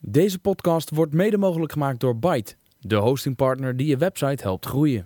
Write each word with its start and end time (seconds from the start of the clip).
Deze 0.00 0.38
podcast 0.38 0.90
wordt 0.90 1.12
mede 1.12 1.38
mogelijk 1.38 1.72
gemaakt 1.72 2.00
door 2.00 2.18
Byte, 2.18 2.54
de 2.80 2.94
hostingpartner 2.96 3.76
die 3.76 3.86
je 3.86 3.96
website 3.96 4.42
helpt 4.42 4.66
groeien. 4.66 5.02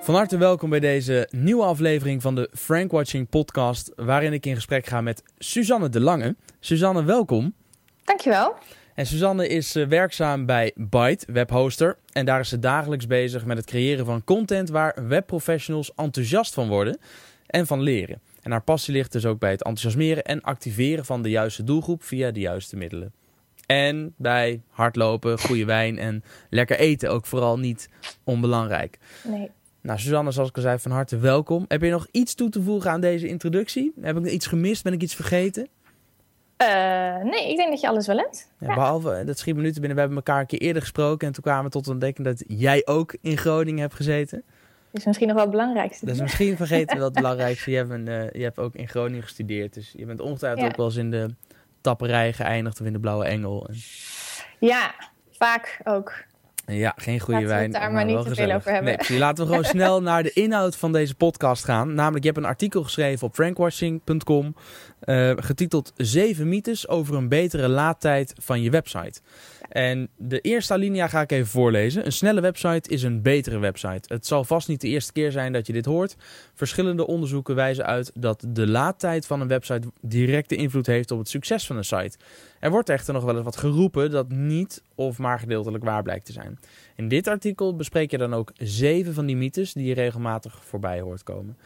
Van 0.00 0.14
harte 0.14 0.36
welkom 0.36 0.70
bij 0.70 0.80
deze 0.80 1.28
nieuwe 1.30 1.64
aflevering 1.64 2.22
van 2.22 2.34
de 2.34 2.50
Frank 2.54 2.90
Watching 2.90 3.28
podcast, 3.28 3.92
waarin 3.96 4.32
ik 4.32 4.46
in 4.46 4.54
gesprek 4.54 4.86
ga 4.86 5.00
met 5.00 5.22
Suzanne 5.38 5.88
de 5.88 6.00
Lange. 6.00 6.36
Suzanne, 6.60 7.04
welkom. 7.04 7.54
Dankjewel. 8.04 8.54
En 8.94 9.06
Suzanne 9.06 9.48
is 9.48 9.76
eh, 9.76 9.86
werkzaam 9.86 10.46
bij 10.46 10.72
Byte, 10.74 11.32
webhoster. 11.32 11.96
En 12.12 12.24
daar 12.24 12.40
is 12.40 12.48
ze 12.48 12.58
dagelijks 12.58 13.06
bezig 13.06 13.44
met 13.44 13.56
het 13.56 13.66
creëren 13.66 14.06
van 14.06 14.24
content 14.24 14.68
waar 14.68 15.08
webprofessionals 15.08 15.94
enthousiast 15.94 16.54
van 16.54 16.68
worden 16.68 16.98
en 17.46 17.66
van 17.66 17.80
leren. 17.80 18.20
En 18.42 18.50
haar 18.50 18.62
passie 18.62 18.94
ligt 18.94 19.12
dus 19.12 19.26
ook 19.26 19.38
bij 19.38 19.50
het 19.50 19.62
enthousiasmeren 19.62 20.24
en 20.24 20.40
activeren 20.40 21.04
van 21.04 21.22
de 21.22 21.30
juiste 21.30 21.64
doelgroep 21.64 22.02
via 22.02 22.30
de 22.30 22.40
juiste 22.40 22.76
middelen. 22.76 23.12
En 23.66 24.14
bij 24.16 24.62
hardlopen, 24.68 25.38
goede 25.38 25.64
wijn 25.64 25.98
en 25.98 26.24
lekker 26.50 26.78
eten 26.78 27.10
ook 27.10 27.26
vooral 27.26 27.58
niet 27.58 27.88
onbelangrijk. 28.24 28.98
Nee. 29.24 29.50
Nou, 29.80 29.98
Suzanne, 29.98 30.30
zoals 30.30 30.48
ik 30.48 30.56
al 30.56 30.62
zei, 30.62 30.78
van 30.78 30.90
harte 30.90 31.18
welkom. 31.18 31.64
Heb 31.68 31.82
je 31.82 31.90
nog 31.90 32.06
iets 32.10 32.34
toe 32.34 32.48
te 32.48 32.62
voegen 32.62 32.90
aan 32.90 33.00
deze 33.00 33.28
introductie? 33.28 33.92
Heb 34.00 34.16
ik 34.16 34.30
iets 34.30 34.46
gemist? 34.46 34.82
Ben 34.82 34.92
ik 34.92 35.02
iets 35.02 35.14
vergeten? 35.14 35.68
Uh, 36.62 37.22
nee, 37.22 37.50
ik 37.50 37.56
denk 37.56 37.70
dat 37.70 37.80
je 37.80 37.88
alles 37.88 38.06
wel 38.06 38.16
hebt. 38.16 38.50
Ja, 38.58 38.68
ja. 38.68 38.74
Behalve, 38.74 39.22
dat 39.24 39.38
schiet 39.38 39.56
minuten 39.56 39.80
binnen. 39.80 39.94
We 39.94 40.00
hebben 40.00 40.18
elkaar 40.18 40.40
een 40.40 40.46
keer 40.46 40.60
eerder 40.60 40.82
gesproken. 40.82 41.26
En 41.26 41.32
toen 41.32 41.42
kwamen 41.42 41.64
we 41.64 41.70
tot 41.70 41.88
ontdekking 41.88 42.26
dat 42.26 42.44
jij 42.46 42.82
ook 42.84 43.16
in 43.20 43.36
Groningen 43.36 43.80
hebt 43.80 43.94
gezeten. 43.94 44.42
Dat 44.90 45.00
is 45.00 45.06
misschien 45.06 45.26
nog 45.26 45.36
wel 45.36 45.44
het 45.44 45.54
belangrijkste. 45.54 46.06
Dat 46.06 46.14
is 46.14 46.20
misschien 46.20 46.56
vergeten 46.56 46.96
wel 46.96 47.04
het 47.04 47.14
belangrijkste. 47.14 47.70
Je 47.70 47.76
hebt, 47.76 47.90
een, 47.90 48.06
uh, 48.06 48.30
je 48.30 48.42
hebt 48.42 48.58
ook 48.58 48.74
in 48.74 48.88
Groningen 48.88 49.22
gestudeerd. 49.22 49.74
Dus 49.74 49.92
je 49.96 50.06
bent 50.06 50.20
ongetwijfeld 50.20 50.62
ja. 50.62 50.68
ook 50.68 50.76
wel 50.76 50.86
eens 50.86 50.96
in 50.96 51.10
de 51.10 51.34
tapperij 51.82 52.32
geëindigd 52.32 52.80
of 52.80 52.86
in 52.86 52.92
de 52.92 53.00
Blauwe 53.00 53.24
Engel. 53.24 53.70
Ja, 54.58 54.94
vaak 55.30 55.80
ook. 55.84 56.12
Ja, 56.66 56.94
geen 56.96 57.20
goede 57.20 57.40
laten 57.40 57.48
wijn. 57.56 57.70
Laten 57.70 57.80
we 57.80 57.86
het 57.86 57.96
daar 57.96 58.06
maar 58.06 58.24
niet 58.24 58.34
te 58.36 58.42
veel 58.42 58.54
over 58.54 58.72
hebben. 58.72 58.98
Nee, 59.08 59.18
laten 59.18 59.44
we 59.44 59.50
gewoon 59.50 59.64
snel 59.76 60.02
naar 60.02 60.22
de 60.22 60.32
inhoud 60.32 60.76
van 60.76 60.92
deze 60.92 61.14
podcast 61.14 61.64
gaan. 61.64 61.94
Namelijk, 61.94 62.24
je 62.24 62.30
hebt 62.30 62.42
een 62.42 62.50
artikel 62.50 62.82
geschreven 62.82 63.26
op 63.26 63.34
frankwashing.com. 63.34 64.54
Uh, 65.04 65.32
getiteld 65.36 65.92
7 65.96 66.48
mythes 66.48 66.88
over 66.88 67.14
een 67.14 67.28
betere 67.28 67.68
laadtijd 67.68 68.34
van 68.38 68.62
je 68.62 68.70
website. 68.70 69.20
En 69.72 70.08
de 70.16 70.40
eerste 70.40 70.72
alinea 70.72 71.08
ga 71.08 71.20
ik 71.20 71.32
even 71.32 71.46
voorlezen. 71.46 72.06
Een 72.06 72.12
snelle 72.12 72.40
website 72.40 72.88
is 72.88 73.02
een 73.02 73.22
betere 73.22 73.58
website. 73.58 74.14
Het 74.14 74.26
zal 74.26 74.44
vast 74.44 74.68
niet 74.68 74.80
de 74.80 74.88
eerste 74.88 75.12
keer 75.12 75.32
zijn 75.32 75.52
dat 75.52 75.66
je 75.66 75.72
dit 75.72 75.84
hoort. 75.84 76.16
Verschillende 76.54 77.06
onderzoeken 77.06 77.54
wijzen 77.54 77.86
uit 77.86 78.10
dat 78.14 78.44
de 78.48 78.66
laadtijd 78.66 79.26
van 79.26 79.40
een 79.40 79.48
website 79.48 79.88
directe 80.00 80.56
invloed 80.56 80.86
heeft 80.86 81.10
op 81.10 81.18
het 81.18 81.28
succes 81.28 81.66
van 81.66 81.76
een 81.76 81.84
site. 81.84 82.16
Er 82.60 82.70
wordt 82.70 82.88
echter 82.88 83.14
nog 83.14 83.24
wel 83.24 83.34
eens 83.34 83.44
wat 83.44 83.56
geroepen 83.56 84.10
dat 84.10 84.28
niet 84.28 84.82
of 84.94 85.18
maar 85.18 85.38
gedeeltelijk 85.38 85.84
waar 85.84 86.02
blijkt 86.02 86.26
te 86.26 86.32
zijn. 86.32 86.58
In 86.96 87.08
dit 87.08 87.26
artikel 87.26 87.76
bespreek 87.76 88.10
je 88.10 88.18
dan 88.18 88.34
ook 88.34 88.52
zeven 88.54 89.14
van 89.14 89.26
die 89.26 89.36
mythes 89.36 89.72
die 89.72 89.86
je 89.86 89.94
regelmatig 89.94 90.64
voorbij 90.64 91.00
hoort 91.00 91.22
komen. 91.22 91.56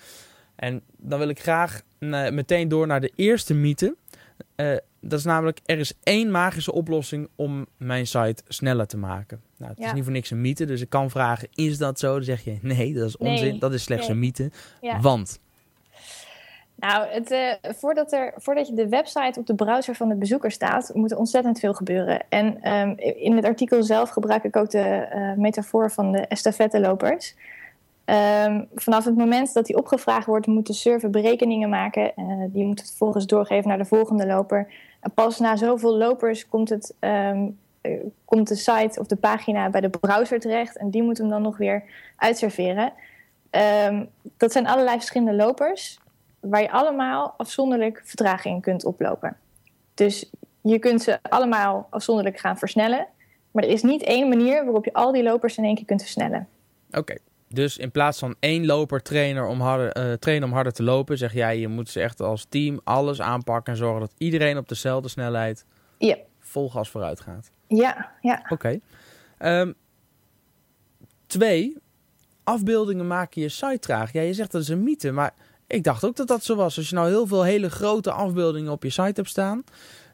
En 0.56 0.82
dan 0.96 1.18
wil 1.18 1.28
ik 1.28 1.41
graag 1.41 1.82
uh, 1.98 2.30
meteen 2.30 2.68
door 2.68 2.86
naar 2.86 3.00
de 3.00 3.12
eerste 3.14 3.54
mythe. 3.54 3.96
Uh, 4.56 4.76
dat 5.08 5.18
is 5.18 5.24
namelijk, 5.24 5.60
er 5.64 5.78
is 5.78 5.92
één 6.02 6.30
magische 6.30 6.72
oplossing 6.72 7.28
om 7.36 7.66
mijn 7.76 8.06
site 8.06 8.42
sneller 8.48 8.86
te 8.86 8.96
maken. 8.96 9.40
Nou, 9.56 9.70
het 9.70 9.80
ja. 9.80 9.86
is 9.86 9.92
niet 9.92 10.04
voor 10.04 10.12
niks 10.12 10.30
een 10.30 10.40
mythe, 10.40 10.64
dus 10.64 10.80
ik 10.80 10.90
kan 10.90 11.10
vragen, 11.10 11.48
is 11.54 11.78
dat 11.78 11.98
zo? 11.98 12.14
Dan 12.14 12.24
zeg 12.24 12.44
je, 12.44 12.58
nee, 12.62 12.94
dat 12.94 13.08
is 13.08 13.16
onzin, 13.16 13.50
nee. 13.50 13.58
dat 13.58 13.72
is 13.72 13.82
slechts 13.82 14.06
nee. 14.06 14.14
een 14.16 14.22
mythe. 14.22 14.50
Ja. 14.80 15.00
Want? 15.00 15.40
Nou, 16.74 17.06
het, 17.08 17.30
uh, 17.30 17.52
voordat, 17.62 18.12
er, 18.12 18.32
voordat 18.36 18.68
je 18.68 18.74
de 18.74 18.88
website 18.88 19.40
op 19.40 19.46
de 19.46 19.54
browser 19.54 19.94
van 19.94 20.08
de 20.08 20.14
bezoeker 20.14 20.50
staat, 20.50 20.90
moet 20.94 21.10
er 21.10 21.18
ontzettend 21.18 21.58
veel 21.58 21.74
gebeuren. 21.74 22.24
En 22.28 22.72
um, 22.72 22.94
in 22.98 23.36
het 23.36 23.44
artikel 23.44 23.82
zelf 23.82 24.10
gebruik 24.10 24.44
ik 24.44 24.56
ook 24.56 24.70
de 24.70 25.08
uh, 25.14 25.32
metafoor 25.42 25.91
van 25.91 26.12
de 26.12 26.20
estafettelopers. 26.20 27.34
Um, 28.04 28.68
vanaf 28.74 29.04
het 29.04 29.16
moment 29.16 29.52
dat 29.52 29.66
die 29.66 29.76
opgevraagd 29.76 30.26
wordt, 30.26 30.47
moet 30.47 30.66
de 30.66 30.72
server 30.72 31.10
berekeningen 31.10 31.69
maken. 31.69 32.12
Uh, 32.16 32.44
die 32.48 32.64
moet 32.64 32.78
het 32.78 32.88
vervolgens 32.88 33.26
doorgeven 33.26 33.69
naar 33.69 33.78
de 33.78 33.84
volgende 33.84 34.26
loper. 34.26 34.72
En 35.00 35.10
pas 35.14 35.38
na 35.38 35.56
zoveel 35.56 35.96
lopers 35.96 36.48
komt, 36.48 36.68
het, 36.68 36.94
um, 37.00 37.58
uh, 37.82 38.04
komt 38.24 38.48
de 38.48 38.54
site 38.54 39.00
of 39.00 39.06
de 39.06 39.16
pagina 39.16 39.70
bij 39.70 39.80
de 39.80 39.90
browser 39.90 40.40
terecht. 40.40 40.76
En 40.76 40.90
die 40.90 41.02
moet 41.02 41.18
hem 41.18 41.28
dan 41.28 41.42
nog 41.42 41.56
weer 41.56 41.84
uitserveren. 42.16 42.92
Um, 43.88 44.08
dat 44.36 44.52
zijn 44.52 44.66
allerlei 44.66 44.96
verschillende 44.96 45.34
lopers, 45.34 46.00
waar 46.40 46.62
je 46.62 46.70
allemaal 46.70 47.34
afzonderlijk 47.36 48.02
vertraging 48.04 48.62
kunt 48.62 48.84
oplopen. 48.84 49.36
Dus 49.94 50.30
je 50.60 50.78
kunt 50.78 51.02
ze 51.02 51.18
allemaal 51.22 51.86
afzonderlijk 51.90 52.38
gaan 52.38 52.58
versnellen. 52.58 53.06
Maar 53.50 53.64
er 53.64 53.70
is 53.70 53.82
niet 53.82 54.02
één 54.02 54.28
manier 54.28 54.64
waarop 54.64 54.84
je 54.84 54.92
al 54.92 55.12
die 55.12 55.22
lopers 55.22 55.56
in 55.56 55.64
één 55.64 55.74
keer 55.74 55.84
kunt 55.84 56.02
versnellen. 56.02 56.48
Oké. 56.90 57.16
Dus 57.48 57.76
in 57.76 57.90
plaats 57.90 58.18
van 58.18 58.34
één 58.40 58.66
loper 58.66 59.02
trainer 59.02 59.46
om 59.46 59.60
harder, 59.60 60.10
uh, 60.10 60.12
trainen 60.12 60.48
om 60.48 60.54
harder 60.54 60.72
te 60.72 60.82
lopen, 60.82 61.18
zeg 61.18 61.32
jij, 61.32 61.58
je 61.58 61.68
moet 61.68 61.88
ze 61.88 62.00
echt 62.00 62.20
als 62.20 62.46
team 62.48 62.80
alles 62.84 63.20
aanpakken 63.20 63.72
en 63.72 63.78
zorgen 63.78 64.00
dat 64.00 64.12
iedereen 64.18 64.58
op 64.58 64.68
dezelfde 64.68 65.08
snelheid 65.08 65.64
ja. 65.98 66.16
vol 66.40 66.70
gas 66.70 66.90
vooruit 66.90 67.20
gaat. 67.20 67.50
Ja, 67.68 68.12
ja. 68.20 68.40
Oké. 68.48 68.80
Okay. 69.38 69.60
Um, 69.60 69.74
twee, 71.26 71.76
afbeeldingen 72.44 73.06
maken 73.06 73.42
je 73.42 73.48
site 73.48 73.78
traag. 73.78 74.12
Ja, 74.12 74.20
je 74.20 74.34
zegt 74.34 74.52
dat 74.52 74.62
is 74.62 74.68
een 74.68 74.82
mythe, 74.82 75.12
maar 75.12 75.34
ik 75.66 75.84
dacht 75.84 76.04
ook 76.04 76.16
dat 76.16 76.28
dat 76.28 76.44
zo 76.44 76.54
was. 76.56 76.76
Als 76.76 76.88
je 76.88 76.94
nou 76.94 77.08
heel 77.08 77.26
veel 77.26 77.42
hele 77.42 77.70
grote 77.70 78.10
afbeeldingen 78.10 78.72
op 78.72 78.82
je 78.82 78.90
site 78.90 79.12
hebt 79.14 79.28
staan, 79.28 79.64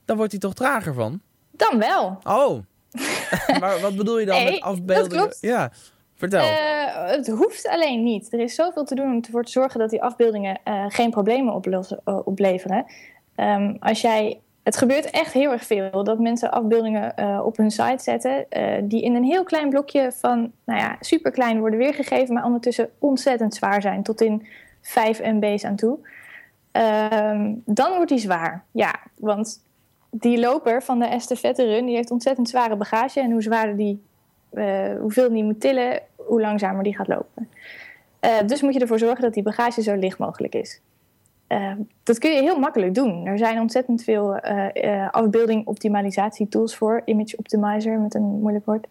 dan 0.05 0.17
wordt 0.17 0.33
hij 0.33 0.41
toch 0.41 0.55
trager 0.55 0.95
van? 0.95 1.21
Dan 1.51 1.79
wel. 1.79 2.19
Oh. 2.23 2.63
maar 3.61 3.81
wat 3.81 3.97
bedoel 3.97 4.19
je 4.19 4.27
dan 4.27 4.37
nee, 4.37 4.51
met 4.51 4.61
afbeeldingen? 4.61 5.37
Ja. 5.41 5.73
Uh, 6.31 7.11
het 7.11 7.29
hoeft 7.29 7.69
alleen 7.69 8.03
niet. 8.03 8.33
Er 8.33 8.41
is 8.41 8.55
zoveel 8.55 8.85
te 8.85 8.95
doen 8.95 9.13
om 9.13 9.21
ervoor 9.23 9.45
te 9.45 9.51
zorgen 9.51 9.81
dat 9.81 9.91
die 9.91 10.03
afbeeldingen 10.03 10.61
uh, 10.65 10.85
geen 10.89 11.11
problemen 11.11 11.55
oplossen, 11.55 12.01
uh, 12.05 12.19
opleveren. 12.25 12.85
Um, 13.37 13.77
als 13.81 14.01
jij, 14.01 14.41
het 14.63 14.77
gebeurt 14.77 15.11
echt 15.11 15.33
heel 15.33 15.53
erg 15.53 15.65
veel 15.65 16.05
dat 16.05 16.19
mensen 16.19 16.51
afbeeldingen 16.51 17.15
op 17.45 17.57
hun 17.57 17.71
site 17.71 18.03
zetten, 18.03 18.47
die 18.89 19.03
in 19.03 19.15
een 19.15 19.25
heel 19.25 19.45
klein 19.45 19.69
blokje 19.69 20.13
van, 20.13 20.53
nou 20.65 20.81
ja, 20.81 20.97
super 21.01 21.31
klein 21.31 21.59
worden 21.61 21.79
weergegeven, 21.79 22.35
maar 22.35 22.45
ondertussen 22.45 22.91
ontzettend 22.99 23.55
zwaar 23.55 23.83
zijn, 23.83 24.03
tot 24.03 24.21
in 24.21 24.47
5 24.81 25.21
MB's 25.23 25.65
aan 25.65 25.77
toe. 25.77 25.99
Um, 26.73 27.63
dan 27.65 27.95
wordt 27.95 28.09
die 28.09 28.19
zwaar. 28.19 28.65
Ja, 28.71 29.01
want 29.17 29.65
die 30.11 30.39
loper 30.39 30.83
van 30.83 30.99
de 30.99 31.07
estafette 31.07 31.65
run, 31.65 31.87
die 31.87 31.95
heeft 31.95 32.11
ontzettend 32.11 32.49
zware 32.49 32.77
bagage 32.77 33.21
en 33.21 33.31
hoe 33.31 33.43
zwaarder 33.43 33.77
die 33.77 34.03
uh, 34.55 35.01
hoeveel 35.01 35.33
die 35.33 35.45
moet 35.45 35.61
tillen, 35.61 36.01
hoe 36.17 36.41
langzamer 36.41 36.83
die 36.83 36.97
gaat 36.97 37.09
lopen. 37.09 37.49
Uh, 38.21 38.31
dus 38.47 38.63
moet 38.63 38.75
je 38.75 38.81
ervoor 38.81 38.99
zorgen 38.99 39.23
dat 39.23 39.35
die 39.35 39.43
bagage 39.43 39.83
zo 39.83 39.95
licht 39.95 40.19
mogelijk 40.19 40.55
is. 40.55 40.81
Uh, 41.49 41.73
dat 42.03 42.19
kun 42.19 42.31
je 42.31 42.43
heel 42.43 42.59
makkelijk 42.59 42.95
doen. 42.95 43.27
Er 43.27 43.39
zijn 43.39 43.61
ontzettend 43.61 44.05
veel 44.05 44.37
afbeelding 45.11 45.67
optimalisatie 45.67 46.49
tools 46.49 46.77
voor. 46.77 47.03
Image 47.05 47.37
Optimizer 47.37 47.99
met 47.99 48.15
een 48.15 48.23
moeilijk 48.23 48.65
woord. 48.65 48.87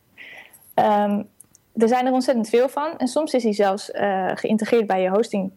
Um, 0.76 1.28
er 1.76 1.88
zijn 1.88 2.06
er 2.06 2.14
ontzettend 2.14 2.50
veel 2.50 2.70
van. 2.70 2.98
En 2.98 3.08
soms 3.08 3.34
is 3.34 3.44
die 3.44 3.54
zelfs 3.54 3.92
geïntegreerd 4.34 4.88
bij 4.88 5.02
je 5.02 5.10
hosting 5.10 5.52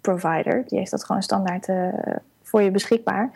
provider. 0.00 0.64
Die 0.66 0.78
heeft 0.78 0.90
dat 0.90 1.04
gewoon 1.04 1.22
standaard 1.22 1.68
voor 2.42 2.62
je 2.62 2.70
beschikbaar. 2.70 3.30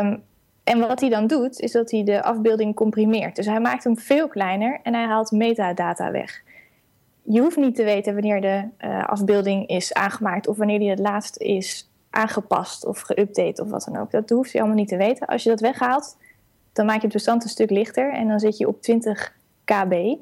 Um, 0.00 0.22
en 0.64 0.78
wat 0.78 1.00
hij 1.00 1.08
dan 1.08 1.26
doet, 1.26 1.60
is 1.60 1.72
dat 1.72 1.90
hij 1.90 2.04
de 2.04 2.22
afbeelding 2.22 2.74
comprimeert. 2.74 3.36
Dus 3.36 3.46
hij 3.46 3.60
maakt 3.60 3.84
hem 3.84 3.98
veel 3.98 4.28
kleiner 4.28 4.80
en 4.82 4.94
hij 4.94 5.04
haalt 5.04 5.30
metadata 5.30 6.10
weg. 6.10 6.42
Je 7.22 7.40
hoeft 7.40 7.56
niet 7.56 7.74
te 7.74 7.84
weten 7.84 8.12
wanneer 8.12 8.40
de 8.40 8.68
uh, 8.84 9.04
afbeelding 9.04 9.68
is 9.68 9.94
aangemaakt 9.94 10.48
of 10.48 10.56
wanneer 10.56 10.78
die 10.78 10.90
het 10.90 10.98
laatst 10.98 11.36
is 11.36 11.90
aangepast 12.10 12.86
of 12.86 13.02
geüpdate 13.02 13.60
of 13.62 13.70
wat 13.70 13.84
dan 13.84 13.96
ook. 13.96 14.10
Dat 14.10 14.30
hoeft 14.30 14.52
je 14.52 14.58
allemaal 14.58 14.76
niet 14.76 14.88
te 14.88 14.96
weten. 14.96 15.26
Als 15.26 15.42
je 15.42 15.48
dat 15.48 15.60
weghaalt, 15.60 16.16
dan 16.72 16.86
maak 16.86 16.96
je 16.96 17.02
het 17.02 17.12
bestand 17.12 17.42
een 17.42 17.48
stuk 17.48 17.70
lichter 17.70 18.12
en 18.12 18.28
dan 18.28 18.40
zit 18.40 18.58
je 18.58 18.68
op 18.68 18.82
20 18.82 19.36
kb. 19.64 19.92
Uh, 19.92 20.16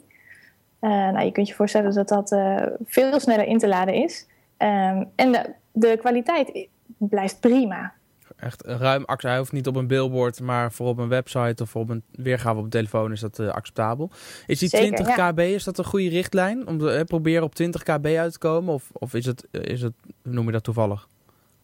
nou, 0.81 1.25
je 1.25 1.33
kunt 1.33 1.49
je 1.49 1.55
voorstellen 1.55 1.95
dat 1.95 2.09
dat 2.09 2.33
uh, 2.33 2.67
veel 2.85 3.21
sneller 3.21 3.47
in 3.47 3.59
te 3.59 3.69
laden 3.69 3.95
is. 3.95 4.27
Um, 4.59 5.11
en 5.15 5.33
de, 5.33 5.55
de 5.73 5.97
kwaliteit 5.99 6.69
blijft 6.99 7.41
prima 7.41 7.93
echt 8.41 8.63
ruim 8.65 9.05
Hij 9.07 9.39
hoeft 9.39 9.53
niet 9.53 9.67
op 9.67 9.77
een 9.77 9.87
billboard, 9.87 10.41
maar 10.41 10.73
voor 10.73 10.89
op 10.89 10.99
een 10.99 11.09
website 11.09 11.63
of 11.63 11.77
op 11.77 11.89
een 11.89 12.03
weergave 12.11 12.59
op 12.59 12.65
een 12.65 12.71
telefoon 12.71 13.13
is 13.13 13.21
dat 13.21 13.39
uh, 13.39 13.49
acceptabel. 13.49 14.11
Is 14.47 14.59
die 14.59 14.69
Zeker, 14.69 14.95
20 14.95 15.17
ja. 15.17 15.31
kb, 15.31 15.39
is 15.39 15.65
dat 15.65 15.79
een 15.79 15.85
goede 15.85 16.09
richtlijn? 16.09 16.67
Om 16.67 16.79
te 16.79 16.99
uh, 16.99 17.01
proberen 17.05 17.43
op 17.43 17.55
20 17.55 17.83
kb 17.83 18.07
uit 18.07 18.33
te 18.33 18.39
komen? 18.39 18.75
Of, 18.75 18.91
of 18.93 19.15
is, 19.15 19.27
het, 19.27 19.47
uh, 19.53 19.63
is 19.63 19.83
het, 19.83 19.93
noem 20.23 20.47
je 20.47 20.53
dat 20.53 20.65
toevallig? 20.65 21.09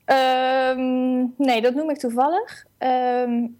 Um, 0.06 1.34
nee, 1.36 1.62
dat 1.62 1.74
noem 1.74 1.90
ik 1.90 1.98
toevallig. 1.98 2.64
Um, 2.78 3.58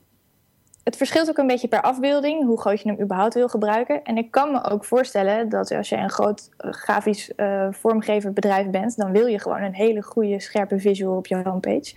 het 0.84 0.96
verschilt 0.96 1.28
ook 1.28 1.38
een 1.38 1.46
beetje 1.46 1.68
per 1.68 1.82
afbeelding, 1.82 2.44
hoe 2.44 2.60
groot 2.60 2.80
je 2.80 2.88
hem 2.88 3.00
überhaupt 3.00 3.34
wil 3.34 3.48
gebruiken. 3.48 4.04
En 4.04 4.16
ik 4.16 4.30
kan 4.30 4.52
me 4.52 4.64
ook 4.64 4.84
voorstellen 4.84 5.48
dat 5.48 5.70
als 5.70 5.88
je 5.88 5.96
een 5.96 6.10
groot 6.10 6.48
grafisch 6.56 7.32
vormgever 7.70 8.32
bedrijf 8.32 8.70
bent, 8.70 8.96
dan 8.96 9.12
wil 9.12 9.26
je 9.26 9.40
gewoon 9.40 9.62
een 9.62 9.74
hele 9.74 10.02
goede, 10.02 10.40
scherpe 10.40 10.78
visual 10.78 11.16
op 11.16 11.26
je 11.26 11.42
homepage 11.44 11.94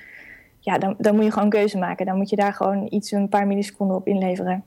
ja, 0.69 0.77
dan, 0.77 0.95
dan 0.97 1.15
moet 1.15 1.23
je 1.23 1.31
gewoon 1.31 1.49
keuze 1.49 1.77
maken. 1.77 2.05
Dan 2.05 2.17
moet 2.17 2.29
je 2.29 2.35
daar 2.35 2.53
gewoon 2.53 2.87
iets 2.89 3.11
een 3.11 3.29
paar 3.29 3.47
milliseconden 3.47 3.95
op 3.95 4.07
inleveren. 4.07 4.63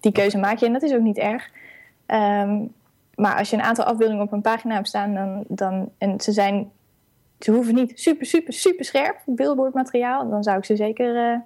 Die 0.00 0.12
keuze 0.12 0.38
maak 0.38 0.58
je 0.58 0.66
en 0.66 0.72
dat 0.72 0.82
is 0.82 0.94
ook 0.94 1.00
niet 1.00 1.18
erg. 1.18 1.50
Ehm, 2.06 2.64
maar 3.14 3.36
als 3.36 3.50
je 3.50 3.56
een 3.56 3.62
aantal 3.62 3.84
afbeeldingen 3.84 4.24
op 4.24 4.32
een 4.32 4.40
pagina 4.40 4.74
hebt 4.74 4.88
staan, 4.88 5.14
dan, 5.14 5.44
dan, 5.48 5.90
en 5.98 6.20
ze 6.20 6.32
zijn, 6.32 6.70
ze 7.38 7.50
hoeven 7.50 7.74
niet 7.74 8.00
super, 8.00 8.26
super, 8.26 8.52
super 8.52 8.84
scherp, 8.84 9.16
billboardmateriaal, 9.26 10.28
dan 10.28 10.42
zou 10.42 10.58
ik 10.58 10.64
ze 10.64 10.76
zeker 10.76 11.32
uh, 11.32 11.38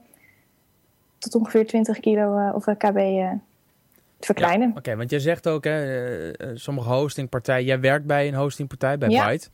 tot 1.19 1.35
ongeveer 1.35 1.67
20 1.67 2.01
kilo 2.01 2.39
uh, 2.39 2.55
of 2.55 2.65
kb 2.65 2.97
uh, 2.97 3.31
verkleinen. 4.21 4.69
Ja, 4.69 4.75
Oké, 4.77 4.97
want 4.97 5.11
jij 5.11 5.19
zegt 5.19 5.49
ook, 5.49 5.65
hè, 5.65 6.33
sommige 6.55 6.89
hostingpartijen, 6.93 7.65
jij 7.65 7.81
werkt 7.81 8.07
bij 8.07 8.29
een 8.29 8.35
hostingpartij, 8.35 8.99
bij 8.99 9.09
ja. 9.09 9.27
Byte. 9.27 9.49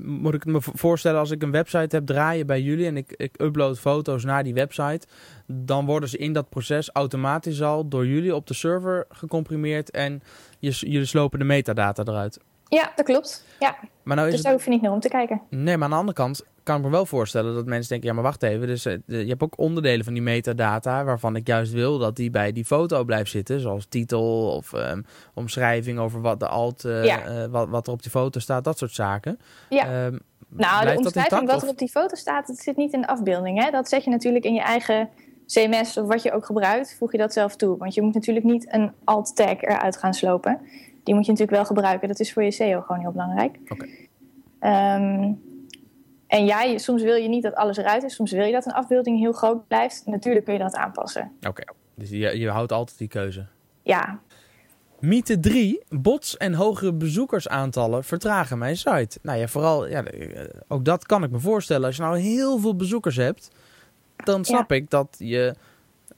Moet 0.00 0.34
ik 0.34 0.44
me 0.44 0.58
voorstellen, 0.60 1.20
als 1.20 1.30
ik 1.30 1.42
een 1.42 1.50
website 1.50 1.96
heb 1.96 2.06
draaien 2.06 2.46
bij 2.46 2.60
jullie 2.60 2.86
en 2.86 2.96
ik, 2.96 3.12
ik 3.16 3.40
upload 3.40 3.78
foto's 3.78 4.24
naar 4.24 4.44
die 4.44 4.54
website, 4.54 5.06
dan 5.46 5.86
worden 5.86 6.08
ze 6.08 6.18
in 6.18 6.32
dat 6.32 6.48
proces 6.48 6.90
automatisch 6.92 7.62
al 7.62 7.88
door 7.88 8.06
jullie 8.06 8.34
op 8.34 8.46
de 8.46 8.54
server 8.54 9.06
gecomprimeerd 9.08 9.90
en 9.90 10.22
je, 10.58 10.70
jullie 10.70 11.04
slopen 11.04 11.38
de 11.38 11.44
metadata 11.44 12.02
eruit. 12.06 12.40
Ja, 12.68 12.92
dat 12.96 13.04
klopt. 13.04 13.44
Ja. 13.58 13.76
Maar 14.02 14.16
nou 14.16 14.28
is 14.28 14.34
dus 14.34 14.42
daar 14.42 14.52
hoef 14.52 14.64
je 14.64 14.70
niet 14.70 14.82
naar 14.82 14.92
om 14.92 15.00
te 15.00 15.08
kijken. 15.08 15.40
Nee, 15.50 15.76
maar 15.76 15.84
aan 15.84 15.90
de 15.90 15.96
andere 15.96 16.16
kant 16.16 16.44
kan 16.62 16.76
ik 16.76 16.82
me 16.82 16.90
wel 16.90 17.06
voorstellen 17.06 17.54
dat 17.54 17.66
mensen 17.66 17.88
denken... 17.88 18.08
ja, 18.08 18.14
maar 18.14 18.22
wacht 18.22 18.42
even, 18.42 18.66
dus, 18.66 18.82
je 18.82 18.98
hebt 19.06 19.42
ook 19.42 19.58
onderdelen 19.58 20.04
van 20.04 20.12
die 20.12 20.22
metadata... 20.22 21.04
waarvan 21.04 21.36
ik 21.36 21.46
juist 21.46 21.72
wil 21.72 21.98
dat 21.98 22.16
die 22.16 22.30
bij 22.30 22.52
die 22.52 22.64
foto 22.64 23.04
blijft 23.04 23.30
zitten. 23.30 23.60
Zoals 23.60 23.86
titel 23.88 24.54
of 24.56 24.72
um, 24.72 25.04
omschrijving 25.34 25.98
over 25.98 26.20
wat 26.20 26.40
de 26.40 26.48
alt... 26.48 26.84
Uh, 26.84 27.44
wat, 27.50 27.68
wat 27.68 27.86
er 27.86 27.92
op 27.92 28.02
die 28.02 28.10
foto 28.10 28.40
staat, 28.40 28.64
dat 28.64 28.78
soort 28.78 28.92
zaken. 28.92 29.38
Ja. 29.68 30.04
Um, 30.06 30.20
nou, 30.48 30.86
de 30.86 30.96
omschrijving 30.96 31.46
wat 31.46 31.62
er 31.62 31.68
op 31.68 31.78
die 31.78 31.90
foto 31.90 32.14
staat, 32.14 32.46
dat 32.46 32.56
zit 32.56 32.76
niet 32.76 32.92
in 32.92 33.00
de 33.00 33.06
afbeelding. 33.06 33.62
Hè? 33.64 33.70
Dat 33.70 33.88
zet 33.88 34.04
je 34.04 34.10
natuurlijk 34.10 34.44
in 34.44 34.54
je 34.54 34.62
eigen 34.62 35.08
CMS 35.46 35.96
of 35.96 36.06
wat 36.06 36.22
je 36.22 36.32
ook 36.32 36.46
gebruikt, 36.46 36.96
voeg 36.98 37.12
je 37.12 37.18
dat 37.18 37.32
zelf 37.32 37.56
toe. 37.56 37.78
Want 37.78 37.94
je 37.94 38.02
moet 38.02 38.14
natuurlijk 38.14 38.46
niet 38.46 38.72
een 38.72 38.92
alt 39.04 39.36
tag 39.36 39.60
eruit 39.60 39.96
gaan 39.96 40.14
slopen. 40.14 40.60
Die 41.04 41.14
moet 41.14 41.24
je 41.24 41.30
natuurlijk 41.30 41.58
wel 41.58 41.64
gebruiken. 41.64 42.08
Dat 42.08 42.20
is 42.20 42.32
voor 42.32 42.42
je 42.42 42.50
SEO 42.50 42.80
gewoon 42.80 43.00
heel 43.00 43.12
belangrijk. 43.12 43.58
Okay. 43.68 44.08
Um, 44.96 45.42
en 46.26 46.44
ja, 46.44 46.78
soms 46.78 47.02
wil 47.02 47.14
je 47.14 47.28
niet 47.28 47.42
dat 47.42 47.54
alles 47.54 47.76
eruit 47.76 48.02
is. 48.02 48.14
Soms 48.14 48.32
wil 48.32 48.44
je 48.44 48.52
dat 48.52 48.66
een 48.66 48.72
afbeelding 48.72 49.18
heel 49.18 49.32
groot 49.32 49.66
blijft. 49.66 50.02
Natuurlijk 50.06 50.44
kun 50.44 50.54
je 50.54 50.60
dat 50.60 50.74
aanpassen. 50.74 51.32
Oké, 51.48 51.64
dus 51.94 52.10
je, 52.10 52.38
je 52.38 52.50
houdt 52.50 52.72
altijd 52.72 52.98
die 52.98 53.08
keuze. 53.08 53.46
Ja. 53.82 54.20
Mythe 55.00 55.40
3. 55.40 55.82
Bots 55.88 56.36
en 56.36 56.54
hogere 56.54 56.92
bezoekersaantallen 56.92 58.04
vertragen 58.04 58.58
mijn 58.58 58.76
site. 58.76 59.18
Nou 59.22 59.38
ja, 59.38 59.48
vooral, 59.48 59.88
ja, 59.88 60.04
ook 60.68 60.84
dat 60.84 61.06
kan 61.06 61.22
ik 61.22 61.30
me 61.30 61.38
voorstellen. 61.38 61.86
Als 61.86 61.96
je 61.96 62.02
nou 62.02 62.18
heel 62.18 62.58
veel 62.58 62.76
bezoekers 62.76 63.16
hebt, 63.16 63.50
dan 64.16 64.44
snap 64.44 64.72
ik 64.72 64.90
dat 64.90 65.16
je 65.18 65.54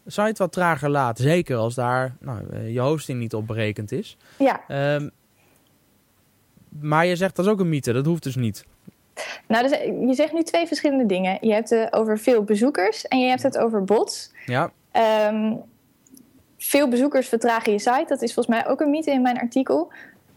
site 0.06 0.34
wat 0.36 0.52
trager 0.52 0.90
laat. 0.90 1.18
Zeker 1.18 1.56
als 1.56 1.74
daar 1.74 2.16
nou, 2.20 2.66
je 2.66 2.80
hosting 2.80 3.18
niet 3.18 3.34
op 3.34 3.46
berekend 3.46 3.92
is. 3.92 4.16
Ja. 4.38 4.94
Um, 4.94 5.10
maar 6.80 7.06
je 7.06 7.16
zegt 7.16 7.36
dat 7.36 7.44
is 7.44 7.50
ook 7.50 7.60
een 7.60 7.68
mythe, 7.68 7.92
dat 7.92 8.06
hoeft 8.06 8.22
dus 8.22 8.36
niet. 8.36 8.64
Nou, 9.48 9.68
dus 9.68 9.78
je 10.08 10.14
zegt 10.14 10.32
nu 10.32 10.42
twee 10.42 10.66
verschillende 10.66 11.06
dingen. 11.06 11.38
Je 11.40 11.52
hebt 11.52 11.70
het 11.70 11.92
over 11.92 12.18
veel 12.18 12.42
bezoekers 12.42 13.06
en 13.06 13.20
je 13.20 13.28
hebt 13.28 13.42
het 13.42 13.58
over 13.58 13.84
bots. 13.84 14.32
Ja. 14.46 14.72
Um, 15.28 15.60
veel 16.58 16.88
bezoekers 16.88 17.28
vertragen 17.28 17.72
je 17.72 17.78
site. 17.78 18.04
Dat 18.08 18.22
is 18.22 18.34
volgens 18.34 18.56
mij 18.56 18.66
ook 18.68 18.80
een 18.80 18.90
mythe 18.90 19.10
in 19.10 19.22
mijn 19.22 19.38
artikel. 19.38 19.92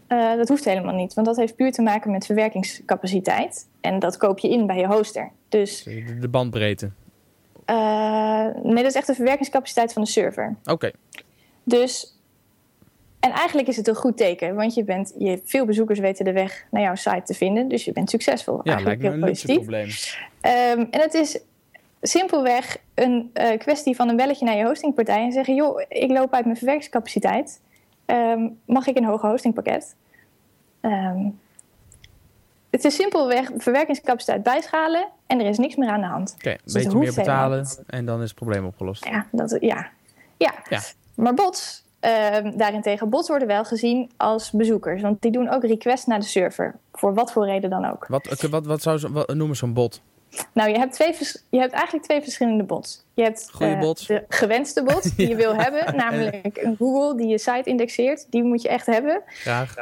Uh, 0.08 0.36
dat 0.36 0.48
hoeft 0.48 0.64
helemaal 0.64 0.94
niet, 0.94 1.14
want 1.14 1.26
dat 1.26 1.36
heeft 1.36 1.56
puur 1.56 1.72
te 1.72 1.82
maken 1.82 2.10
met 2.10 2.26
verwerkingscapaciteit. 2.26 3.68
En 3.80 3.98
dat 3.98 4.16
koop 4.16 4.38
je 4.38 4.50
in 4.50 4.66
bij 4.66 4.78
je 4.78 4.86
hoster. 4.86 5.30
Dus, 5.48 5.82
de 6.20 6.28
bandbreedte. 6.28 6.90
Uh, 7.70 8.46
nee, 8.62 8.74
dat 8.74 8.84
is 8.84 8.94
echt 8.94 9.06
de 9.06 9.14
verwerkingscapaciteit 9.14 9.92
van 9.92 10.02
de 10.02 10.08
server. 10.08 10.56
Oké. 10.64 10.90
Dus, 11.64 12.18
en 13.20 13.30
eigenlijk 13.30 13.68
is 13.68 13.76
het 13.76 13.88
een 13.88 13.94
goed 13.94 14.16
teken, 14.16 14.54
want 14.54 14.74
je 14.74 14.84
bent, 14.84 15.14
je, 15.18 15.40
veel 15.44 15.64
bezoekers 15.64 15.98
weten 15.98 16.24
de 16.24 16.32
weg 16.32 16.64
naar 16.70 16.82
jouw 16.82 16.94
site 16.94 17.22
te 17.24 17.34
vinden, 17.34 17.68
dus 17.68 17.84
je 17.84 17.92
bent 17.92 18.10
succesvol. 18.10 18.60
Ja, 18.62 18.72
eigenlijk 18.72 19.02
lijkt 19.02 19.16
me 19.16 19.22
een 19.22 19.28
luxe 19.28 19.54
probleem. 19.54 19.88
Um, 19.88 20.88
en 20.90 21.00
het 21.00 21.14
is 21.14 21.40
simpelweg 22.02 22.76
een 22.94 23.30
uh, 23.34 23.58
kwestie 23.58 23.96
van 23.96 24.08
een 24.08 24.16
belletje 24.16 24.44
naar 24.44 24.56
je 24.56 24.64
hostingpartij 24.64 25.24
en 25.24 25.32
zeggen: 25.32 25.54
joh, 25.54 25.82
ik 25.88 26.10
loop 26.10 26.32
uit 26.32 26.44
mijn 26.44 26.56
verwerkingscapaciteit. 26.56 27.60
Um, 28.06 28.58
mag 28.64 28.86
ik 28.86 28.96
een 28.96 29.04
hoger 29.04 29.30
hostingpakket? 29.30 29.96
Um, 30.80 31.38
het 32.70 32.84
is 32.84 32.94
simpelweg 32.94 33.50
verwerkingscapaciteit 33.56 34.42
bijschalen 34.42 35.08
en 35.26 35.40
er 35.40 35.46
is 35.46 35.58
niks 35.58 35.76
meer 35.76 35.88
aan 35.88 36.00
de 36.00 36.06
hand. 36.06 36.32
Oké, 36.34 36.38
okay, 36.38 36.52
een 36.52 36.60
dus 36.64 36.72
beetje 36.72 36.98
meer 36.98 37.14
betalen 37.14 37.66
en 37.86 38.06
dan 38.06 38.22
is 38.22 38.28
het 38.28 38.34
probleem 38.34 38.66
opgelost. 38.66 39.04
Ja, 39.04 39.26
dat, 39.32 39.56
ja. 39.60 39.90
ja. 40.36 40.54
ja. 40.68 40.80
maar 41.14 41.34
bots, 41.34 41.84
uh, 42.00 42.36
daarentegen, 42.56 43.08
bots 43.08 43.28
worden 43.28 43.48
wel 43.48 43.64
gezien 43.64 44.10
als 44.16 44.50
bezoekers. 44.50 45.02
Want 45.02 45.22
die 45.22 45.30
doen 45.30 45.48
ook 45.48 45.64
requests 45.64 46.06
naar 46.06 46.20
de 46.20 46.26
server. 46.26 46.76
Voor 46.92 47.14
wat 47.14 47.32
voor 47.32 47.44
reden 47.44 47.70
dan 47.70 47.84
ook. 47.84 48.06
Wat, 48.06 48.46
wat, 48.50 48.66
wat 48.66 48.82
zou 48.82 48.98
ze 48.98 49.12
wat, 49.12 49.34
noemen 49.34 49.56
zo'n 49.56 49.72
bot? 49.72 50.00
Nou, 50.52 50.70
je 50.70 50.78
hebt, 50.78 50.92
twee, 50.92 51.16
je 51.48 51.58
hebt 51.58 51.72
eigenlijk 51.72 52.04
twee 52.04 52.22
verschillende 52.22 52.64
bots. 52.64 53.04
Je 53.14 53.22
hebt 53.22 53.50
uh, 53.58 53.80
bots. 53.80 54.06
de 54.06 54.24
gewenste 54.28 54.82
bot 54.82 55.16
die 55.16 55.28
je 55.28 55.36
wil 55.44 55.54
hebben, 55.54 55.96
namelijk 55.96 56.56
een 56.56 56.76
Google 56.76 57.16
die 57.16 57.26
je 57.26 57.38
site 57.38 57.62
indexeert. 57.64 58.26
Die 58.30 58.42
moet 58.42 58.62
je 58.62 58.68
echt 58.68 58.86
hebben. 58.86 59.22
Graag. 59.26 59.74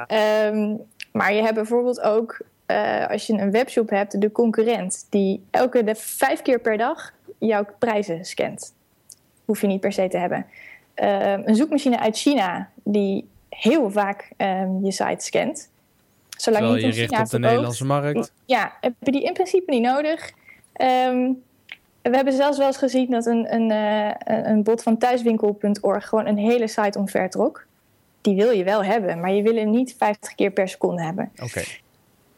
Um, 0.47 0.81
maar 1.13 1.33
je 1.33 1.43
hebt 1.43 1.55
bijvoorbeeld 1.55 2.01
ook 2.01 2.41
uh, 2.71 3.07
als 3.09 3.27
je 3.27 3.33
een 3.33 3.51
webshop 3.51 3.91
hebt, 3.91 4.21
de 4.21 4.33
concurrent 4.33 5.07
die 5.11 5.45
elke 5.51 5.85
de 5.85 5.95
vijf 5.95 6.43
keer 6.43 6.61
per 6.61 6.77
dag 6.77 7.13
jouw 7.39 7.67
prijzen 7.79 8.25
scant. 8.25 8.75
Hoef 9.45 9.61
je 9.61 9.67
niet 9.67 9.81
per 9.81 9.93
se 9.93 10.09
te 10.09 10.19
hebben. 10.19 10.47
Uh, 10.97 11.33
een 11.33 11.55
zoekmachine 11.55 11.99
uit 11.99 12.17
China 12.17 12.71
die 12.83 13.29
heel 13.49 13.91
vaak 13.91 14.31
um, 14.37 14.85
je 14.85 14.93
site 14.93 15.25
scant. 15.25 15.71
Zolang 16.37 16.65
Terwijl 16.65 16.87
je, 16.87 16.95
je 16.95 17.07
richt 17.07 17.21
op 17.21 17.31
de 17.31 17.39
Nederlandse 17.39 17.85
markt. 17.85 18.33
Ja, 18.45 18.77
heb 18.81 18.93
je 18.99 19.13
die 19.13 19.23
in 19.23 19.33
principe 19.33 19.71
niet 19.71 19.83
nodig. 19.83 20.31
Um, 20.81 21.43
we 22.03 22.17
hebben 22.17 22.35
zelfs 22.35 22.59
wel 22.59 22.67
eens 22.67 22.77
gezien 22.77 23.11
dat 23.11 23.27
een, 23.27 23.55
een, 23.55 23.71
uh, 23.71 24.15
een 24.25 24.63
bot 24.63 24.83
van 24.83 24.99
thuiswinkel.org 24.99 26.09
gewoon 26.09 26.27
een 26.27 26.39
hele 26.39 26.69
site 26.69 26.99
omvertrok. 26.99 27.67
Die 28.21 28.37
wil 28.37 28.51
je 28.51 28.65
wel 28.65 28.85
hebben, 28.85 29.21
maar 29.21 29.33
je 29.33 29.43
wil 29.43 29.55
hem 29.55 29.71
niet 29.71 29.95
50 29.99 30.35
keer 30.35 30.51
per 30.51 30.69
seconde 30.69 31.03
hebben. 31.03 31.31
Oké. 31.43 31.63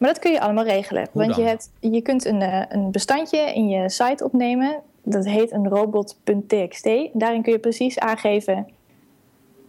Maar 0.01 0.09
dat 0.09 0.19
kun 0.19 0.31
je 0.31 0.41
allemaal 0.41 0.63
regelen. 0.63 1.07
want 1.11 1.35
je, 1.35 1.41
hebt, 1.41 1.71
je 1.79 2.01
kunt 2.01 2.25
een, 2.25 2.41
eh, 2.41 2.61
een 2.69 2.91
bestandje 2.91 3.53
in 3.53 3.69
je 3.69 3.89
site 3.89 4.23
opnemen. 4.23 4.81
Dat 5.03 5.25
heet 5.25 5.51
een 5.51 5.67
robot.txt. 5.67 6.89
Daarin 7.13 7.41
kun 7.41 7.51
je 7.51 7.59
precies 7.59 7.99
aangeven 7.99 8.67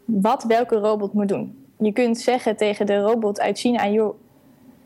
wat 0.05 0.44
welke 0.44 0.77
robot 0.77 1.12
moet 1.12 1.29
doen. 1.29 1.65
Je 1.79 1.93
kunt 1.93 2.19
zeggen 2.19 2.56
tegen 2.56 2.86
de 2.86 2.98
robot 2.98 3.41
uit 3.41 3.58
China: 3.58 3.89
joh, 3.89 4.15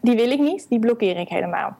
die 0.00 0.16
wil 0.16 0.30
ik 0.30 0.40
niet, 0.40 0.66
die 0.68 0.78
blokkeer 0.78 1.16
ik 1.16 1.28
helemaal. 1.28 1.76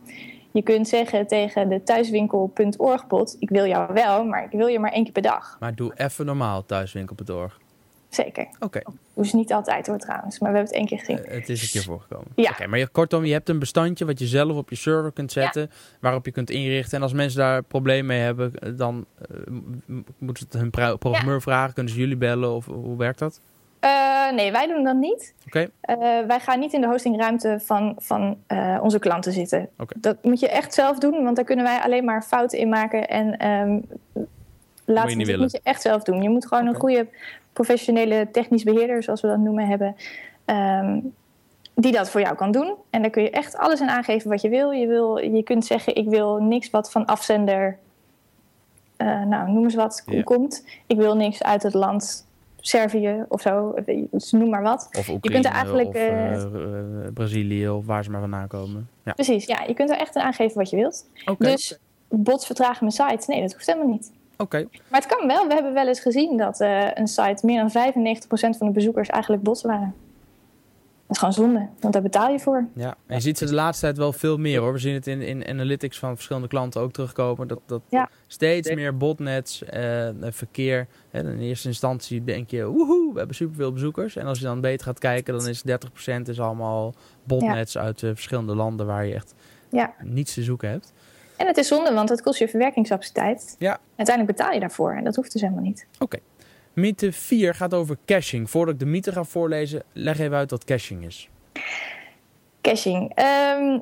Je 0.53 0.63
kunt 0.63 0.89
zeggen 0.89 1.27
tegen 1.27 1.69
de 1.69 1.83
thuiswinkel.org 1.83 3.07
bot: 3.07 3.37
ik 3.39 3.49
wil 3.49 3.67
jou 3.67 3.93
wel, 3.93 4.25
maar 4.25 4.45
ik 4.45 4.59
wil 4.59 4.67
je 4.67 4.79
maar 4.79 4.93
één 4.93 5.05
keer 5.05 5.13
per 5.13 5.23
dag. 5.23 5.57
Maar 5.61 5.75
doe 5.75 5.93
even 5.97 6.27
normaal 6.27 6.67
thuiswinkel.org. 6.67 7.59
Zeker. 8.17 8.47
Oké. 8.55 8.65
Okay. 8.65 8.83
Dus 9.15 9.33
niet 9.33 9.53
altijd 9.53 9.87
hoor 9.87 9.99
trouwens, 9.99 10.39
maar 10.39 10.53
we 10.53 10.57
hebben 10.57 10.77
het 10.77 10.89
één 10.89 10.99
keer 10.99 11.07
gezien. 11.07 11.27
Uh, 11.27 11.39
het 11.39 11.49
is 11.49 11.63
een 11.63 11.69
keer 11.69 11.83
voorgekomen. 11.83 12.27
Ja. 12.35 12.51
Oké, 12.51 12.67
maar 12.67 12.79
je, 12.79 12.87
kortom, 12.87 13.25
je 13.25 13.33
hebt 13.33 13.49
een 13.49 13.59
bestandje 13.59 14.05
wat 14.05 14.19
je 14.19 14.27
zelf 14.27 14.57
op 14.57 14.71
je 14.71 14.77
server 14.77 15.13
kunt 15.13 15.33
zetten, 15.33 15.63
ja. 15.63 15.69
waarop 16.01 16.25
je 16.25 16.33
kunt 16.33 16.51
inrichten. 16.51 16.97
En 16.97 17.03
als 17.03 17.13
mensen 17.13 17.39
daar 17.39 17.63
problemen 17.63 18.07
mee 18.07 18.21
hebben, 18.21 18.77
dan 18.77 19.07
uh, 19.31 20.01
moeten 20.19 20.47
ze 20.51 20.59
hun 20.59 20.71
programmeur 20.99 21.35
ja. 21.35 21.41
vragen. 21.41 21.75
Kunnen 21.75 21.93
ze 21.93 21.99
jullie 21.99 22.17
bellen 22.17 22.55
of 22.55 22.67
hoe 22.67 22.97
werkt 22.97 23.19
dat? 23.19 23.41
Uh, 23.85 24.33
nee, 24.33 24.53
wij 24.53 24.67
doen 24.67 24.85
dat 24.85 24.97
niet. 24.97 25.35
Oké. 25.47 25.69
Okay. 25.81 26.27
wij 26.27 26.41
gaan 26.41 26.59
niet 26.59 26.73
in 26.73 26.81
de 26.81 26.87
hostingruimte 26.87 27.61
van, 27.63 27.97
van 27.99 28.39
onze 28.81 28.99
klanten 28.99 29.33
zitten. 29.33 29.69
Dat 29.97 30.17
moet 30.23 30.41
je 30.41 30.49
echt 30.49 30.75
zelf 30.75 30.99
doen, 30.99 31.25
want 31.25 31.37
daar 31.37 31.45
kunnen 31.45 31.65
wij 31.65 31.81
alleen 31.81 32.05
maar 32.05 32.23
fouten 32.23 32.59
in 32.59 32.69
maken 32.69 33.09
en 33.09 33.49
um, 33.49 33.87
laat 34.87 35.15
moet 35.15 35.27
je, 35.27 35.33
dat 35.33 35.41
moet 35.41 35.53
je 35.53 35.61
echt 35.63 35.83
zelf 35.83 36.03
doen. 36.03 36.23
Je 36.23 36.29
moet 36.29 36.47
gewoon 36.47 36.63
okay. 36.63 36.75
een 36.75 36.81
goede 36.81 37.09
professionele 37.53 38.29
technisch 38.33 38.63
beheerder, 38.63 39.03
zoals 39.03 39.21
we 39.21 39.29
dat 39.29 39.39
noemen, 39.39 39.67
hebben. 39.67 39.97
Um, 40.47 41.15
die 41.75 41.93
dat 41.93 42.11
voor 42.11 42.21
jou 42.21 42.37
kan 42.37 42.51
doen. 42.51 42.75
En 42.91 43.03
daar 43.03 43.11
kun 43.11 43.23
je 43.23 43.31
echt 43.31 43.57
alles 43.57 43.81
in 43.81 43.89
aangeven 43.89 44.31
wat 44.31 44.41
je 44.41 44.49
wil. 44.49 44.71
Je, 44.71 44.87
wil, 44.87 45.19
je 45.19 45.43
kunt 45.43 45.65
zeggen, 45.65 45.95
ik 45.95 46.09
wil 46.09 46.37
niks 46.37 46.71
wat 46.71 46.91
van 46.91 47.07
afzender, 47.07 47.79
uh, 48.99 49.25
nou 49.25 49.51
noem 49.51 49.65
eens 49.65 49.75
wat, 49.75 50.05
komt. 50.25 50.67
Ik 50.87 50.97
wil 50.97 51.17
niks 51.17 51.43
uit 51.43 51.63
het 51.63 51.75
land 51.75 52.27
Servië 52.67 53.25
of 53.29 53.41
zo, 53.41 53.75
noem 54.31 54.49
maar 54.49 54.63
wat. 54.63 54.89
Of 54.93 55.09
Oekraïne, 55.09 55.19
je 55.21 55.31
kunt 55.31 55.45
er 55.45 55.51
eigenlijk, 55.51 55.89
of 55.89 55.95
eh, 55.95 56.35
eh, 56.35 56.43
eh, 56.43 57.13
Brazilië, 57.15 57.69
of 57.69 57.87
waar 57.87 58.05
ze 58.05 58.11
maar 58.11 58.21
vandaan 58.21 58.49
komen. 58.49 58.89
Ja. 59.05 59.13
Precies, 59.13 59.45
ja, 59.45 59.63
je 59.67 59.75
kunt 59.75 59.91
er 59.91 59.97
echt 59.97 60.17
in 60.17 60.23
aangeven 60.23 60.57
wat 60.57 60.71
je 60.71 60.77
wilt. 60.77 61.07
Dus 61.39 61.79
bots 62.09 62.47
vertragen 62.47 62.79
mijn 62.81 63.11
site, 63.11 63.31
nee, 63.33 63.41
dat 63.41 63.53
hoeft 63.53 63.67
helemaal 63.67 63.89
niet. 63.89 64.13
Maar 64.89 65.01
het 65.01 65.07
kan 65.17 65.27
wel. 65.27 65.47
We 65.49 65.55
hebben 65.55 65.73
wel 65.75 65.87
eens 65.89 66.01
gezien 66.01 66.37
dat 66.37 66.61
eh, 66.61 66.87
een 66.95 67.07
site 67.09 67.47
meer 67.47 67.69
dan 67.69 67.93
95% 67.93 68.59
van 68.59 68.67
de 68.67 68.73
bezoekers 68.73 69.09
eigenlijk 69.09 69.43
bots 69.43 69.63
waren. 69.63 69.95
is 71.09 71.19
gewoon 71.19 71.35
zonde, 71.35 71.69
want 71.81 71.93
daar 71.93 72.03
betaal 72.03 72.31
je 72.31 72.39
voor. 72.39 72.67
Ja, 72.75 72.97
en 73.07 73.15
je 73.15 73.21
ziet 73.23 73.39
ze 73.39 73.45
de 73.47 73.55
laatste 73.55 73.85
tijd 73.85 73.97
wel 73.99 74.13
veel 74.13 74.37
meer 74.39 74.61
hoor. 74.61 74.73
We 74.73 74.79
zien 74.79 74.95
het 74.95 75.07
in, 75.07 75.23
in 75.23 75.47
analytics 75.49 75.99
van 75.99 76.15
verschillende 76.15 76.49
klanten 76.49 76.81
ook 76.81 76.93
terugkomen. 76.93 77.49
Dat, 77.49 77.61
dat 77.67 77.83
Ja. 77.89 78.09
steeds 78.27 78.75
meer 78.75 78.97
botnets, 78.97 79.65
eh, 79.65 80.09
verkeer. 80.21 80.87
En 81.11 81.27
in 81.27 81.39
eerste 81.41 81.69
instantie 81.69 82.25
denk 82.25 82.51
je, 82.51 82.65
woehoe, 82.67 83.13
we 83.13 83.19
hebben 83.19 83.37
superveel 83.37 83.73
bezoekers. 83.73 84.17
En 84.17 84.27
als 84.27 84.39
je 84.39 84.45
dan 84.45 84.61
beter 84.61 84.87
gaat 84.87 84.99
kijken, 84.99 85.39
dan 85.39 85.49
is 85.49 85.63
30% 85.63 86.29
is 86.29 86.41
allemaal 86.41 86.95
botnets 87.25 87.79
uit 87.79 88.03
eh, 88.03 88.11
verschillende 88.15 88.55
landen 88.55 88.87
waar 88.87 89.07
je 89.07 89.15
echt 89.15 89.35
Ja. 89.71 89.95
niets 90.03 90.35
te 90.35 90.43
zoeken 90.43 90.71
hebt. 90.71 90.93
En 91.37 91.47
het 91.47 91.57
is 91.57 91.69
zonde, 91.69 91.93
want 91.95 92.09
het 92.09 92.23
kost 92.23 92.39
je 92.39 92.49
verwerkingscapaciteit. 92.49 93.57
Ja. 93.59 93.79
Uiteindelijk 93.97 94.37
betaal 94.37 94.53
je 94.55 94.61
daarvoor 94.61 94.93
en 94.95 95.05
dat 95.05 95.17
hoeft 95.17 95.33
dus 95.33 95.41
helemaal 95.41 95.63
niet. 95.63 95.87
Mythe 96.73 97.13
4 97.13 97.55
gaat 97.55 97.75
over 97.75 97.97
caching. 98.07 98.51
Voordat 98.51 98.75
ik 98.75 98.81
de 98.81 98.87
mythe 98.87 99.13
ga 99.13 99.25
voorlezen, 99.25 99.83
leg 99.93 100.19
even 100.19 100.37
uit 100.37 100.51
wat 100.51 100.65
caching 100.65 101.05
is. 101.05 101.29
Caching. 102.61 103.13
Ehm, 103.15 103.79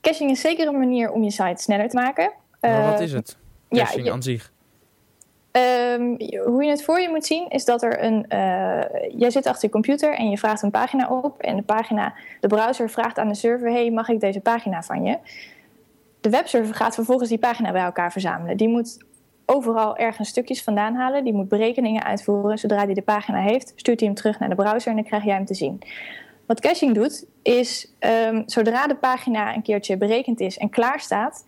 caching 0.00 0.30
is 0.30 0.40
zeker 0.40 0.66
een 0.66 0.78
manier 0.78 1.10
om 1.10 1.22
je 1.22 1.30
site 1.30 1.62
sneller 1.62 1.88
te 1.88 1.96
maken. 1.96 2.32
Maar 2.60 2.84
wat 2.90 2.98
Eh, 2.98 3.04
is 3.06 3.12
het? 3.12 3.36
ja, 3.68 3.84
Caching 3.84 4.04
je- 4.06 4.12
aan 4.12 4.22
zich. 4.22 4.52
Ehm, 5.50 6.02
hoe 6.44 6.64
je 6.64 6.70
het 6.70 6.84
voor 6.84 7.00
je 7.00 7.08
moet 7.08 7.26
zien 7.26 7.48
is 7.48 7.64
dat 7.64 7.82
er 7.82 8.02
een. 8.04 8.28
eh, 8.28 8.38
jij 9.18 9.30
zit 9.30 9.46
achter 9.46 9.64
je 9.64 9.70
computer 9.70 10.14
en 10.14 10.30
je 10.30 10.38
vraagt 10.38 10.62
een 10.62 10.70
pagina 10.70 11.08
op. 11.08 11.40
En 11.42 11.56
de 11.56 11.62
pagina, 11.62 12.14
de 12.40 12.48
browser 12.48 12.90
vraagt 12.90 13.18
aan 13.18 13.28
de 13.28 13.34
server: 13.34 13.70
hey, 13.70 13.90
mag 13.90 14.08
ik 14.08 14.20
deze 14.20 14.40
pagina 14.40 14.82
van 14.82 15.02
je? 15.04 15.18
De 16.20 16.30
webserver 16.30 16.74
gaat 16.74 16.94
vervolgens 16.94 17.28
die 17.28 17.38
pagina 17.38 17.72
bij 17.72 17.82
elkaar 17.82 18.12
verzamelen. 18.12 18.56
Die 18.56 18.68
moet 18.68 18.98
overal 19.46 19.96
ergens 19.96 20.28
stukjes 20.28 20.62
vandaan 20.62 20.94
halen. 20.94 21.24
Die 21.24 21.32
moet 21.32 21.48
berekeningen 21.48 22.04
uitvoeren. 22.04 22.58
Zodra 22.58 22.84
hij 22.84 22.94
de 22.94 23.02
pagina 23.02 23.40
heeft, 23.40 23.72
stuurt 23.76 24.00
hij 24.00 24.08
hem 24.08 24.18
terug 24.18 24.38
naar 24.38 24.48
de 24.48 24.54
browser 24.54 24.90
en 24.90 24.96
dan 24.96 25.04
krijg 25.04 25.24
jij 25.24 25.34
hem 25.34 25.44
te 25.44 25.54
zien. 25.54 25.82
Wat 26.46 26.60
caching 26.60 26.94
doet, 26.94 27.26
is 27.42 27.92
ehm, 27.98 28.42
zodra 28.46 28.86
de 28.86 28.94
pagina 28.94 29.54
een 29.54 29.62
keertje 29.62 29.96
berekend 29.96 30.40
is 30.40 30.58
en 30.58 30.70
klaar 30.70 31.00
staat, 31.00 31.46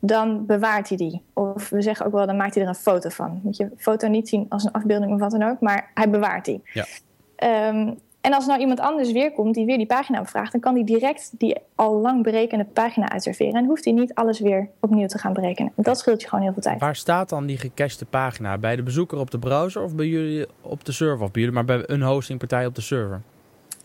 dan 0.00 0.46
bewaart 0.46 0.88
hij 0.88 0.96
die. 0.96 1.22
Of 1.32 1.68
we 1.68 1.82
zeggen 1.82 2.06
ook 2.06 2.12
wel, 2.12 2.26
dan 2.26 2.36
maakt 2.36 2.54
hij 2.54 2.62
er 2.62 2.68
een 2.68 2.74
foto 2.74 3.08
van. 3.08 3.40
Moet 3.42 3.56
je 3.56 3.70
foto 3.76 4.08
niet 4.08 4.28
zien 4.28 4.46
als 4.48 4.64
een 4.64 4.72
afbeelding 4.72 5.12
of 5.12 5.20
wat 5.20 5.30
dan 5.30 5.42
ook, 5.42 5.60
maar 5.60 5.90
hij 5.94 6.10
bewaart 6.10 6.44
die. 6.44 6.60
Ja. 6.72 6.84
Ehm, 7.36 7.94
en 8.22 8.34
als 8.34 8.46
nou 8.46 8.60
iemand 8.60 8.80
anders 8.80 9.12
weer 9.12 9.32
komt 9.32 9.54
die 9.54 9.66
weer 9.66 9.76
die 9.76 9.86
pagina 9.86 10.20
opvraagt, 10.20 10.52
dan 10.52 10.60
kan 10.60 10.74
hij 10.74 10.84
direct 10.84 11.30
die 11.38 11.56
al 11.74 11.94
lang 11.94 12.22
berekende 12.22 12.64
pagina 12.64 13.10
uitserveren. 13.10 13.54
En 13.54 13.64
hoeft 13.64 13.84
hij 13.84 13.92
niet 13.92 14.14
alles 14.14 14.40
weer 14.40 14.68
opnieuw 14.80 15.06
te 15.06 15.18
gaan 15.18 15.32
berekenen. 15.32 15.72
Dat 15.76 15.98
scheelt 15.98 16.22
je 16.22 16.28
gewoon 16.28 16.44
heel 16.44 16.52
veel 16.52 16.62
tijd. 16.62 16.80
Waar 16.80 16.96
staat 16.96 17.28
dan 17.28 17.46
die 17.46 17.58
gecachte 17.58 18.04
pagina? 18.04 18.58
Bij 18.58 18.76
de 18.76 18.82
bezoeker 18.82 19.18
op 19.18 19.30
de 19.30 19.38
browser 19.38 19.82
of 19.82 19.94
bij 19.94 20.06
jullie 20.06 20.46
op 20.60 20.84
de 20.84 20.92
server? 20.92 21.24
Of 21.24 21.30
bij 21.30 21.42
jullie, 21.42 21.56
maar 21.56 21.64
bij 21.64 21.82
een 21.86 22.02
hostingpartij 22.02 22.66
op 22.66 22.74
de 22.74 22.80
server? 22.80 23.20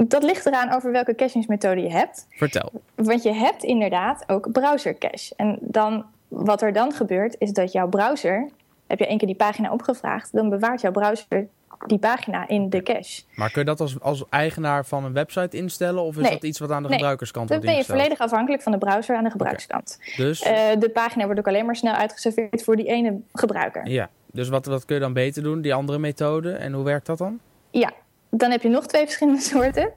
Dat 0.07 0.23
ligt 0.23 0.45
eraan 0.45 0.73
over 0.73 0.91
welke 0.91 1.15
cachingsmethode 1.15 1.81
je 1.81 1.91
hebt. 1.91 2.27
Vertel. 2.29 2.71
Want 2.95 3.23
je 3.23 3.33
hebt 3.33 3.63
inderdaad 3.63 4.23
ook 4.27 4.51
browser 4.51 4.97
cache. 4.97 5.33
En 5.35 5.57
dan, 5.61 6.05
wat 6.27 6.61
er 6.61 6.73
dan 6.73 6.91
gebeurt, 6.91 7.35
is 7.39 7.51
dat 7.51 7.71
jouw 7.71 7.87
browser, 7.87 8.49
heb 8.87 8.99
je 8.99 9.07
één 9.07 9.17
keer 9.17 9.27
die 9.27 9.37
pagina 9.37 9.71
opgevraagd, 9.71 10.31
dan 10.31 10.49
bewaart 10.49 10.81
jouw 10.81 10.91
browser 10.91 11.47
die 11.85 11.97
pagina 11.99 12.47
in 12.47 12.69
de 12.69 12.83
cache. 12.83 13.21
Maar 13.35 13.51
kun 13.51 13.61
je 13.61 13.67
dat 13.67 13.79
als, 13.79 13.99
als 14.01 14.23
eigenaar 14.29 14.85
van 14.85 15.03
een 15.05 15.13
website 15.13 15.57
instellen? 15.57 16.03
Of 16.03 16.15
is 16.15 16.21
Nee. 16.21 16.31
dat 16.31 16.43
iets 16.43 16.59
wat 16.59 16.71
aan 16.71 16.81
de 16.81 16.87
Nee. 16.87 16.97
gebruikerskant 16.97 17.47
Dan 17.47 17.57
wordt 17.57 17.71
ben 17.71 17.81
je 17.83 17.89
volledig 17.89 18.19
afhankelijk 18.19 18.63
van 18.63 18.71
de 18.71 18.77
browser 18.77 19.15
aan 19.15 19.23
de 19.23 19.29
gebruikerskant. 19.29 19.99
Dus, 20.17 20.41
Eh, 20.41 20.53
de 20.79 20.89
pagina 20.89 21.25
wordt 21.25 21.39
ook 21.39 21.47
alleen 21.47 21.65
maar 21.65 21.75
snel 21.75 21.93
uitgeserveerd 21.93 22.63
voor 22.63 22.75
die 22.75 22.85
ene 22.85 23.19
gebruiker. 23.33 23.87
ja. 23.89 24.09
dus 24.31 24.49
wat, 24.49 24.65
wat 24.65 24.85
kun 24.85 24.95
je 24.95 25.01
dan 25.01 25.13
beter 25.13 25.43
doen? 25.43 25.61
Die 25.61 25.73
andere 25.73 25.99
methode? 25.99 26.51
En 26.51 26.73
hoe 26.73 26.83
werkt 26.83 27.05
dat 27.05 27.17
dan? 27.17 27.39
Ja, 27.71 27.91
dan 28.29 28.51
heb 28.51 28.61
je 28.61 28.69
nog 28.69 28.85
twee 28.87 29.03
verschillende 29.09 29.41
soorten. 29.41 29.91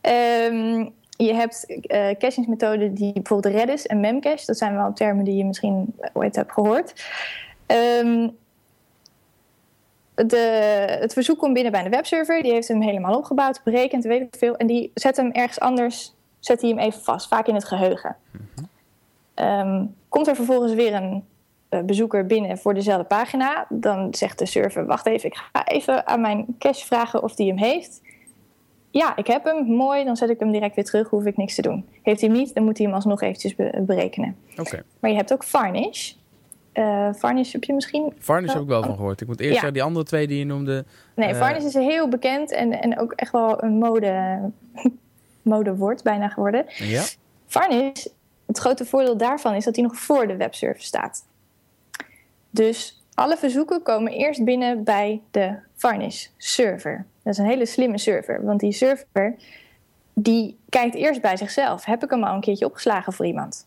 Ehm, 0.00 0.86
je 1.16 1.34
hebt 1.34 1.82
eh 1.86 2.16
cachingsmethoden 2.18 2.94
die 2.94 3.12
bijvoorbeeld 3.12 3.54
Redis 3.54 3.86
en 3.86 4.00
Memcache, 4.00 4.46
dat 4.46 4.58
zijn 4.58 4.74
wel 4.74 4.92
termen 4.92 5.24
die 5.24 5.36
je 5.36 5.44
misschien 5.44 5.94
ooit 6.12 6.36
hebt 6.36 6.52
gehoord. 6.52 7.04
Ehm, 7.70 8.28
de, 10.14 10.36
het 11.00 11.12
verzoek 11.12 11.38
komt 11.38 11.54
binnen 11.54 11.72
bij 11.72 11.82
de 11.82 11.88
webserver, 11.88 12.42
die 12.42 12.52
heeft 12.52 12.68
hem 12.68 12.80
helemaal 12.80 13.16
opgebouwd, 13.16 13.60
berekend, 13.64 14.04
weet 14.04 14.20
ik 14.20 14.36
veel, 14.38 14.56
en 14.56 14.66
die 14.66 14.90
zet 14.94 15.16
hem 15.16 15.30
ergens 15.30 15.60
anders, 15.60 16.14
zet 16.38 16.60
hij 16.60 16.70
hem 16.70 16.78
even 16.78 17.00
vast, 17.00 17.28
vaak 17.28 17.46
in 17.46 17.54
het 17.54 17.64
geheugen. 17.64 18.16
Ehm, 19.34 19.84
komt 20.08 20.26
er 20.26 20.34
vervolgens 20.34 20.74
weer 20.74 20.94
een 20.94 21.24
eh, 21.68 21.80
bezoeker 21.80 22.26
binnen 22.26 22.58
voor 22.58 22.74
dezelfde 22.74 23.04
pagina, 23.04 23.66
dan 23.68 24.14
zegt 24.14 24.38
de 24.38 24.46
server: 24.46 24.86
Wacht 24.86 25.06
even, 25.06 25.28
ik 25.28 25.36
ga 25.52 25.66
even 25.66 26.06
aan 26.06 26.20
mijn 26.20 26.46
cache 26.58 26.86
vragen 26.86 27.22
of 27.22 27.34
die 27.34 27.48
hem 27.48 27.58
heeft. 27.58 28.00
Ja, 28.90 29.16
ik 29.16 29.26
heb 29.26 29.44
hem, 29.44 29.64
mooi, 29.64 30.04
dan 30.04 30.16
zet 30.16 30.30
ik 30.30 30.40
hem 30.40 30.50
direct 30.50 30.74
weer 30.74 30.84
terug, 30.84 31.08
hoef 31.08 31.24
ik 31.24 31.36
niks 31.36 31.54
te 31.54 31.62
doen. 31.62 31.88
Heeft 32.02 32.20
hij 32.20 32.30
hem 32.30 32.38
niet, 32.38 32.54
dan 32.54 32.64
moet 32.64 32.76
hij 32.78 32.86
hem 32.86 32.94
alsnog 32.94 33.22
eventjes 33.22 33.54
be- 33.54 33.82
berekenen. 33.86 34.36
Oké. 34.58 34.82
Maar 35.00 35.10
je 35.10 35.16
hebt 35.16 35.32
ook 35.32 35.44
Varnish. 35.44 36.12
Eh, 36.72 37.08
Varnish 37.12 37.52
heb 37.52 37.64
je 37.64 37.72
misschien. 37.72 38.12
Varnish 38.18 38.52
heb 38.52 38.62
ik 38.62 38.68
wel 38.68 38.82
van 38.82 38.94
gehoord. 38.94 39.20
Ik 39.20 39.26
moet 39.26 39.38
eerst 39.40 39.48
Ja. 39.48 39.54
zeggen, 39.54 39.72
die 39.72 39.82
andere 39.82 40.04
twee 40.04 40.26
die 40.26 40.38
je 40.38 40.44
noemde... 40.44 40.84
Nee, 41.14 41.28
Eh. 41.28 41.38
Varnish 41.38 41.64
is 41.64 41.74
heel 41.74 42.08
bekend 42.08 42.52
en, 42.52 42.80
en 42.80 42.98
ook 42.98 43.12
echt 43.12 43.32
wel 43.32 43.62
een 43.62 43.78
mode, 43.78 44.40
modewoord 45.42 46.02
bijna 46.02 46.28
geworden. 46.28 46.64
Ja? 46.68 47.02
Varnish, 47.46 48.06
het 48.46 48.58
grote 48.58 48.84
voordeel 48.84 49.16
daarvan 49.16 49.54
is 49.54 49.64
dat 49.64 49.74
hij 49.76 49.84
nog 49.84 49.96
voor 49.96 50.26
de 50.26 50.36
webserver 50.36 50.82
staat. 50.82 51.24
Dus 52.50 53.02
alle 53.14 53.36
verzoeken 53.36 53.82
komen 53.82 54.12
eerst 54.12 54.44
binnen 54.44 54.84
bij 54.84 55.20
de 55.30 55.54
Varnish 55.74 56.26
server. 56.36 57.06
Dat 57.22 57.32
is 57.32 57.38
een 57.38 57.46
hele 57.46 57.66
slimme 57.66 57.98
server, 57.98 58.44
want 58.44 58.60
die 58.60 58.72
server 58.72 59.34
die 60.14 60.58
kijkt 60.68 60.94
eerst 60.94 61.20
bij 61.20 61.36
zichzelf. 61.36 61.84
Heb 61.84 62.04
ik 62.04 62.10
hem 62.10 62.24
al 62.24 62.34
een 62.34 62.40
keertje 62.40 62.64
opgeslagen 62.66 63.12
voor 63.12 63.26
iemand? 63.26 63.66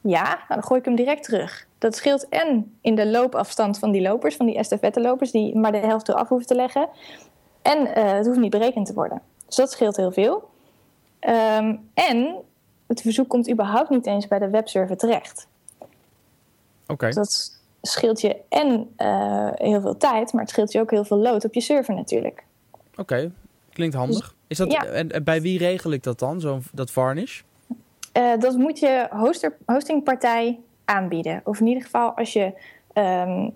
Ja, 0.00 0.22
nou, 0.22 0.38
dan 0.48 0.62
gooi 0.62 0.80
ik 0.80 0.86
hem 0.86 0.94
direct 0.94 1.22
terug. 1.24 1.66
Dat 1.80 1.96
scheelt 1.96 2.28
en 2.28 2.76
in 2.80 2.94
de 2.94 3.06
loopafstand 3.06 3.78
van 3.78 3.90
die 3.90 4.02
lopers, 4.02 4.36
van 4.36 4.46
die 4.46 4.56
estafette-lopers, 4.56 5.30
die 5.30 5.56
maar 5.56 5.72
de 5.72 5.78
helft 5.78 6.08
eraf 6.08 6.28
hoeven 6.28 6.46
te 6.46 6.54
leggen. 6.54 6.88
En 7.62 7.94
eh, 7.94 8.12
het 8.12 8.26
hoeft 8.26 8.38
niet 8.38 8.50
berekend 8.50 8.86
te 8.86 8.94
worden. 8.94 9.22
Dus 9.46 9.56
dat 9.56 9.70
scheelt 9.70 9.96
heel 9.96 10.12
veel. 10.12 10.50
Ehm, 11.18 11.76
en 11.94 12.34
het 12.86 13.00
verzoek 13.00 13.28
komt 13.28 13.50
überhaupt 13.50 13.90
niet 13.90 14.06
eens 14.06 14.28
bij 14.28 14.38
de 14.38 14.50
webserver 14.50 14.96
terecht. 14.96 15.46
Oké. 16.86 17.06
Dus 17.06 17.14
dat 17.14 17.60
scheelt 17.82 18.20
je 18.20 18.36
en 18.48 18.92
eh, 18.96 19.50
heel 19.54 19.80
veel 19.80 19.96
tijd, 19.96 20.32
maar 20.32 20.42
het 20.42 20.50
scheelt 20.50 20.72
je 20.72 20.80
ook 20.80 20.90
heel 20.90 21.04
veel 21.04 21.18
load 21.18 21.44
op 21.44 21.54
je 21.54 21.60
server 21.60 21.94
natuurlijk. 21.94 22.44
Oké. 22.96 23.32
Klinkt 23.72 23.94
handig. 23.94 24.34
Is 24.46 24.56
dat, 24.56 24.72
Ja. 24.72 24.84
en, 24.84 25.10
en 25.10 25.24
bij 25.24 25.42
wie 25.42 25.58
regel 25.58 25.90
ik 25.90 26.02
dat 26.02 26.18
dan, 26.18 26.40
zo, 26.40 26.58
dat 26.72 26.90
Varnish? 26.90 27.40
Eh, 28.12 28.38
dat 28.38 28.56
moet 28.56 28.78
je 28.78 29.06
hoster, 29.10 29.56
hostingpartij 29.66 30.60
aanbieden. 30.90 31.40
Of 31.44 31.60
in 31.60 31.66
ieder 31.66 31.82
geval 31.82 32.16
als 32.16 32.32
je 32.32 32.52
ehm, 32.92 33.48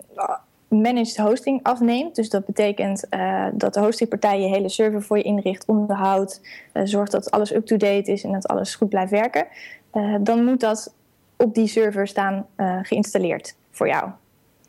managed 0.67 1.17
hosting 1.17 1.59
afneemt. 1.63 2.15
Dus 2.15 2.29
dat 2.29 2.45
betekent 2.45 3.09
eh, 3.09 3.45
dat 3.53 3.73
de 3.73 3.79
hostingpartij 3.79 4.41
je 4.41 4.47
hele 4.47 4.69
server 4.69 5.01
voor 5.03 5.17
je 5.17 5.23
inricht, 5.23 5.65
onderhoudt, 5.65 6.41
eh, 6.71 6.81
zorgt 6.85 7.11
dat 7.11 7.31
alles 7.31 7.53
up-to-date 7.53 8.11
is 8.11 8.23
en 8.23 8.31
dat 8.31 8.47
alles 8.47 8.75
goed 8.75 8.89
blijft 8.89 9.11
werken. 9.11 9.47
Eh, 9.91 10.15
dan 10.21 10.43
moet 10.43 10.59
dat 10.59 10.93
op 11.37 11.53
die 11.53 11.67
server 11.67 12.07
staan 12.07 12.45
geïnstalleerd 12.81 13.55
voor 13.71 13.87
jou. 13.87 14.09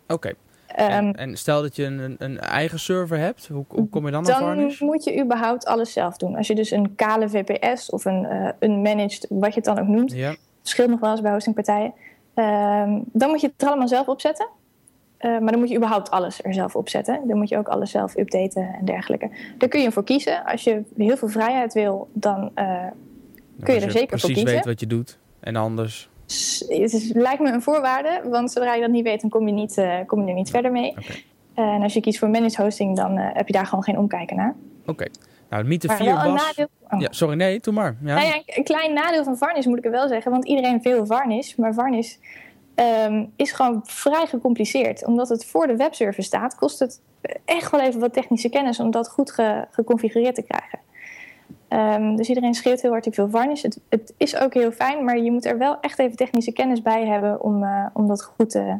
Oké. 0.08 0.32
Ehm, 0.66 0.90
En, 0.90 1.12
en 1.14 1.36
stel 1.36 1.62
dat 1.62 1.76
je 1.76 1.84
een, 1.84 2.16
een 2.18 2.40
eigen 2.40 2.78
server 2.78 3.18
hebt, 3.18 3.48
hoe, 3.48 3.64
hoe 3.68 3.88
kom 3.88 4.04
je 4.04 4.10
dan 4.10 4.32
aan 4.32 4.56
dan 4.56 4.72
moet 4.78 5.04
je 5.04 5.22
überhaupt 5.22 5.66
alles 5.66 5.92
zelf 5.92 6.16
doen. 6.16 6.36
Als 6.36 6.46
je 6.46 6.54
dus 6.54 6.70
een 6.70 6.94
kale 6.94 7.28
VPS 7.28 7.90
of 7.90 8.04
een 8.04 8.26
unmanaged, 8.60 9.26
wat 9.28 9.48
je 9.48 9.54
het 9.54 9.64
dan 9.64 9.78
ook 9.78 9.86
noemt, 9.86 10.12
Ja. 10.12 10.36
verschilt 10.62 10.90
nog 10.90 11.00
wel 11.00 11.10
eens 11.10 11.20
bij 11.20 11.32
hostingpartijen. 11.32 11.94
Ehm, 12.36 13.00
dan 13.04 13.30
moet 13.30 13.40
je 13.40 13.46
het 13.46 13.62
er 13.62 13.68
allemaal 13.68 13.88
zelf 13.88 14.08
opzetten. 14.08 14.48
Uh, 15.20 15.38
maar 15.38 15.50
dan 15.50 15.58
moet 15.58 15.68
je 15.68 15.76
überhaupt 15.76 16.10
alles 16.10 16.42
er 16.42 16.54
zelf 16.54 16.76
opzetten. 16.76 17.20
Dan 17.26 17.36
moet 17.36 17.48
je 17.48 17.56
ook 17.56 17.68
alles 17.68 17.90
zelf 17.90 18.16
updaten 18.16 18.74
en 18.78 18.84
dergelijke. 18.84 19.30
Daar 19.58 19.68
kun 19.68 19.82
je 19.82 19.92
voor 19.92 20.04
kiezen. 20.04 20.44
Als 20.44 20.64
je 20.64 20.82
heel 20.96 21.16
veel 21.16 21.28
vrijheid 21.28 21.72
wil, 21.72 22.08
dan 22.12 22.50
uh, 22.54 22.84
kun 23.60 23.74
je 23.74 23.80
er 23.80 23.90
zeker 23.90 24.18
voor 24.18 24.18
precies 24.18 24.26
kiezen. 24.26 24.54
weet 24.54 24.64
wat 24.64 24.80
je 24.80 24.86
doet. 24.86 25.18
En 25.40 25.56
anders. 25.56 26.08
Het 26.68 26.92
is, 26.92 27.12
lijkt 27.12 27.40
me 27.40 27.52
een 27.52 27.62
voorwaarde, 27.62 28.20
want 28.28 28.52
zodra 28.52 28.74
je 28.74 28.80
dat 28.80 28.90
niet 28.90 29.04
weet, 29.04 29.20
dan 29.20 29.30
kom 29.30 29.46
je, 29.46 29.52
niet, 29.52 29.76
uh, 29.76 29.98
kom 30.06 30.22
je 30.22 30.28
er 30.28 30.34
niet 30.34 30.50
verder 30.50 30.72
mee. 30.72 30.90
Okay. 30.90 31.24
en 31.54 31.82
als 31.82 31.94
je 31.94 32.00
kiest 32.00 32.18
voor 32.18 32.30
managed 32.30 32.56
hosting, 32.56 32.96
dan 32.96 33.18
uh, 33.18 33.28
heb 33.32 33.46
je 33.46 33.52
daar 33.52 33.66
gewoon 33.66 33.84
geen 33.84 33.98
omkijken 33.98 34.36
naar. 34.36 34.54
Oké. 34.80 34.90
Okay. 34.90 35.08
Nou, 35.48 35.64
mythe 35.64 35.86
maar 35.86 35.96
4 35.96 36.06
wel 36.06 36.32
was... 36.32 36.46
Nadeel... 36.46 36.68
oh. 36.90 37.00
Ja, 37.00 37.08
sorry, 37.10 37.36
nee, 37.36 37.60
doe 37.60 37.74
maar. 37.74 37.96
Ja. 38.02 38.14
Nou 38.14 38.26
ja, 38.26 38.42
een 38.46 38.64
klein 38.64 38.92
nadeel 38.92 39.24
van 39.24 39.36
Varnish 39.36 39.66
moet 39.66 39.78
ik 39.78 39.84
er 39.84 39.90
wel 39.90 40.08
zeggen, 40.08 40.30
want 40.30 40.46
iedereen 40.46 40.82
wil 40.82 41.06
Varnish, 41.06 41.54
maar 41.54 41.74
Varnish 41.74 42.14
um, 42.74 43.32
is 43.36 43.52
gewoon 43.52 43.80
vrij 43.84 44.26
gecompliceerd. 44.26 45.04
Omdat 45.04 45.28
het 45.28 45.44
voor 45.44 45.66
de 45.66 45.76
webserver 45.76 46.22
staat, 46.22 46.54
kost 46.54 46.78
het 46.78 47.00
echt 47.44 47.70
wel 47.70 47.80
even 47.80 48.00
wat 48.00 48.12
technische 48.12 48.48
kennis 48.48 48.80
om 48.80 48.90
dat 48.90 49.08
goed 49.08 49.30
ge 49.30 49.66
geconfigureerd 49.70 50.34
te 50.34 50.42
krijgen. 50.42 50.78
Um, 51.68 52.16
dus 52.16 52.28
iedereen 52.28 52.54
schreeuwt 52.54 52.80
heel 52.80 52.90
hard, 52.90 53.06
ik 53.06 53.14
wil 53.14 53.30
Varnish. 53.30 53.62
Het, 53.62 53.80
het, 53.88 54.14
is 54.16 54.36
ook 54.36 54.54
heel 54.54 54.72
fijn, 54.72 55.04
maar 55.04 55.18
je 55.18 55.30
moet 55.30 55.44
er 55.44 55.58
wel 55.58 55.80
echt 55.80 55.98
even 55.98 56.16
technische 56.16 56.52
kennis 56.52 56.82
bij 56.82 57.06
hebben 57.06 57.40
om, 57.40 57.62
uh, 57.62 57.86
om 57.92 58.08
dat 58.08 58.22
goed, 58.22 58.54
uh, 58.54 58.74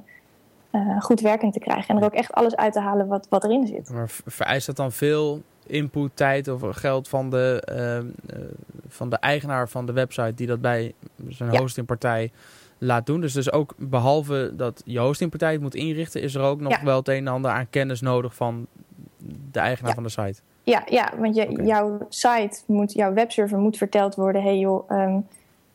goed 1.01 1.21
werkend 1.21 1.53
te 1.53 1.59
krijgen. 1.59 1.89
En 1.89 2.01
er 2.01 2.07
ook 2.07 2.15
echt 2.15 2.33
alles 2.33 2.57
uit 2.57 2.73
te 2.73 2.81
halen 2.81 3.07
wat, 3.07 3.27
wat 3.31 3.45
erin 3.45 3.67
zit. 3.67 3.91
Maar 3.91 4.11
vereist 4.27 4.67
dat 4.67 4.77
dan 4.77 4.93
veel 4.93 5.43
input, 5.67 6.11
tijd 6.15 6.49
of 6.49 6.63
geld 6.71 7.09
van 7.09 7.31
de, 7.31 7.63
ehm, 7.65 8.07
eh, 8.27 8.45
van 8.89 9.11
de 9.11 9.17
eigenaar 9.17 9.69
van 9.69 9.87
de 9.87 9.93
website 9.93 10.35
die 10.35 10.47
dat 10.47 10.61
bij 10.61 10.95
zijn 11.29 11.53
Ja. 11.53 11.61
hostingpartij 11.61 12.31
laat 12.79 13.07
doen. 13.07 13.21
Dus, 13.21 13.33
dus 13.33 13.53
ook 13.53 13.75
behalve 13.77 14.53
dat 14.57 14.83
je 14.85 14.99
hostingpartij 14.99 15.53
het 15.53 15.61
moet 15.61 15.75
inrichten, 15.75 16.23
is 16.23 16.35
er 16.35 16.43
ook 16.43 16.61
nog 16.61 16.73
Ja. 16.73 16.85
wel 16.85 16.97
het 16.97 17.09
een 17.09 17.17
en 17.17 17.29
ander 17.29 17.51
aan 17.51 17.71
kennis 17.71 18.01
nodig 18.01 18.35
van 18.35 18.67
de 19.53 19.61
eigenaar 19.61 19.89
Ja. 19.89 19.95
van 19.95 20.03
de 20.05 20.09
site. 20.11 20.41
Ja, 20.63 20.83
ja 20.89 21.13
want 21.19 21.35
je, 21.37 21.63
jouw 21.65 22.07
site, 22.09 22.61
moet, 22.67 22.93
jouw 22.93 23.13
webserver 23.13 23.59
moet 23.59 23.77
verteld 23.77 24.15
worden... 24.15 24.43
hey 24.43 24.59
joh, 24.59 24.91
ehm, 24.91 25.19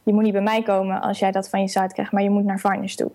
je 0.03 0.13
moet 0.13 0.23
niet 0.23 0.33
bij 0.33 0.41
mij 0.41 0.63
komen 0.63 1.01
als 1.01 1.19
jij 1.19 1.31
dat 1.31 1.49
van 1.49 1.61
je 1.61 1.67
site 1.67 1.93
krijgt... 1.93 2.11
maar 2.11 2.23
je 2.23 2.29
moet 2.29 2.43
naar 2.43 2.59
Varnish 2.59 2.95
toe. 2.95 3.11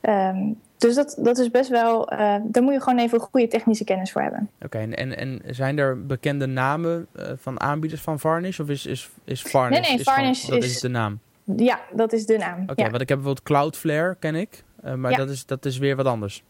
Ehm, 0.00 0.38
dus 0.80 0.94
dat, 0.94 1.16
dat 1.18 1.38
is 1.38 1.50
best 1.50 1.70
wel... 1.70 2.08
eh, 2.08 2.36
daar 2.42 2.62
moet 2.62 2.72
je 2.72 2.80
gewoon 2.80 2.98
even 2.98 3.20
goede 3.20 3.46
technische 3.48 3.84
kennis 3.84 4.12
voor 4.12 4.22
hebben. 4.22 4.50
Oké, 4.62 4.78
en, 4.78 4.96
en, 4.96 5.16
en 5.16 5.42
zijn 5.46 5.78
er 5.78 6.06
bekende 6.06 6.46
namen 6.46 7.06
eh, 7.16 7.32
van 7.36 7.60
aanbieders 7.60 8.00
van 8.02 8.18
Varnish? 8.18 8.58
Of 8.60 8.68
is, 8.68 8.86
is, 8.86 9.10
is 9.24 9.42
Varnish? 9.42 9.80
Nee, 9.80 9.88
nee, 9.90 9.98
is 9.98 10.02
Varnish 10.02 10.46
dat 10.46 10.62
is, 10.62 10.70
is- 10.70 10.80
de 10.80 10.88
naam. 10.88 11.18
Ja, 11.56 11.80
dat 11.92 12.12
is 12.12 12.26
de 12.26 12.36
naam. 12.38 12.62
Oké, 12.62 12.82
ja. 12.82 12.90
want 12.90 13.02
ik 13.02 13.08
heb 13.08 13.18
bijvoorbeeld 13.18 13.42
Cloudflare, 13.42 14.16
ken 14.18 14.34
ik. 14.34 14.64
Eh, 14.82 14.94
maar 14.94 15.10
Ja. 15.10 15.16
dat, 15.16 15.30
is, 15.30 15.46
dat 15.46 15.64
is 15.64 15.78
weer 15.78 15.96
wat 15.96 16.06
anders. 16.06 16.42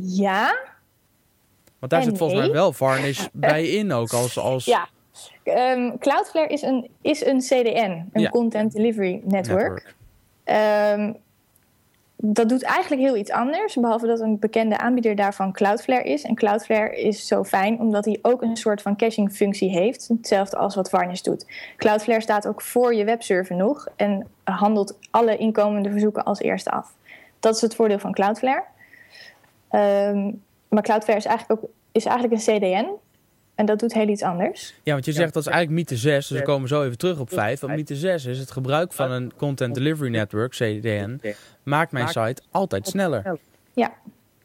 ja, 0.00 0.56
Want 1.78 1.92
daar 1.92 2.00
En 2.00 2.06
zit 2.08 2.18
volgens 2.18 2.40
mij 2.40 2.50
wel 2.50 2.72
Varnish 2.72 3.26
bij 3.32 3.68
in 3.68 3.92
ook. 3.92 4.12
Als, 4.12 4.38
als 4.38 4.64
ja. 4.64 4.88
Ehm, 5.42 5.98
Cloudflare 5.98 6.48
is 6.48 6.62
een, 6.62 6.90
is 7.00 7.24
een 7.26 7.38
CDN, 7.38 8.08
een 8.12 8.20
Ja. 8.20 8.28
Content 8.30 8.72
Delivery 8.72 9.20
Network. 9.24 9.94
Ehm, 10.44 11.12
dat 12.24 12.48
doet 12.48 12.62
eigenlijk 12.62 13.02
heel 13.02 13.16
iets 13.16 13.30
anders, 13.30 13.74
behalve 13.74 14.06
dat 14.06 14.20
een 14.20 14.38
bekende 14.38 14.78
aanbieder 14.78 15.14
daarvan 15.14 15.52
Cloudflare 15.52 16.04
is. 16.04 16.22
En 16.22 16.34
Cloudflare 16.34 17.00
is 17.00 17.26
zo 17.26 17.44
fijn 17.44 17.78
omdat 17.78 18.04
hij 18.04 18.18
ook 18.22 18.42
een 18.42 18.56
soort 18.56 18.82
van 18.82 18.96
caching 18.96 19.32
functie 19.32 19.70
heeft, 19.70 20.08
hetzelfde 20.08 20.56
als 20.56 20.74
wat 20.74 20.90
Varnish 20.90 21.20
doet. 21.20 21.46
Cloudflare 21.76 22.20
staat 22.20 22.46
ook 22.46 22.62
voor 22.62 22.94
je 22.94 23.04
webserver 23.04 23.56
nog 23.56 23.88
en 23.96 24.26
handelt 24.44 24.98
alle 25.10 25.36
inkomende 25.36 25.90
verzoeken 25.90 26.24
als 26.24 26.40
eerste 26.40 26.70
af. 26.70 26.92
Dat 27.40 27.54
is 27.54 27.60
het 27.60 27.74
voordeel 27.74 27.98
van 27.98 28.12
Cloudflare. 28.12 28.64
Ehm, 29.68 30.30
maar 30.68 30.82
Cloudflare 30.82 31.18
is 31.18 31.26
eigenlijk, 31.26 31.62
ook, 31.62 31.70
is 31.92 32.04
eigenlijk 32.04 32.46
een 32.46 32.58
CDN 32.58 32.88
en 33.62 33.68
dat 33.68 33.78
doet 33.78 33.92
heel 33.92 34.08
iets 34.08 34.22
anders. 34.22 34.74
Ja, 34.82 34.92
want 34.92 35.04
je 35.04 35.12
zegt 35.12 35.34
dat 35.34 35.46
is 35.46 35.48
eigenlijk 35.52 35.78
mythe 35.78 35.96
6, 35.96 36.26
dus 36.26 36.38
we 36.38 36.44
komen 36.44 36.68
zo 36.68 36.84
even 36.84 36.98
terug 36.98 37.18
op 37.18 37.32
5. 37.32 37.60
Want 37.60 37.74
mythe 37.74 37.96
6 37.96 38.24
is 38.24 38.38
het 38.38 38.50
gebruik 38.50 38.92
van 38.92 39.10
een 39.10 39.32
Content 39.36 39.74
Delivery 39.74 40.10
Network, 40.10 40.50
CDN, 40.52 41.20
maakt 41.62 41.92
mijn 41.92 42.08
site 42.08 42.42
altijd 42.50 42.88
sneller. 42.88 43.38
Ja. 43.72 43.92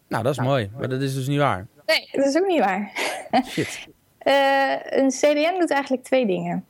Nou, 0.08 0.24
dat 0.24 0.32
is 0.32 0.40
mooi, 0.40 0.70
maar 0.78 0.90
dat 0.90 1.02
is 1.02 1.14
dus 1.14 1.28
niet 1.28 1.40
waar. 1.40 1.68
Nee, 1.86 2.10
dat 2.12 2.26
is 2.26 2.38
ook 2.38 2.48
niet 2.48 2.60
waar. 2.60 2.92
Shit. 3.46 3.88
Eh, 4.18 4.74
een 4.90 5.10
CDN 5.10 5.60
doet 5.60 5.72
eigenlijk 5.72 6.04
twee 6.04 6.26
dingen. 6.26 6.66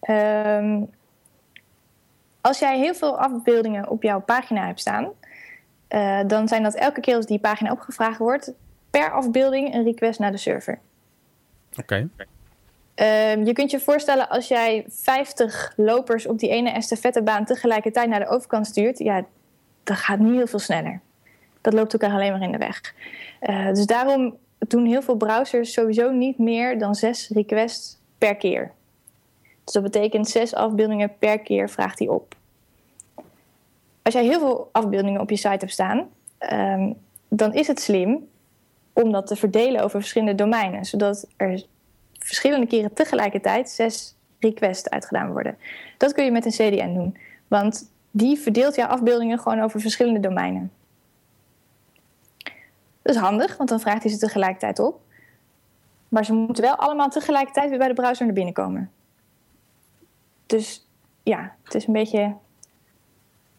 Ehm, 0.00 0.80
als 2.40 2.58
jij 2.58 2.78
heel 2.78 2.94
veel 2.94 3.18
afbeeldingen 3.18 3.88
op 3.88 4.02
jouw 4.02 4.20
pagina 4.20 4.66
hebt 4.66 4.80
staan, 4.80 5.08
eh, 5.88 6.20
dan 6.26 6.48
zijn 6.48 6.62
dat 6.62 6.74
elke 6.74 7.00
keer 7.00 7.16
als 7.16 7.26
die 7.26 7.38
pagina 7.38 7.72
opgevraagd 7.72 8.18
wordt, 8.18 8.52
per 8.90 9.10
afbeelding 9.10 9.74
een 9.74 9.84
request 9.84 10.18
naar 10.18 10.30
de 10.30 10.36
server. 10.36 10.78
Oké. 11.76 12.08
Ehm, 12.94 13.44
je 13.44 13.52
kunt 13.52 13.70
je 13.70 13.80
voorstellen 13.80 14.28
als 14.28 14.48
jij 14.48 14.84
50 14.88 15.72
lopers 15.76 16.26
op 16.26 16.38
die 16.38 16.48
ene 16.48 16.70
estafettebaan 16.70 17.44
tegelijkertijd 17.44 18.08
naar 18.08 18.20
de 18.20 18.28
overkant 18.28 18.66
stuurt, 18.66 18.98
ja, 18.98 19.24
dat 19.84 19.96
gaat 19.96 20.18
niet 20.18 20.34
heel 20.34 20.46
veel 20.46 20.58
sneller. 20.58 21.00
Dat 21.60 21.72
loopt 21.72 21.92
elkaar 21.92 22.12
alleen 22.12 22.32
maar 22.32 22.42
in 22.42 22.52
de 22.52 22.58
weg. 22.58 22.94
Eh, 23.40 23.66
dus 23.66 23.86
daarom 23.86 24.36
doen 24.58 24.86
heel 24.86 25.02
veel 25.02 25.16
browsers 25.16 25.72
sowieso 25.72 26.10
niet 26.10 26.38
meer 26.38 26.78
dan 26.78 26.94
zes 26.94 27.28
requests 27.28 27.98
per 28.18 28.36
keer. 28.36 28.72
Dus 29.64 29.74
dat 29.74 29.82
betekent 29.82 30.28
zes 30.28 30.54
afbeeldingen 30.54 31.12
per 31.18 31.38
keer 31.38 31.70
vraagt 31.70 31.98
hij 31.98 32.08
op. 32.08 32.34
Als 34.02 34.14
jij 34.14 34.24
heel 34.24 34.38
veel 34.38 34.68
afbeeldingen 34.72 35.20
op 35.20 35.30
je 35.30 35.36
site 35.36 35.48
hebt 35.48 35.72
staan, 35.72 36.08
ehm, 36.38 36.92
dan 37.28 37.54
is 37.54 37.66
het 37.66 37.80
slim 37.80 38.28
om 38.92 39.12
dat 39.12 39.26
te 39.26 39.36
verdelen 39.36 39.82
over 39.82 40.00
verschillende 40.00 40.34
domeinen, 40.34 40.84
zodat 40.84 41.26
er 41.36 41.62
verschillende 42.18 42.66
keren 42.66 42.92
tegelijkertijd 42.92 43.70
zes 43.70 44.14
requests 44.38 44.90
uitgedaan 44.90 45.32
worden. 45.32 45.58
Dat 45.98 46.12
kun 46.12 46.24
je 46.24 46.30
met 46.30 46.44
een 46.44 46.50
CDN 46.50 46.94
doen, 46.94 47.16
want 47.48 47.90
die 48.10 48.38
verdeelt 48.38 48.74
jouw 48.74 48.88
afbeeldingen 48.88 49.38
gewoon 49.38 49.60
over 49.60 49.80
verschillende 49.80 50.20
domeinen. 50.20 50.72
Dat 53.02 53.14
is 53.14 53.20
handig, 53.20 53.56
want 53.56 53.68
dan 53.68 53.80
vraagt 53.80 54.02
hij 54.02 54.12
ze 54.12 54.18
tegelijkertijd 54.18 54.78
op. 54.78 55.00
Maar 56.08 56.24
ze 56.24 56.32
moeten 56.32 56.64
wel 56.64 56.74
allemaal 56.74 57.08
tegelijkertijd 57.08 57.68
weer 57.68 57.78
bij 57.78 57.88
de 57.88 57.94
browser 57.94 58.24
naar 58.24 58.34
binnen 58.34 58.54
komen. 58.54 58.90
Dus 60.46 60.86
ja, 61.22 61.54
het 61.62 61.74
is 61.74 61.86
een 61.86 61.92
beetje. 61.92 62.34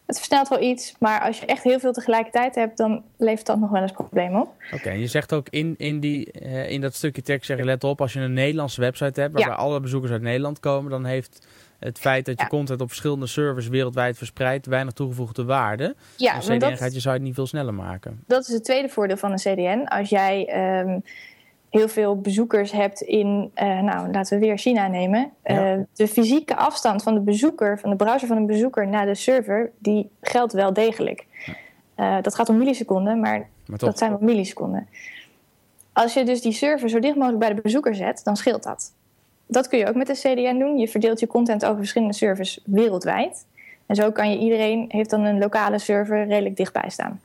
Het 0.05 0.15
versnelt 0.17 0.47
wel 0.47 0.61
iets, 0.61 0.95
maar 0.99 1.21
als 1.21 1.39
je 1.39 1.45
echt 1.45 1.63
heel 1.63 1.79
veel 1.79 1.91
tegelijkertijd 1.93 2.55
hebt, 2.55 2.77
dan 2.77 3.03
levert 3.17 3.45
dat 3.45 3.59
nog 3.59 3.69
wel 3.69 3.81
eens 3.81 3.91
problemen 3.91 4.41
op. 4.41 4.53
Oké, 4.73 4.89
en 4.89 4.99
je 4.99 5.07
zegt 5.07 5.33
ook 5.33 5.47
in, 5.49 5.75
in, 5.77 5.99
die, 5.99 6.31
eh, 6.31 6.69
in 6.69 6.81
dat 6.81 6.93
stukje 6.95 7.21
tekst, 7.21 7.45
zeg 7.45 7.57
je 7.57 7.63
let 7.63 7.83
op, 7.83 8.01
als 8.01 8.13
je 8.13 8.19
een 8.19 8.33
Nederlandse 8.33 8.81
website 8.81 9.21
hebt, 9.21 9.33
waarbij 9.33 9.53
Ja. 9.53 9.59
alle 9.59 9.79
bezoekers 9.79 10.11
uit 10.11 10.21
Nederland 10.21 10.59
komen, 10.59 10.91
dan 10.91 11.05
heeft 11.05 11.47
het 11.79 11.99
feit 11.99 12.25
dat 12.25 12.37
je 12.37 12.43
Ja. 12.43 12.49
content 12.49 12.81
op 12.81 12.87
verschillende 12.87 13.27
servers 13.27 13.67
wereldwijd 13.67 14.17
verspreidt 14.17 14.65
weinig 14.65 14.93
toegevoegde 14.93 15.43
waarde. 15.43 15.95
Ja, 16.17 16.29
een 16.35 16.47
maar 16.47 16.57
CDN 16.57 16.69
dat, 16.69 16.77
gaat 16.79 16.93
je 16.93 16.99
site 16.99 17.17
niet 17.17 17.33
veel 17.35 17.47
sneller 17.47 17.73
maken. 17.73 18.23
dat 18.27 18.47
is 18.47 18.53
het 18.53 18.63
tweede 18.63 18.89
voordeel 18.89 19.17
van 19.17 19.31
een 19.31 19.37
CDN. 19.37 19.83
Als 19.87 20.09
jij 20.09 20.45
ehm, 20.45 20.99
heel 21.73 21.87
veel 21.87 22.21
bezoekers 22.21 22.71
hebt 22.71 23.01
in, 23.01 23.51
eh, 23.53 23.79
nou 23.79 24.11
laten 24.11 24.39
we 24.39 24.45
weer 24.45 24.57
China 24.57 24.87
nemen. 24.87 25.31
Ja. 25.43 25.73
Eh, 25.73 25.79
de 25.93 26.07
fysieke 26.07 26.55
afstand 26.55 27.03
van 27.03 27.13
de 27.13 27.19
bezoeker, 27.19 27.79
van 27.79 27.89
de 27.89 27.95
browser 27.95 28.27
van 28.27 28.37
een 28.37 28.45
bezoeker 28.45 28.87
naar 28.87 29.05
de 29.05 29.15
server, 29.15 29.71
die 29.77 30.09
geldt 30.21 30.53
wel 30.53 30.73
degelijk. 30.73 31.25
Eh, 31.95 32.17
dat 32.21 32.35
gaat 32.35 32.49
om 32.49 32.57
milliseconden, 32.57 33.19
maar 33.19 33.47
dat 33.65 33.97
zijn 33.97 34.11
wel 34.11 34.19
milliseconden. 34.21 34.87
Als 35.93 36.13
je 36.13 36.23
dus 36.23 36.41
die 36.41 36.51
server 36.51 36.89
zo 36.89 36.99
dicht 36.99 37.15
mogelijk 37.15 37.39
bij 37.39 37.53
de 37.53 37.61
bezoeker 37.61 37.95
zet, 37.95 38.21
dan 38.23 38.35
scheelt 38.35 38.63
dat. 38.63 38.93
Dat 39.45 39.67
kun 39.67 39.79
je 39.79 39.87
ook 39.87 39.95
met 39.95 40.09
een 40.09 40.15
CDN 40.15 40.59
doen. 40.59 40.77
Je 40.77 40.87
verdeelt 40.87 41.19
je 41.19 41.27
content 41.27 41.65
over 41.65 41.77
verschillende 41.77 42.13
servers 42.13 42.59
wereldwijd. 42.65 43.45
En 43.85 43.95
zo 43.95 44.11
kan 44.11 44.31
je 44.31 44.37
iedereen, 44.37 44.85
heeft 44.87 45.09
dan 45.09 45.23
een 45.23 45.39
lokale 45.39 45.79
server 45.79 46.27
redelijk 46.27 46.57
dichtbij 46.57 46.89
staan. 46.89 47.21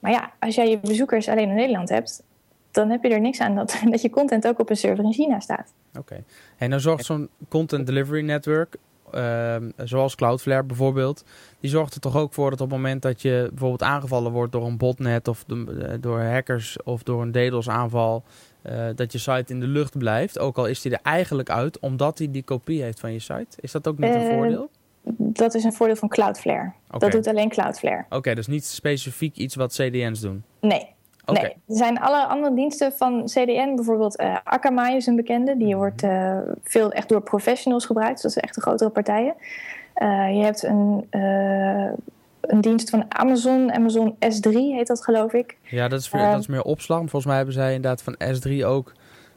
Maar 0.00 0.10
ja, 0.10 0.32
als 0.38 0.54
jij 0.54 0.70
je 0.70 0.78
bezoekers 0.78 1.28
alleen 1.28 1.48
in 1.48 1.54
Nederland 1.54 1.88
hebt, 1.88 2.22
dan 2.70 2.90
heb 2.90 3.02
je 3.02 3.08
er 3.08 3.20
niks 3.20 3.40
aan 3.40 3.54
dat, 3.54 3.80
dat 3.90 4.02
je 4.02 4.10
content 4.10 4.46
ook 4.46 4.58
op 4.58 4.70
een 4.70 4.76
server 4.76 5.04
in 5.04 5.12
China 5.12 5.40
staat. 5.40 5.72
Oké. 5.98 6.22
En 6.56 6.70
dan 6.70 6.80
zorgt 6.80 7.04
zo'n 7.04 7.28
content 7.48 7.86
delivery 7.86 8.22
network, 8.24 8.76
ehm, 9.12 9.70
zoals 9.76 10.14
Cloudflare 10.14 10.62
bijvoorbeeld, 10.64 11.24
die 11.60 11.70
zorgt 11.70 11.94
er 11.94 12.00
toch 12.00 12.16
ook 12.16 12.32
voor 12.32 12.50
dat 12.50 12.60
op 12.60 12.70
het 12.70 12.76
moment 12.76 13.02
dat 13.02 13.22
je 13.22 13.46
bijvoorbeeld 13.50 13.82
aangevallen 13.82 14.32
wordt 14.32 14.52
door 14.52 14.66
een 14.66 14.76
botnet 14.76 15.28
of 15.28 15.44
de- 15.46 15.86
eh, 15.88 15.94
door 16.00 16.20
hackers 16.20 16.82
of 16.82 17.02
door 17.02 17.22
een 17.22 17.32
DDoS 17.32 17.68
aanval, 17.68 18.22
eh, 18.62 18.86
dat 18.94 19.12
je 19.12 19.18
site 19.18 19.52
in 19.52 19.60
de 19.60 19.66
lucht 19.66 19.98
blijft, 19.98 20.38
ook 20.38 20.58
al 20.58 20.66
is 20.66 20.80
die 20.80 20.92
er 20.92 21.00
eigenlijk 21.02 21.50
uit, 21.50 21.78
omdat 21.78 22.18
hij 22.18 22.30
die 22.30 22.42
kopie 22.42 22.82
heeft 22.82 23.00
van 23.00 23.12
je 23.12 23.18
site. 23.18 23.56
Is 23.60 23.72
dat 23.72 23.88
ook 23.88 23.98
niet 23.98 24.14
een 24.14 24.20
Eh, 24.20 24.34
voordeel? 24.36 24.70
Dat 25.18 25.54
is 25.54 25.64
een 25.64 25.72
voordeel 25.72 25.96
van 25.96 26.08
Cloudflare. 26.08 26.72
Dat 26.98 27.10
doet 27.12 27.26
alleen 27.26 27.48
Cloudflare. 27.48 28.04
Oké, 28.10 28.34
dus 28.34 28.46
niet 28.46 28.64
specifiek 28.64 29.36
iets 29.36 29.54
wat 29.54 29.72
CDN's 29.72 30.20
doen. 30.20 30.42
Nee, 30.60 30.88
Nee, 31.26 31.44
er 31.44 31.60
zijn 31.66 32.00
alle 32.00 32.26
andere 32.26 32.54
diensten 32.54 32.92
van 32.92 33.24
CDN, 33.24 33.74
bijvoorbeeld 33.74 34.16
eh 34.16 34.36
Akamai 34.44 34.96
is 34.96 35.06
een 35.06 35.16
bekende. 35.16 35.56
Die 35.56 35.76
wordt 35.76 36.02
eh, 36.02 36.38
veel 36.62 36.92
echt 36.92 37.08
door 37.08 37.22
professionals 37.22 37.86
gebruikt, 37.86 38.12
dus 38.12 38.22
dat 38.22 38.32
zijn 38.32 38.44
echt 38.44 38.54
de 38.54 38.60
grotere 38.60 38.90
partijen. 38.90 39.34
Eh, 39.94 40.36
je 40.36 40.42
hebt 40.42 40.62
een, 40.62 41.06
een 42.40 42.60
dienst 42.60 42.90
van 42.90 43.04
Amazon, 43.08 43.72
Amazon 43.72 44.14
S3 44.14 44.50
heet 44.50 44.86
dat 44.86 45.04
geloof 45.04 45.32
ik. 45.32 45.56
ja, 45.62 45.88
dat 45.88 46.00
is, 46.00 46.10
dat 46.10 46.38
is 46.38 46.46
meer 46.46 46.62
opslag. 46.62 47.00
Maar 47.00 47.08
Volgens 47.08 47.26
mij 47.26 47.36
hebben 47.36 47.54
zij 47.54 47.74
inderdaad 47.74 48.02
van 48.02 48.14
S3 48.14 48.64
ook, 48.64 48.92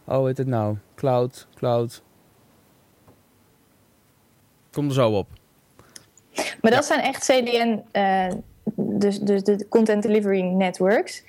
oh 0.06 0.26
heet 0.26 0.38
het 0.38 0.48
nou, 0.48 0.78
Cloud, 0.96 1.48
Cloud. 1.56 2.04
Kom 4.72 4.88
er 4.88 4.93
zo 4.93 5.10
op. 5.12 5.28
Maar 6.62 6.72
dat 6.72 6.86
zijn 6.86 7.00
echt 7.00 7.24
CDN, 7.24 7.84
dus, 8.76 9.19
dus 9.19 9.43
de 9.43 9.65
Content 9.69 10.04
Delivery 10.04 10.41
Networks. 10.41 11.24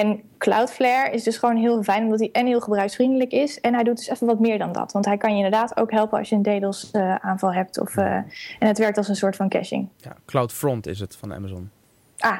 En 0.00 0.22
Cloudflare 0.38 1.10
is 1.10 1.22
dus 1.22 1.36
gewoon 1.36 1.56
heel 1.56 1.82
fijn, 1.82 2.04
omdat 2.04 2.18
hij 2.18 2.28
en 2.32 2.46
heel 2.46 2.60
gebruiksvriendelijk 2.60 3.32
is. 3.32 3.60
En 3.60 3.74
hij 3.74 3.84
doet 3.84 3.96
dus 3.96 4.08
even 4.08 4.26
wat 4.26 4.40
meer 4.40 4.58
dan 4.58 4.72
dat. 4.72 4.92
Want 4.92 5.04
hij 5.04 5.16
kan 5.16 5.30
je 5.30 5.36
inderdaad 5.36 5.76
ook 5.76 5.90
helpen 5.90 6.18
als 6.18 6.28
je 6.28 6.34
een 6.34 6.42
DDoS-aanval 6.42 7.52
hebt. 7.52 7.80
Of, 7.80 7.96
eh, 7.96 8.14
en 8.14 8.66
het 8.66 8.78
werkt 8.78 8.96
als 8.96 9.08
een 9.08 9.16
soort 9.16 9.36
van 9.36 9.48
caching. 9.48 9.88
Ja, 9.96 10.16
CloudFront 10.26 10.86
is 10.86 11.00
het 11.00 11.16
van 11.16 11.34
Amazon. 11.34 11.70
Ah, 12.18 12.38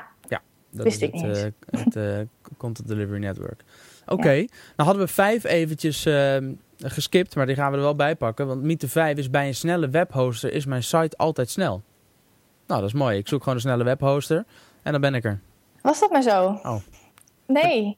Dat 0.77 0.85
Wist 0.85 1.03
is 1.03 1.09
ik 1.09 1.14
het, 1.14 1.23
niet 1.23 1.37
eh, 1.37 1.81
het 1.85 1.97
eh, 1.97 2.19
Content 2.59 2.88
Delivery 2.88 3.21
Network. 3.21 3.64
Oké, 4.07 4.35
nou 4.35 4.47
hadden 4.77 4.99
we 4.99 5.09
vijf 5.09 5.45
eventjes 5.45 6.07
eh, 6.07 6.37
geskipt, 6.79 7.37
maar 7.37 7.47
die 7.47 7.55
gaan 7.55 7.71
we 7.71 7.77
er 7.77 7.83
wel 7.83 7.97
bij 7.97 8.16
pakken. 8.16 8.47
Want 8.47 8.62
Mythe 8.62 8.88
5 8.88 9.19
is 9.19 9.31
bij 9.31 9.47
een 9.47 9.55
snelle 9.55 9.88
webhoster 9.88 10.53
is 10.53 10.66
mijn 10.66 10.83
site 10.83 11.16
altijd 11.16 11.51
snel. 11.51 11.83
Nou, 12.66 12.81
dat 12.81 12.88
is 12.88 12.95
mooi. 12.95 13.19
Ik 13.19 13.29
zoek 13.29 13.40
gewoon 13.40 13.55
een 13.55 13.61
snelle 13.61 13.85
webhoster 13.85 14.45
en 14.83 14.92
dan 14.92 15.01
ben 15.01 15.14
ik 15.14 15.25
er. 15.25 15.40
was 15.83 16.01
dat 16.01 16.11
maar 16.11 16.23
zo? 16.23 16.61
Oh. 16.62 16.77
Nee. 17.46 17.96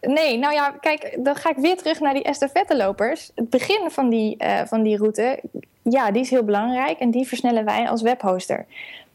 nee, 0.00 0.38
nou 0.38 0.54
ja, 0.54 0.70
kijk, 0.70 1.18
dan 1.18 1.36
ga 1.36 1.50
ik 1.50 1.56
weer 1.56 1.76
terug 1.76 2.00
naar 2.00 2.14
die 2.14 2.22
estafettelopers. 2.22 3.30
Het 3.34 3.50
begin 3.50 3.90
van 3.90 4.08
die, 4.08 4.36
uh, 4.44 4.60
van 4.64 4.82
die 4.82 4.96
route, 4.96 5.40
ja, 5.82 6.10
die 6.10 6.22
is 6.22 6.30
heel 6.30 6.44
belangrijk 6.44 6.98
en 6.98 7.10
die 7.10 7.26
versnellen 7.26 7.64
wij 7.64 7.88
als 7.88 8.02
webhoster. 8.02 8.66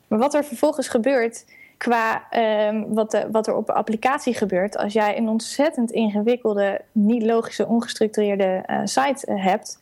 Maar 0.07 0.19
wat 0.19 0.33
er 0.33 0.43
vervolgens 0.43 0.87
gebeurt 0.87 1.45
qua 1.77 2.23
um, 2.67 2.93
wat, 2.93 3.11
de, 3.11 3.27
wat 3.31 3.47
er 3.47 3.55
op 3.55 3.65
de 3.65 3.73
applicatie 3.73 4.33
gebeurt, 4.33 4.77
als 4.77 4.93
jij 4.93 5.17
een 5.17 5.27
ontzettend 5.27 5.91
ingewikkelde, 5.91 6.81
niet 6.91 7.23
logische, 7.23 7.67
ongestructureerde 7.67 8.63
uh, 8.69 8.81
site 8.83 9.31
hebt, 9.33 9.79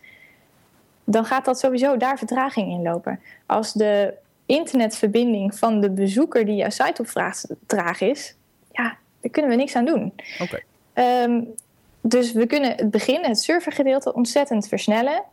dan 1.04 1.26
gaat 1.26 1.46
dat 1.46 1.60
sowieso 1.60 1.98
daar 1.98 2.18
vertraging 2.18 2.72
in 2.72 2.82
lopen. 2.82 3.20
Als 3.46 3.74
de 3.74 4.14
internetverbinding 4.46 5.56
van 5.56 5.80
de 5.80 5.92
bezoeker 5.92 6.46
die 6.46 6.56
jouw 6.56 6.70
site 6.70 7.02
opvraagt 7.02 7.48
traag 7.66 8.02
is, 8.02 8.36
ja, 8.72 8.98
daar 9.28 9.30
kunnen 9.30 9.52
we 9.52 9.58
niks 9.58 9.76
aan 9.76 9.86
doen. 9.86 10.14
Okay. 10.40 11.24
Um, 11.24 11.48
dus 12.02 12.32
we 12.32 12.46
kunnen 12.46 12.76
het 12.76 12.92
begin, 12.92 13.24
het 13.24 13.40
servergedeelte, 13.40 14.14
ontzettend 14.14 14.68
versnellen. 14.68 15.24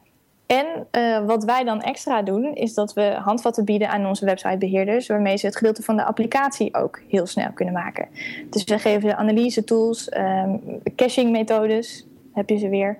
En 0.46 0.66
uh, 0.92 1.26
wat 1.26 1.44
wij 1.44 1.64
dan 1.64 1.82
extra 1.82 2.22
doen, 2.22 2.54
is 2.54 2.74
dat 2.74 2.92
we 2.92 3.02
handvatten 3.02 3.64
bieden 3.64 3.88
aan 3.88 4.06
onze 4.06 4.24
websitebeheerders, 4.24 5.06
waarmee 5.06 5.36
ze 5.36 5.46
het 5.46 5.56
gedeelte 5.56 5.82
van 5.82 5.96
de 5.96 6.04
applicatie 6.04 6.74
ook 6.74 7.00
heel 7.08 7.26
snel 7.26 7.52
kunnen 7.52 7.74
maken. 7.74 8.08
Dus 8.50 8.64
we 8.64 8.78
geven 8.78 9.16
analyse 9.16 9.64
tools, 9.64 10.14
um, 10.16 10.60
caching 10.96 11.30
methodes, 11.30 12.06
heb 12.32 12.48
je 12.48 12.58
ze 12.58 12.68
weer. 12.68 12.98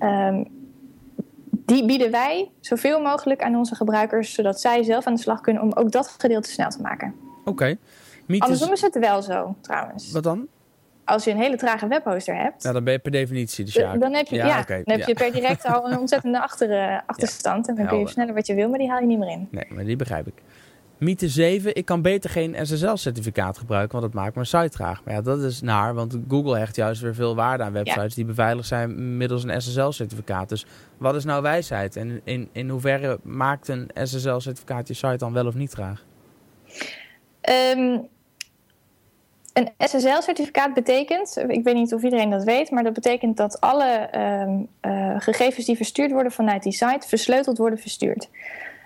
Um, 0.00 0.46
die 1.50 1.84
bieden 1.86 2.10
wij 2.10 2.50
zoveel 2.60 3.00
mogelijk 3.00 3.42
aan 3.42 3.56
onze 3.56 3.74
gebruikers, 3.74 4.34
zodat 4.34 4.60
zij 4.60 4.82
zelf 4.82 5.06
aan 5.06 5.14
de 5.14 5.20
slag 5.20 5.40
kunnen 5.40 5.62
om 5.62 5.72
ook 5.72 5.92
dat 5.92 6.08
gedeelte 6.18 6.50
snel 6.50 6.70
te 6.70 6.80
maken. 6.80 7.14
Oké. 7.40 7.50
Okay. 7.50 7.78
Andersom 8.28 8.72
is 8.72 8.80
het 8.80 8.98
wel 8.98 9.22
zo, 9.22 9.56
trouwens. 9.60 10.12
Wat 10.12 10.22
dan? 10.22 10.46
Als 11.04 11.24
je 11.24 11.30
een 11.30 11.36
hele 11.36 11.56
trage 11.56 11.86
webhoster 11.86 12.36
hebt. 12.36 12.62
Ja, 12.62 12.72
dan 12.72 12.84
ben 12.84 12.92
je 12.92 12.98
per 12.98 13.10
definitie 13.10 13.64
de 13.64 13.70
zaak. 13.70 14.00
Dan 14.00 14.14
heb 14.14 14.26
je, 14.26 14.36
ja, 14.36 14.46
ja 14.46 14.60
okay. 14.60 14.82
dan 14.84 14.98
heb 14.98 15.06
je 15.06 15.14
per 15.14 15.32
direct 15.32 15.64
al 15.64 15.90
een 15.90 15.98
ontzettende 15.98 16.42
achter, 16.42 16.90
achterstand. 17.06 17.68
En 17.68 17.74
dan 17.74 17.86
kun 17.86 17.98
je 17.98 18.08
sneller 18.08 18.34
wat 18.34 18.46
je 18.46 18.54
wil, 18.54 18.68
maar 18.68 18.78
die 18.78 18.88
haal 18.88 19.00
je 19.00 19.06
niet 19.06 19.18
meer 19.18 19.30
in. 19.30 19.48
Nee, 19.50 19.66
maar 19.68 19.84
die 19.84 19.96
begrijp 19.96 20.26
ik. 20.26 20.34
Mythe 20.98 21.28
7, 21.28 21.74
ik 21.74 21.84
kan 21.84 22.02
beter 22.02 22.30
geen 22.30 22.56
SSL-certificaat 22.62 23.58
gebruiken, 23.58 24.00
want 24.00 24.12
dat 24.12 24.22
maakt 24.22 24.34
mijn 24.34 24.46
site 24.46 24.68
traag. 24.68 25.04
Maar 25.04 25.14
ja, 25.14 25.20
dat 25.20 25.42
is 25.42 25.60
naar, 25.60 25.94
want 25.94 26.18
Google 26.28 26.58
hecht 26.58 26.76
juist 26.76 27.00
weer 27.00 27.14
veel 27.14 27.34
waarde 27.34 27.62
aan 27.62 27.72
websites 27.72 28.14
die 28.14 28.24
beveiligd 28.24 28.68
zijn 28.68 29.16
middels 29.16 29.44
een 29.44 29.62
SSL-certificaat. 29.62 30.48
Dus 30.48 30.66
wat 30.98 31.14
is 31.14 31.24
nou 31.24 31.42
wijsheid? 31.42 31.96
En 31.96 32.20
in, 32.24 32.48
in 32.52 32.68
hoeverre 32.68 33.18
maakt 33.22 33.68
een 33.68 33.90
SSL-certificaat 33.94 34.88
je 34.88 34.94
site 34.94 35.16
dan 35.16 35.32
wel 35.32 35.46
of 35.46 35.54
niet 35.54 35.70
traag? 35.70 36.04
Um, 37.76 38.08
een 39.54 39.70
SSL-certificaat 39.78 40.74
betekent, 40.74 41.36
ik 41.48 41.64
weet 41.64 41.74
niet 41.74 41.94
of 41.94 42.02
iedereen 42.02 42.30
dat 42.30 42.44
weet, 42.44 42.70
maar 42.70 42.82
dat 42.84 42.92
betekent 42.92 43.36
dat 43.36 43.60
alle 43.60 44.08
um, 44.42 44.68
uh, 44.82 45.14
gegevens 45.18 45.66
die 45.66 45.76
verstuurd 45.76 46.10
worden 46.10 46.32
vanuit 46.32 46.62
die 46.62 46.72
site 46.72 47.08
versleuteld 47.08 47.58
worden 47.58 47.78
verstuurd. 47.78 48.28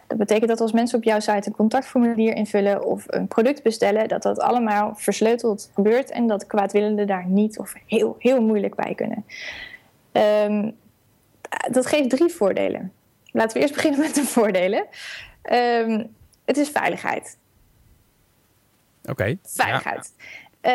Dat 0.07 0.19
betekent 0.19 0.49
dat 0.49 0.61
als 0.61 0.73
mensen 0.73 0.99
op 0.99 1.05
jouw 1.05 1.21
site 1.21 1.49
een 1.49 1.53
contactformulier 1.57 2.35
invullen 2.35 2.85
of 2.85 3.05
een 3.07 3.29
product 3.29 3.63
bestellen, 3.63 4.09
dat 4.09 4.23
dat 4.23 4.41
allemaal 4.41 4.95
versleuteld 4.97 5.71
gebeurt 5.75 6.11
en 6.11 6.27
dat 6.27 6.47
kwaadwillenden 6.47 7.07
daar 7.07 7.27
niet 7.27 7.59
of 7.59 7.75
heel, 7.87 8.17
heel 8.19 8.43
moeilijk 8.43 8.75
bij 8.75 8.95
kunnen. 8.95 9.25
Um, 10.13 10.77
dat 11.71 11.87
geeft 11.87 12.11
drie 12.11 12.29
voordelen. 12.29 12.93
Laten 13.33 13.57
we 13.57 13.63
eerst 13.63 13.75
beginnen 13.81 14.01
met 14.01 14.15
de 14.15 14.25
voordelen. 14.25 14.87
Um, 15.53 16.17
het 16.45 16.57
is 16.57 16.69
veiligheid. 16.69 17.39
Oké. 19.03 19.11
Okay. 19.11 19.39
Veiligheid. 19.43 20.13
Ja. 20.17 20.48
Uh, 20.63 20.73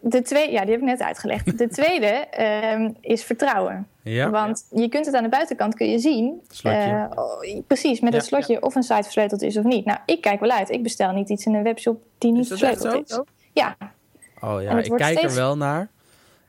de 0.00 0.22
tweede, 0.22 0.52
ja, 0.52 0.60
die 0.60 0.70
heb 0.70 0.80
ik 0.80 0.86
net 0.86 1.00
uitgelegd. 1.00 1.58
De 1.58 1.68
tweede 1.78 2.26
uh, 2.38 2.88
is 3.00 3.24
vertrouwen. 3.24 3.86
Ja. 4.02 4.30
Want 4.30 4.66
je 4.70 4.88
kunt 4.88 5.06
het 5.06 5.14
aan 5.14 5.22
de 5.22 5.28
buitenkant 5.28 5.74
kun 5.74 5.90
je 5.90 5.98
zien. 5.98 6.42
Uh, 6.64 7.04
precies, 7.66 8.00
met 8.00 8.12
ja, 8.12 8.18
het 8.18 8.26
slotje 8.26 8.62
of 8.62 8.74
een 8.74 8.82
site 8.82 9.02
versleuteld 9.02 9.42
is 9.42 9.56
of 9.56 9.64
niet. 9.64 9.84
Nou, 9.84 9.98
ik 10.06 10.20
kijk 10.20 10.40
wel 10.40 10.50
uit. 10.50 10.70
Ik 10.70 10.82
bestel 10.82 11.12
niet 11.12 11.28
iets 11.28 11.46
in 11.46 11.54
een 11.54 11.62
webshop 11.62 12.02
die 12.18 12.32
niet 12.32 12.40
is 12.40 12.48
versleuteld 12.48 13.10
is. 13.10 13.20
Ja. 13.52 13.76
Oh 14.40 14.62
ja, 14.62 14.78
ik 14.78 14.92
kijk 14.96 15.18
steeds... 15.18 15.34
er 15.34 15.40
wel 15.40 15.56
naar. 15.56 15.88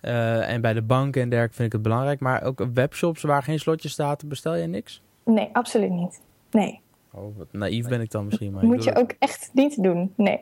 Uh, 0.01 0.49
en 0.49 0.62
bij 0.62 0.73
de 0.73 0.82
banken 0.82 1.21
en 1.21 1.29
dergelijke 1.29 1.55
vind 1.55 1.67
ik 1.67 1.73
het 1.73 1.82
belangrijk. 1.82 2.19
Maar 2.19 2.43
ook 2.43 2.67
webshops 2.73 3.21
waar 3.21 3.43
geen 3.43 3.60
slotje 3.60 3.89
staat, 3.89 4.27
bestel 4.27 4.55
je 4.55 4.67
niks? 4.67 5.01
Nee, 5.25 5.49
absoluut 5.53 5.89
niet. 5.89 6.21
Nee. 6.51 6.82
Oh, 7.13 7.38
wat 7.38 7.47
naïef 7.51 7.88
ben 7.88 8.01
ik 8.01 8.12
dan 8.12 8.25
misschien. 8.25 8.51
Maar 8.51 8.63
Moet 8.63 8.84
je 8.84 8.95
ook 8.95 9.13
echt 9.19 9.49
niet 9.53 9.84
doen. 9.84 10.13
Nee. 10.15 10.39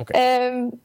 Okay. 0.00 0.46
Um, 0.46 0.80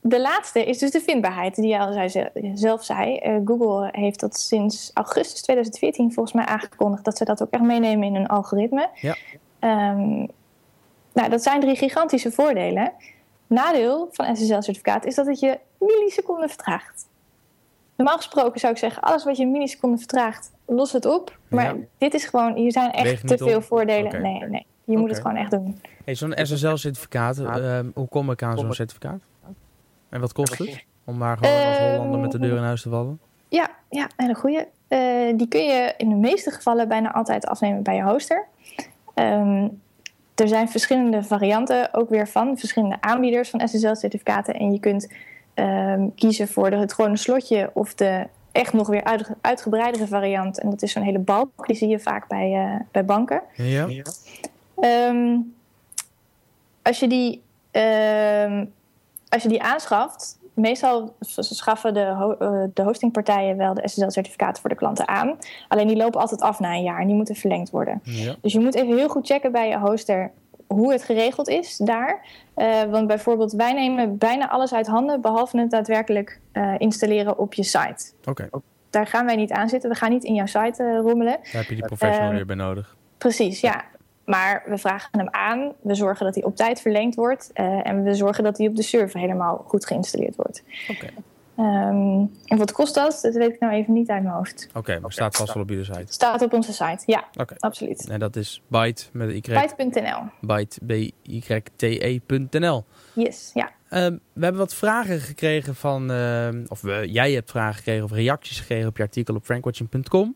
de 0.00 0.20
laatste 0.20 0.64
is 0.64 0.78
dus 0.78 0.90
de 0.90 1.00
vindbaarheid, 1.00 1.54
die 1.54 1.68
je 1.68 1.78
al 1.78 2.10
zelf 2.54 2.84
zei. 2.84 3.20
Uh, 3.22 3.40
Google 3.44 3.88
heeft 3.92 4.20
dat 4.20 4.38
sinds 4.38 4.90
augustus 4.94 5.42
2014 5.42 6.12
volgens 6.12 6.34
mij 6.34 6.44
aangekondigd 6.44 7.04
dat 7.04 7.16
ze 7.16 7.24
dat 7.24 7.42
ook 7.42 7.50
echt 7.50 7.62
meenemen 7.62 8.06
in 8.06 8.14
hun 8.14 8.26
algoritme. 8.26 8.88
Ja. 8.94 9.16
Um, 9.60 10.28
nou, 11.12 11.28
dat 11.28 11.42
zijn 11.42 11.60
drie 11.60 11.76
gigantische 11.76 12.32
voordelen. 12.32 12.92
Nadeel 13.46 14.08
van 14.10 14.36
SSL-certificaat 14.36 15.04
is 15.04 15.14
dat 15.14 15.26
het 15.26 15.40
je 15.40 15.58
milliseconden 15.78 16.48
vertraagt. 16.48 17.08
Normaal 17.96 18.16
gesproken 18.16 18.60
zou 18.60 18.72
ik 18.72 18.78
zeggen, 18.78 19.02
alles 19.02 19.24
wat 19.24 19.36
je 19.36 19.42
een 19.42 19.50
milliseconde 19.50 19.98
vertraagt, 19.98 20.52
los 20.66 20.92
het 20.92 21.06
op. 21.06 21.38
Maar 21.48 21.64
ja. 21.64 21.76
dit 21.98 22.14
is 22.14 22.24
gewoon, 22.24 22.54
hier 22.54 22.72
zijn 22.72 22.92
echt 22.92 23.26
te 23.26 23.38
veel 23.38 23.56
op. 23.56 23.64
voordelen. 23.64 24.06
Okay. 24.06 24.20
Nee, 24.20 24.48
nee. 24.48 24.66
Je 24.90 24.96
moet 24.96 25.10
okay. 25.10 25.16
het 25.16 25.26
gewoon 25.26 25.36
echt 25.36 25.50
doen. 25.50 25.80
Hey, 26.04 26.14
Zo'n 26.14 26.34
SSL-certificaat, 26.36 27.38
uh, 27.38 27.78
hoe 27.94 28.08
kom 28.08 28.30
ik 28.30 28.42
aan 28.42 28.58
zo'n 28.58 28.72
certificaat? 28.72 29.20
En 30.08 30.20
wat 30.20 30.32
kost 30.32 30.58
het? 30.58 30.84
Om 31.04 31.16
maar 31.16 31.36
gewoon 31.38 31.66
als 31.66 31.78
Hollander 31.78 32.20
met 32.20 32.30
de 32.30 32.38
deur 32.38 32.56
in 32.56 32.62
huis 32.62 32.82
te 32.82 32.88
vallen? 32.88 33.20
Ja, 33.48 33.70
ja 33.90 34.08
hele 34.16 34.34
goede. 34.34 34.68
Uh, 34.88 35.36
die 35.36 35.48
kun 35.48 35.64
je 35.64 35.94
in 35.96 36.08
de 36.08 36.14
meeste 36.14 36.50
gevallen 36.50 36.88
bijna 36.88 37.12
altijd 37.12 37.46
afnemen 37.46 37.82
bij 37.82 37.94
je 37.94 38.02
hoster. 38.02 38.46
Um, 39.14 39.80
er 40.34 40.48
zijn 40.48 40.68
verschillende 40.68 41.22
varianten 41.22 41.94
ook 41.94 42.08
weer 42.08 42.28
van. 42.28 42.58
Verschillende 42.58 42.96
aanbieders 43.00 43.50
van 43.50 43.68
SSL-certificaten. 43.68 44.54
En 44.54 44.72
je 44.72 44.80
kunt 44.80 45.12
um, 45.54 46.14
kiezen 46.14 46.48
voor 46.48 46.70
de, 46.70 46.76
het 46.76 46.92
gewone 46.92 47.16
slotje 47.16 47.70
of 47.74 47.94
de 47.94 48.26
echt 48.52 48.72
nog 48.72 48.88
weer 48.88 49.04
uit, 49.04 49.30
uitgebreidere 49.40 50.06
variant. 50.06 50.60
En 50.60 50.70
dat 50.70 50.82
is 50.82 50.92
zo'n 50.92 51.02
hele 51.02 51.18
balk. 51.18 51.66
Die 51.66 51.76
zie 51.76 51.88
je 51.88 51.98
vaak 51.98 52.28
bij, 52.28 52.50
uh, 52.50 52.80
bij 52.90 53.04
banken. 53.04 53.42
Ja. 53.54 53.88
Um, 54.80 55.54
als 56.82 56.98
je 56.98 57.06
die... 57.08 57.42
Um, 57.72 58.72
als 59.28 59.42
je 59.42 59.48
die 59.48 59.62
aanschaft, 59.62 60.38
meestal 60.54 61.14
schaffen 61.20 61.94
de, 61.94 62.04
ho 62.04 62.36
uh, 62.40 62.64
de 62.74 62.82
hostingpartijen 62.82 63.56
wel 63.56 63.74
de 63.74 63.88
SSL-certificaten 63.88 64.60
voor 64.60 64.70
de 64.70 64.76
klanten 64.76 65.08
aan. 65.08 65.38
Alleen 65.68 65.86
die 65.86 65.96
lopen 65.96 66.20
altijd 66.20 66.40
af 66.40 66.60
na 66.60 66.74
een 66.74 66.82
jaar 66.82 67.00
en 67.00 67.06
die 67.06 67.16
moeten 67.16 67.34
verlengd 67.34 67.70
worden. 67.70 68.00
Ja. 68.02 68.34
Dus 68.40 68.52
je 68.52 68.60
moet 68.60 68.74
even 68.74 68.96
heel 68.96 69.08
goed 69.08 69.26
checken 69.26 69.52
bij 69.52 69.68
je 69.68 69.78
hoster 69.78 70.30
hoe 70.66 70.92
het 70.92 71.02
geregeld 71.02 71.48
is 71.48 71.76
daar. 71.76 72.26
Uh, 72.56 72.82
want 72.82 73.06
bijvoorbeeld, 73.06 73.52
wij 73.52 73.72
nemen 73.72 74.18
bijna 74.18 74.48
alles 74.48 74.74
uit 74.74 74.86
handen, 74.86 75.20
behalve 75.20 75.58
het 75.58 75.70
daadwerkelijk 75.70 76.40
uh, 76.52 76.74
installeren 76.78 77.38
op 77.38 77.54
je 77.54 77.62
site. 77.62 78.12
Oké. 78.20 78.30
Okay. 78.30 78.48
Daar 78.90 79.06
gaan 79.06 79.26
wij 79.26 79.36
niet 79.36 79.52
aan 79.52 79.68
zitten. 79.68 79.90
We 79.90 79.96
gaan 79.96 80.10
niet 80.10 80.24
in 80.24 80.34
jouw 80.34 80.46
site 80.46 80.82
uh, 80.82 80.98
rommelen. 80.98 81.38
Daar 81.42 81.52
heb 81.52 81.64
je 81.64 81.74
die 81.74 81.84
professional 81.84 82.32
weer 82.32 82.46
bij 82.46 82.56
nodig. 82.56 82.96
Precies, 83.18 83.60
ja. 83.60 83.84
Maar 84.24 84.62
we 84.66 84.78
vragen 84.78 85.18
hem 85.18 85.28
aan, 85.30 85.72
we 85.80 85.94
zorgen 85.94 86.24
dat 86.24 86.34
hij 86.34 86.44
op 86.44 86.56
tijd 86.56 86.80
verlengd 86.80 87.14
wordt 87.14 87.50
uh, 87.54 87.86
en 87.86 88.02
we 88.02 88.14
zorgen 88.14 88.44
dat 88.44 88.58
hij 88.58 88.66
op 88.66 88.76
de 88.76 88.82
server 88.82 89.20
helemaal 89.20 89.64
goed 89.66 89.86
geïnstalleerd 89.86 90.36
wordt. 90.36 90.62
Oké. 90.88 91.04
Okay. 91.04 91.12
Um, 91.60 92.30
en 92.44 92.58
wat 92.58 92.72
kost 92.72 92.94
dat? 92.94 93.18
Dat 93.22 93.34
weet 93.34 93.52
ik 93.52 93.60
nou 93.60 93.72
even 93.72 93.92
niet 93.92 94.08
uit 94.08 94.22
mijn 94.22 94.34
hoofd. 94.34 94.66
Oké, 94.68 94.78
okay, 94.78 94.98
maar 94.98 95.12
staat 95.12 95.36
vast 95.36 95.54
wel 95.54 95.62
op 95.62 95.68
jullie 95.68 95.84
site? 95.84 96.12
Staat 96.12 96.42
op 96.42 96.52
onze 96.52 96.72
site, 96.72 97.02
ja. 97.06 97.24
Okay. 97.36 97.56
Absoluut. 97.58 98.08
En 98.08 98.18
dat 98.18 98.36
is 98.36 98.62
byte 98.66 99.04
met 99.12 99.30
y. 99.30 99.40
Byte.nl. 99.40 100.22
Byte, 100.40 100.80
B-Y-T-E.nl. 100.86 102.84
Yes, 103.12 103.50
ja. 103.54 103.70
Um, 103.90 104.20
we 104.32 104.42
hebben 104.42 104.60
wat 104.60 104.74
vragen 104.74 105.20
gekregen 105.20 105.74
van, 105.74 106.10
uh, 106.10 106.48
of 106.68 106.82
jij 107.06 107.32
hebt 107.32 107.50
vragen 107.50 107.74
gekregen 107.74 108.04
of 108.04 108.12
reacties 108.12 108.60
gekregen 108.60 108.88
op 108.88 108.96
je 108.96 109.02
artikel 109.02 109.34
op 109.34 109.44
frankwatching.com. 109.44 110.34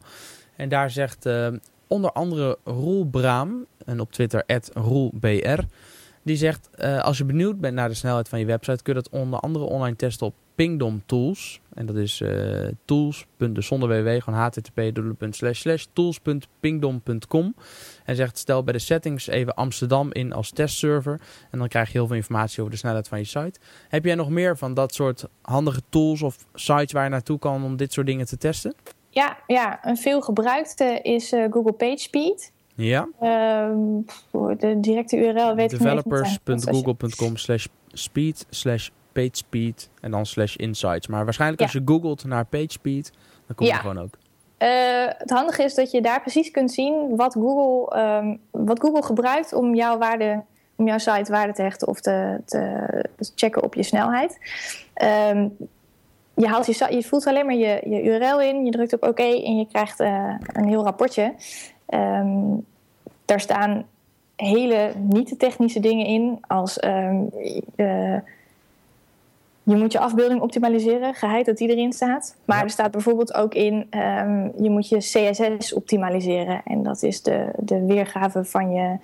En 0.57 0.69
daar 0.69 0.91
zegt 0.91 1.27
uh, 1.27 1.49
onder 1.87 2.13
andere 2.13 2.59
Roel 2.65 3.05
Braam, 3.05 3.67
en 3.85 4.01
op 4.01 4.13
Twitter 4.13 4.45
@roelbr, 4.73 5.61
die 6.23 6.37
zegt: 6.37 6.69
uh, 6.79 7.03
als 7.03 7.19
je 7.19 7.25
benieuwd 7.25 7.61
bent 7.61 7.75
naar 7.75 7.89
de 7.89 7.95
snelheid 7.95 8.29
van 8.29 8.39
je 8.39 8.47
website, 8.47 8.83
kun 8.83 8.95
je 8.95 9.01
dat 9.03 9.13
onder 9.13 9.41
andere 9.41 9.65
online 9.65 9.97
testen 9.97 10.27
op 10.27 10.35
Pingdom 10.55 11.03
Tools. 11.07 11.61
En 11.75 11.87
dat 11.87 11.97
is 11.97 12.21
uh, 12.21 12.69
tools. 12.85 13.27
Dus 13.37 13.67
zonder 13.67 14.23
gewoon 14.23 14.41
http 14.41 14.81
tools.pingdom.com. 15.93 17.55
En 18.05 18.17
zegt: 18.17 18.39
stel 18.39 18.65
bij 18.65 18.73
de 18.73 18.79
settings 18.79 19.27
even 19.27 19.55
Amsterdam 19.55 20.13
in 20.13 20.33
als 20.33 20.51
testserver. 20.51 21.21
En 21.51 21.59
dan 21.59 21.69
krijg 21.69 21.87
je 21.87 21.99
heel 21.99 22.07
veel 22.07 22.17
informatie 22.17 22.61
over 22.61 22.73
de 22.73 22.79
snelheid 22.79 23.09
van 23.09 23.19
je 23.19 23.25
site. 23.25 23.61
Heb 23.89 24.05
jij 24.05 24.15
nog 24.15 24.31
meer 24.31 24.57
van 24.57 24.75
dat 24.75 24.95
soort 24.95 25.25
handige 25.43 25.83
tools 25.89 26.23
of 26.23 26.37
sites 26.55 26.93
waar 26.93 27.05
je 27.05 27.11
naartoe 27.11 27.39
kan 27.39 27.65
om 27.65 27.77
dit 27.77 27.93
soort 27.93 28.07
dingen 28.07 28.27
te 28.27 28.37
testen? 28.37 28.75
Ja, 29.15 29.37
ja 29.47 29.79
een 29.83 29.97
veel 29.97 30.21
gebruikte 30.21 31.01
is 31.03 31.33
uh, 31.33 31.45
Google 31.51 31.73
PageSpeed. 31.73 32.53
Ja. 32.75 33.09
Um, 33.71 34.05
de 34.59 34.81
directe 34.81 35.17
URL 35.17 35.55
weet 35.55 35.73
ik 35.73 35.79
Developers.google.com 35.79 37.37
slash 37.37 37.67
speed 37.93 38.47
slash 38.51 38.89
PageSpeed 39.13 39.91
en 40.01 40.11
dan 40.11 40.27
slash 40.27 40.57
insights. 40.57 41.07
Maar 41.07 41.25
waarschijnlijk 41.25 41.63
als 41.63 41.73
je 41.73 41.83
googelt 41.85 42.25
naar 42.25 42.45
PageSpeed, 42.45 43.13
dan 43.47 43.57
kom 43.57 43.67
je 43.67 43.73
Ja. 43.73 43.79
gewoon 43.79 43.99
ook. 43.99 44.19
Eh, 44.57 44.69
het 45.19 45.31
handige 45.31 45.63
is 45.63 45.75
dat 45.75 45.91
je 45.91 46.01
daar 46.01 46.21
precies 46.21 46.51
kunt 46.51 46.73
zien 46.73 47.17
wat 47.17 47.33
Google, 47.33 47.97
ehm, 47.97 48.37
wat 48.51 48.81
Google 48.81 49.03
gebruikt 49.03 49.53
om 49.53 49.75
jouw 49.75 49.99
waarde, 49.99 50.43
om 50.77 50.87
jouw 50.87 50.99
site 50.99 51.33
waarde 51.33 51.53
te 51.53 51.63
hechten 51.63 51.89
of 51.89 52.01
te, 52.01 52.41
te, 52.45 52.87
te 53.17 53.33
checken 53.35 53.63
op 53.63 53.75
je 53.75 53.83
snelheid. 53.83 54.39
Ehm, 54.95 55.49
je, 56.37 56.47
haalt 56.47 56.67
je, 56.67 56.87
je 56.91 57.03
voelt 57.03 57.27
alleen 57.27 57.47
maar 57.47 57.55
je, 57.55 57.81
je 57.89 58.03
URL 58.03 58.41
in, 58.41 58.65
je 58.65 58.71
drukt 58.71 58.93
op 58.93 59.03
oké 59.03 59.23
en 59.23 59.57
je 59.59 59.67
krijgt 59.73 60.01
eh, 60.01 60.35
een 60.53 60.69
heel 60.69 60.85
rapportje. 60.85 61.35
Ehm, 61.87 62.39
daar 63.25 63.41
staan 63.41 63.85
hele 64.37 64.93
niet-technische 64.97 65.81
dingen 65.81 66.07
in, 66.07 66.39
als 66.47 66.79
ehm, 66.79 67.17
eh, 67.77 68.17
je 69.63 69.77
moet 69.77 69.93
je 69.93 69.99
afbeelding 69.99 70.41
optimaliseren, 70.41 71.15
geheid 71.15 71.47
dat 71.47 71.57
die 71.57 71.69
erin 71.69 71.93
staat. 71.93 72.37
Maar 72.45 72.57
Ja. 72.57 72.63
er 72.63 72.71
staat 72.71 72.91
bijvoorbeeld 72.91 73.35
ook 73.35 73.55
in, 73.55 73.87
ehm, 73.91 74.49
je 74.63 74.71
moet 74.71 74.89
je 74.89 74.97
CSS 74.99 75.73
optimaliseren. 75.73 76.61
En 76.65 76.83
dat 76.83 77.03
is 77.03 77.23
de, 77.23 77.51
de 77.59 77.85
weergave 77.87 78.45
van 78.45 78.71
je, 78.73 78.97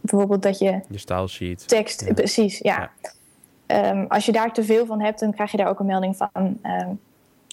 bijvoorbeeld 0.00 0.42
dat 0.42 0.58
je 0.58 0.80
Je 0.88 0.98
style 0.98 1.28
sheet. 1.28 1.68
tekst, 1.68 2.04
Ja. 2.06 2.12
precies, 2.14 2.58
ja. 2.58 2.90
Ja. 3.02 3.10
Ehm, 3.70 4.04
als 4.08 4.26
je 4.26 4.32
daar 4.32 4.52
te 4.52 4.64
veel 4.64 4.86
van 4.86 5.00
hebt, 5.00 5.20
dan 5.20 5.32
krijg 5.32 5.50
je 5.50 5.56
daar 5.56 5.68
ook 5.68 5.80
een 5.80 5.86
melding 5.86 6.16
van. 6.16 6.58
Ehm, 6.62 6.88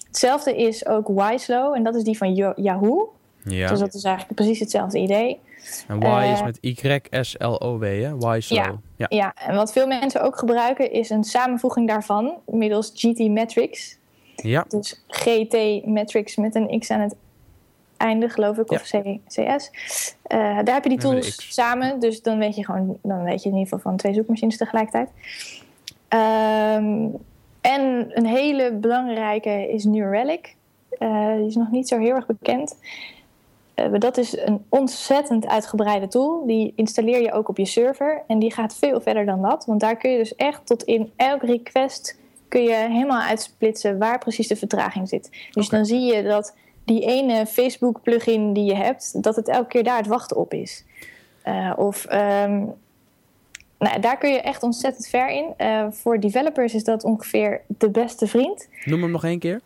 hetzelfde 0.06 0.56
is 0.56 0.86
ook 0.86 1.08
Yslow, 1.32 1.74
en 1.74 1.82
dat 1.82 1.94
is 1.94 2.02
die 2.02 2.16
van 2.16 2.34
Yahoo. 2.56 3.12
Ja. 3.42 3.68
Dus 3.68 3.78
dat 3.78 3.94
is 3.94 4.04
eigenlijk 4.04 4.34
precies 4.34 4.58
hetzelfde 4.58 4.98
idee. 4.98 5.40
En 5.88 6.00
Y 6.00 6.32
is 6.32 6.38
eh, 6.38 6.44
met 6.44 6.58
Y-S-L-O-W, 6.60 7.82
hè? 7.82 8.12
Ja. 8.38 8.78
ja. 8.96 9.06
Ja, 9.08 9.34
en 9.34 9.54
wat 9.54 9.72
veel 9.72 9.86
mensen 9.86 10.22
ook 10.22 10.38
gebruiken 10.38 10.92
is 10.92 11.10
een 11.10 11.24
samenvoeging 11.24 11.88
daarvan 11.88 12.32
middels 12.46 12.92
GT 12.94 13.18
Metrics. 13.18 13.98
Ja. 14.36 14.64
Dus 14.68 15.04
GT 15.08 15.86
Metrics 15.86 16.36
met 16.36 16.54
een 16.54 16.80
X 16.80 16.90
aan 16.90 17.00
het 17.00 17.14
einde, 17.96 18.28
geloof 18.28 18.58
ik, 18.58 18.70
of 18.70 18.82
CS. 19.26 19.70
Eh, 20.22 20.38
daar 20.38 20.74
heb 20.74 20.82
je 20.82 20.88
die 20.88 20.98
tools 20.98 21.54
samen, 21.54 22.00
dus 22.00 22.22
dan 22.22 22.38
weet 22.38 22.56
je 22.56 22.64
gewoon, 22.64 22.98
dan 23.02 23.22
weet 23.22 23.42
je 23.42 23.48
in 23.48 23.56
ieder 23.56 23.68
geval 23.68 23.90
van 23.90 23.96
twee 23.96 24.14
zoekmachines 24.14 24.56
tegelijkertijd. 24.56 25.08
Ehm, 26.08 27.08
en 27.60 28.10
een 28.12 28.26
hele 28.26 28.72
belangrijke 28.72 29.70
is 29.70 29.84
New 29.84 30.12
Relic. 30.12 30.56
Eh, 30.90 31.34
die 31.36 31.46
is 31.46 31.54
nog 31.54 31.70
niet 31.70 31.88
zo 31.88 31.98
heel 31.98 32.14
erg 32.14 32.26
bekend. 32.26 32.76
Maar 33.74 33.98
dat 33.98 34.16
is 34.16 34.38
een 34.38 34.64
ontzettend 34.68 35.46
uitgebreide 35.46 36.08
tool. 36.08 36.46
Die 36.46 36.72
installeer 36.76 37.20
je 37.20 37.32
ook 37.32 37.48
op 37.48 37.56
je 37.56 37.64
server. 37.64 38.22
En 38.26 38.38
die 38.38 38.52
gaat 38.52 38.76
veel 38.76 39.00
verder 39.00 39.26
dan 39.26 39.42
dat. 39.42 39.64
Want 39.64 39.80
daar 39.80 39.96
kun 39.96 40.10
je 40.10 40.18
dus 40.18 40.34
echt 40.34 40.66
tot 40.66 40.82
in 40.82 41.12
elk 41.16 41.42
request 41.42 42.18
kun 42.48 42.62
je 42.62 42.74
helemaal 42.74 43.20
uitsplitsen 43.20 43.98
waar 43.98 44.18
precies 44.18 44.48
de 44.48 44.56
vertraging 44.56 45.08
zit. 45.08 45.30
Dus 45.50 45.68
dan 45.68 45.86
zie 45.86 46.00
je 46.00 46.22
dat 46.22 46.56
die 46.84 47.06
ene 47.06 47.46
Facebook 47.46 48.02
plugin 48.02 48.52
die 48.52 48.64
je 48.64 48.74
hebt, 48.74 49.22
dat 49.22 49.36
het 49.36 49.48
elke 49.48 49.68
keer 49.68 49.84
daar 49.84 49.96
het 49.96 50.06
wachten 50.06 50.36
op 50.36 50.52
is. 50.54 50.84
Eh, 51.42 51.72
of 51.76 52.04
ehm, 52.04 52.64
nou, 53.78 54.00
daar 54.00 54.18
kun 54.18 54.30
je 54.30 54.40
echt 54.40 54.62
ontzettend 54.62 55.06
ver 55.06 55.28
in. 55.28 55.54
Eh, 55.56 55.86
voor 55.90 56.20
developers 56.20 56.74
is 56.74 56.84
dat 56.84 57.04
ongeveer 57.04 57.60
de 57.66 57.90
beste 57.90 58.26
vriend. 58.26 58.68
Noem 58.84 59.02
hem 59.02 59.10
nog 59.10 59.24
één 59.24 59.38
keer. 59.38 59.60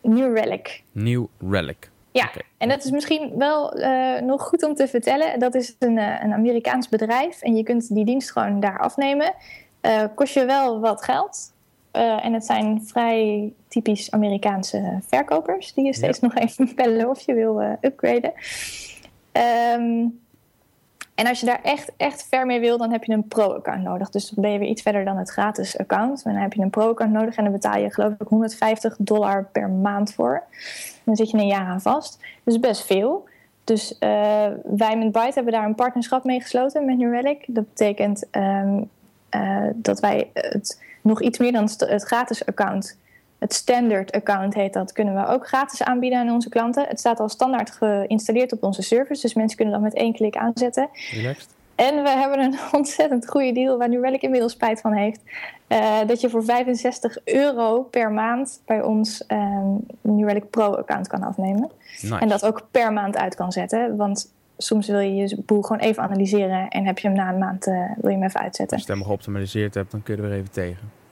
New 0.00 0.36
Relic. 0.36 0.82
New 0.92 1.26
Relic. 1.50 1.90
Ja, 2.10 2.30
en 2.58 2.68
dat 2.68 2.84
is 2.84 2.90
misschien 2.90 3.32
wel 3.38 3.72
eh, 3.72 4.22
nog 4.22 4.42
goed 4.42 4.62
om 4.64 4.74
te 4.74 4.88
vertellen. 4.88 5.38
Dat 5.38 5.54
is 5.54 5.76
een, 5.78 5.98
eh, 5.98 6.22
een 6.22 6.32
Amerikaans 6.32 6.88
bedrijf 6.88 7.42
en 7.42 7.56
je 7.56 7.62
kunt 7.62 7.94
die 7.94 8.04
dienst 8.04 8.32
gewoon 8.32 8.60
daar 8.60 8.78
afnemen. 8.78 9.34
Kost 10.14 10.34
je 10.34 10.44
wel 10.44 10.80
wat 10.80 11.04
geld. 11.04 11.52
En 11.92 12.32
het 12.32 12.44
zijn 12.44 12.82
vrij 12.84 13.52
typisch 13.68 14.10
Amerikaanse 14.10 14.98
verkopers 15.06 15.74
die 15.74 15.84
je 15.84 15.94
steeds 15.94 16.20
nog 16.20 16.34
even 16.34 16.72
bellen 16.76 17.08
of 17.08 17.20
je 17.20 17.34
wil 17.34 17.76
upgraden. 17.80 18.32
Ehm, 19.32 20.06
en 21.14 21.26
als 21.26 21.40
je 21.40 21.46
daar 21.46 21.60
echt, 21.62 21.92
echt 21.96 22.26
ver 22.28 22.46
mee 22.46 22.60
wil, 22.60 22.78
dan 22.78 22.90
heb 22.90 23.04
je 23.04 23.12
een 23.12 23.28
pro-account 23.28 23.82
nodig. 23.82 24.10
Dus 24.10 24.28
dan 24.28 24.42
ben 24.42 24.52
je 24.52 24.58
weer 24.58 24.68
iets 24.68 24.82
verder 24.82 25.04
dan 25.04 25.16
het 25.16 25.30
gratis 25.30 25.78
account. 25.78 26.24
Dan 26.24 26.34
heb 26.34 26.52
je 26.52 26.62
een 26.62 26.70
pro-account 26.70 27.12
nodig 27.12 27.36
en 27.36 27.44
dan 27.44 27.52
betaal 27.52 27.78
je 27.78 27.90
geloof 27.90 28.12
ik 28.18 28.28
150 28.28 28.96
dollar 28.98 29.48
per 29.52 29.68
maand 29.68 30.14
voor. 30.14 30.42
Dan 31.04 31.16
zit 31.16 31.30
je 31.30 31.36
een 31.36 31.46
jaar 31.46 31.66
aan 31.66 31.80
vast. 31.80 32.18
Dus 32.42 32.60
best 32.60 32.86
veel. 32.86 33.28
Dus 33.64 33.98
eh, 33.98 34.46
wij 34.64 34.96
met 34.98 35.12
Byte 35.12 35.34
hebben 35.34 35.52
daar 35.52 35.64
een 35.64 35.74
partnerschap 35.74 36.24
mee 36.24 36.40
gesloten 36.40 36.84
met 36.84 36.98
New 36.98 37.12
Relic. 37.12 37.44
Dat 37.46 37.68
betekent 37.68 38.30
ehm, 38.30 38.82
eh, 39.28 39.66
dat 39.74 40.00
wij 40.00 40.30
het 40.32 40.82
nog 41.00 41.22
iets 41.22 41.38
meer 41.38 41.52
dan 41.52 41.68
het 41.76 42.02
gratis 42.02 42.46
account, 42.46 42.98
het 43.44 43.54
standard 43.54 44.12
account 44.12 44.54
heet 44.54 44.72
dat, 44.72 44.92
kunnen 44.92 45.14
we 45.14 45.26
ook 45.26 45.46
gratis 45.46 45.82
aanbieden 45.82 46.18
aan 46.18 46.30
onze 46.30 46.48
klanten. 46.48 46.86
Het 46.88 46.98
staat 46.98 47.20
al 47.20 47.28
standaard 47.28 47.70
geïnstalleerd 47.70 48.52
op 48.52 48.62
onze 48.62 48.82
servers, 48.82 49.20
dus 49.20 49.34
mensen 49.34 49.56
kunnen 49.56 49.74
dat 49.74 49.82
met 49.82 49.94
één 49.94 50.12
klik 50.12 50.36
aanzetten. 50.36 50.88
Relaxed. 51.10 51.48
En 51.74 52.02
we 52.02 52.08
hebben 52.08 52.40
een 52.40 52.58
ontzettend 52.78 53.28
goede 53.28 53.52
deal 53.52 53.78
waar 53.78 53.88
New 53.88 54.04
Relic 54.04 54.22
inmiddels 54.22 54.52
spijt 54.52 54.80
van 54.80 54.92
heeft. 54.92 55.20
Eh, 55.66 55.98
dat 56.06 56.20
je 56.20 56.30
voor 56.30 56.44
65 56.44 57.16
euro 57.24 57.82
per 57.82 58.12
maand 58.12 58.62
bij 58.66 58.82
ons 58.82 59.26
ehm 59.26 59.76
New 60.00 60.28
Relic 60.28 60.50
Pro-account 60.50 61.08
kan 61.08 61.22
afnemen. 61.22 61.70
Nice. 62.00 62.18
En 62.18 62.28
dat 62.28 62.44
ook 62.44 62.66
per 62.70 62.92
maand 62.92 63.16
uit 63.16 63.34
kan 63.34 63.52
zetten. 63.52 63.96
Want 63.96 64.32
soms 64.56 64.86
wil 64.86 64.98
je 64.98 65.14
je 65.14 65.42
boel 65.46 65.62
gewoon 65.62 65.82
even 65.82 66.02
analyseren 66.02 66.68
en 66.68 66.86
heb 66.86 66.98
je 66.98 67.08
hem 67.08 67.16
na 67.16 67.28
een 67.28 67.38
maand 67.38 67.66
eh, 67.66 67.74
wil 67.74 68.10
je 68.10 68.16
hem 68.16 68.26
even 68.26 68.40
uitzetten. 68.40 68.76
Als 68.76 68.86
je 68.86 68.92
het 68.92 68.98
helemaal 68.98 69.08
geoptimaliseerd 69.08 69.74
hebt, 69.74 69.90
dan 69.90 70.02
kun 70.02 70.16
je 70.16 70.22
er 70.22 70.28
weer 70.28 70.38
even 70.38 70.50
tegen. 70.50 71.02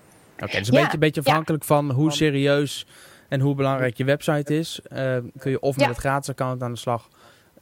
Oké, 0.43 0.59
dus 0.59 0.69
een 0.69 0.75
Ja, 0.75 0.83
beetje, 0.83 0.99
beetje 0.99 1.21
ja. 1.25 1.31
afhankelijk 1.31 1.65
van 1.65 1.91
hoe 1.91 2.13
serieus 2.13 2.87
en 3.29 3.41
hoe 3.41 3.55
belangrijk 3.55 3.97
je 3.97 4.05
website 4.05 4.59
is. 4.59 4.81
eh, 4.83 5.17
kun 5.39 5.51
je 5.51 5.61
of 5.61 5.77
met 5.77 5.85
Ja. 5.85 5.91
het 5.91 6.01
gratis 6.01 6.29
account 6.29 6.63
aan 6.63 6.73
de 6.73 6.79
slag 6.79 7.09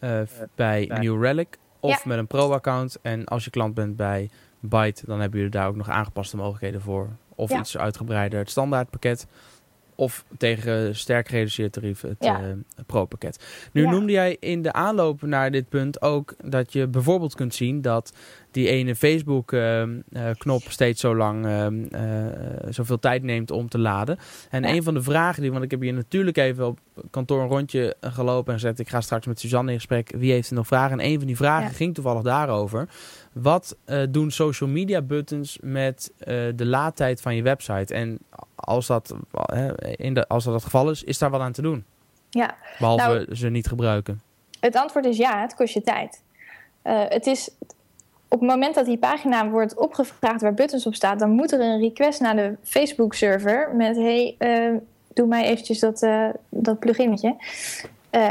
eh, 0.01 0.21
bij 0.55 0.91
New 1.01 1.23
Relic 1.23 1.59
of 1.81 1.91
Ja. 1.91 2.01
met 2.05 2.19
een 2.19 2.27
pro-account. 2.27 2.99
En 3.03 3.25
als 3.25 3.45
je 3.45 3.51
klant 3.51 3.75
bent 3.75 3.97
bij 3.97 4.31
Byte, 4.61 5.03
dan 5.07 5.21
hebben 5.21 5.39
jullie 5.39 5.55
daar 5.55 5.67
ook 5.69 5.77
nog 5.77 5.89
aangepaste 5.89 6.37
mogelijkheden 6.37 6.81
voor. 6.81 7.09
Of 7.35 7.51
Ja. 7.51 7.59
iets 7.59 7.77
uitgebreider, 7.79 8.39
het 8.39 8.51
standaardpakket. 8.51 9.27
Of 10.01 10.25
tegen 10.39 10.97
sterk 10.97 11.29
gereduceerd 11.29 11.73
tarief 11.73 12.01
het 12.01 12.17
Ja. 12.19 12.41
eh, 12.41 12.47
pro-pakket. 12.87 13.45
Nu 13.73 13.83
Ja. 13.83 13.91
noemde 13.91 14.13
jij 14.13 14.37
in 14.41 14.63
de 14.63 14.73
aanloop 14.73 15.23
naar 15.23 15.51
dit 15.51 15.69
punt 15.69 16.03
ook 16.03 16.35
dat 16.45 16.73
je 16.73 16.87
bijvoorbeeld 16.87 17.35
kunt 17.35 17.55
zien 17.55 17.83
dat 17.83 18.13
die 18.51 18.69
ene 18.69 18.95
Facebook-knop 18.97 20.63
steeds 20.69 21.01
zo 21.01 21.17
lang 21.17 21.47
ehm, 21.47 21.85
eh, 21.85 22.27
zoveel 22.71 22.99
tijd 22.99 23.23
neemt 23.23 23.51
om 23.51 23.69
te 23.69 23.79
laden. 23.79 24.19
En 24.51 24.63
Ja. 24.63 24.69
een 24.69 24.83
van 24.83 24.95
de 24.95 25.03
vragen 25.03 25.43
die, 25.43 25.53
want 25.53 25.65
ik 25.65 25.71
heb 25.71 25.81
hier 25.81 25.93
natuurlijk 25.93 26.37
even 26.37 26.67
op 26.67 26.79
kantoor 27.11 27.43
een 27.43 27.49
rondje 27.49 27.97
eh, 28.01 28.15
gelopen 28.15 28.53
en 28.53 28.59
gezegd, 28.61 28.79
ik 28.79 28.89
ga 28.89 29.01
straks 29.01 29.27
met 29.27 29.41
Suzanne 29.41 29.71
in 29.71 29.77
gesprek, 29.77 30.13
wie 30.17 30.33
heeft 30.33 30.49
er 30.51 30.55
nog 30.55 30.67
vragen? 30.67 31.01
En 31.01 31.07
een 31.07 31.19
van 31.19 31.27
die 31.27 31.37
vragen 31.37 31.75
ging 31.75 31.95
toevallig 31.95 32.23
daarover. 32.23 32.89
Wat 33.33 33.77
eh, 33.85 34.03
doen 34.09 34.31
social 34.31 34.71
media 34.71 35.03
buttons 35.03 35.59
met 35.63 36.13
eh, 36.19 36.35
de 36.55 36.67
laadtijd 36.67 37.21
van 37.21 37.37
je 37.37 37.43
website? 37.43 37.95
En 37.95 38.19
als 38.55 38.87
dat, 38.87 39.15
eh, 39.33 39.69
in 39.97 40.15
de, 40.15 40.29
als 40.29 40.45
dat 40.45 40.55
het 40.55 40.63
geval 40.65 40.91
is, 40.91 41.03
is 41.03 41.19
daar 41.19 41.31
wat 41.31 41.41
aan 41.41 41.53
te 41.53 41.63
doen? 41.63 41.85
Ja, 42.31 42.55
Behalve 42.79 43.05
Nou- 43.05 43.35
ze 43.35 43.49
niet 43.49 43.67
gebruiken. 43.67 44.21
het 44.61 44.77
antwoord 44.77 45.05
is 45.05 45.17
ja, 45.17 45.41
het 45.41 45.55
kost 45.55 45.75
je 45.75 45.83
tijd. 45.83 46.23
Het 46.83 47.27
is 47.27 47.51
op 48.29 48.41
het 48.41 48.49
moment 48.49 48.75
dat 48.75 48.87
die 48.87 48.99
pagina 48.99 49.49
wordt 49.49 49.75
opgevraagd 49.75 50.41
waar 50.41 50.55
buttons 50.55 50.87
op 50.87 50.95
staan, 50.95 51.19
dan 51.19 51.31
moet 51.31 51.53
er 51.53 51.61
een 51.61 51.81
request 51.81 52.21
naar 52.21 52.37
de 52.37 52.57
Facebook-server 52.63 53.75
met: 53.77 53.97
hey, 53.97 54.37
doe 55.15 55.27
mij 55.27 55.45
eventjes 55.45 55.79
dat, 55.79 56.03
eh, 56.03 56.29
dat 56.49 56.79
pluginnetje. 56.79 57.37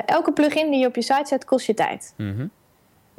Elke 0.05 0.31
plugin 0.31 0.71
die 0.71 0.79
je 0.79 0.87
op 0.87 0.95
je 0.95 1.01
site 1.01 1.25
zet, 1.25 1.45
kost 1.45 1.65
je 1.65 1.73
tijd. 1.73 2.13
Mhm. 2.17 2.47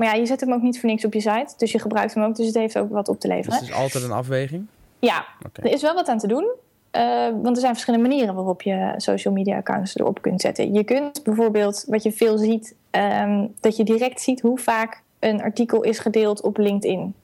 Maar 0.01 0.09
ja, 0.09 0.15
je 0.21 0.27
zet 0.27 0.41
hem 0.41 0.53
ook 0.53 0.63
niet 0.63 0.81
voor 0.81 0.89
niks 0.89 1.05
op 1.05 1.13
je 1.13 1.21
site, 1.21 1.55
dus 1.57 1.73
je 1.73 1.79
gebruikt 1.79 2.15
hem 2.15 2.25
ook, 2.25 2.37
dus 2.37 2.47
het 2.47 2.55
heeft 2.55 2.79
ook 2.79 2.91
wat 2.91 3.09
op 3.09 3.21
te 3.21 3.27
Dus 3.27 3.37
leveren. 3.37 3.59
het 3.59 3.69
is 3.69 3.75
altijd 3.75 4.05
een 4.05 4.11
afweging? 4.13 4.67
Ja, 4.99 5.25
er 5.63 5.71
is 5.73 5.83
wel 5.83 5.95
wat 5.95 6.09
aan 6.09 6.19
te 6.19 6.27
doen. 6.27 6.51
eh, 6.91 7.03
want 7.43 7.49
er 7.57 7.61
zijn 7.61 7.73
verschillende 7.73 8.09
manieren 8.09 8.35
waarop 8.35 8.63
je 8.63 8.95
social 8.97 9.35
media 9.35 9.57
accounts 9.57 9.97
erop 9.97 10.23
kunt 10.23 10.41
zetten. 10.41 10.73
Je 10.73 10.85
kunt 10.85 11.23
bijvoorbeeld, 11.25 11.85
wat 11.89 12.03
je 12.03 12.13
veel 12.13 12.39
ziet, 12.39 12.75
ehm, 12.91 13.47
dat 13.61 13.77
je 13.77 13.85
direct 13.85 14.21
ziet 14.21 14.41
hoe 14.41 14.59
vaak 14.59 15.03
een 15.19 15.43
artikel 15.43 15.83
is 15.83 15.99
gedeeld 15.99 16.41
op 16.43 16.57
LinkedIn. 16.57 17.15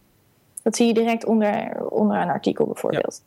Dat 0.62 0.76
zie 0.76 0.86
je 0.86 0.94
direct 0.94 1.24
onder, 1.24 1.84
onder 1.90 2.16
een 2.16 2.28
artikel 2.30 2.66
bijvoorbeeld. 2.66 3.22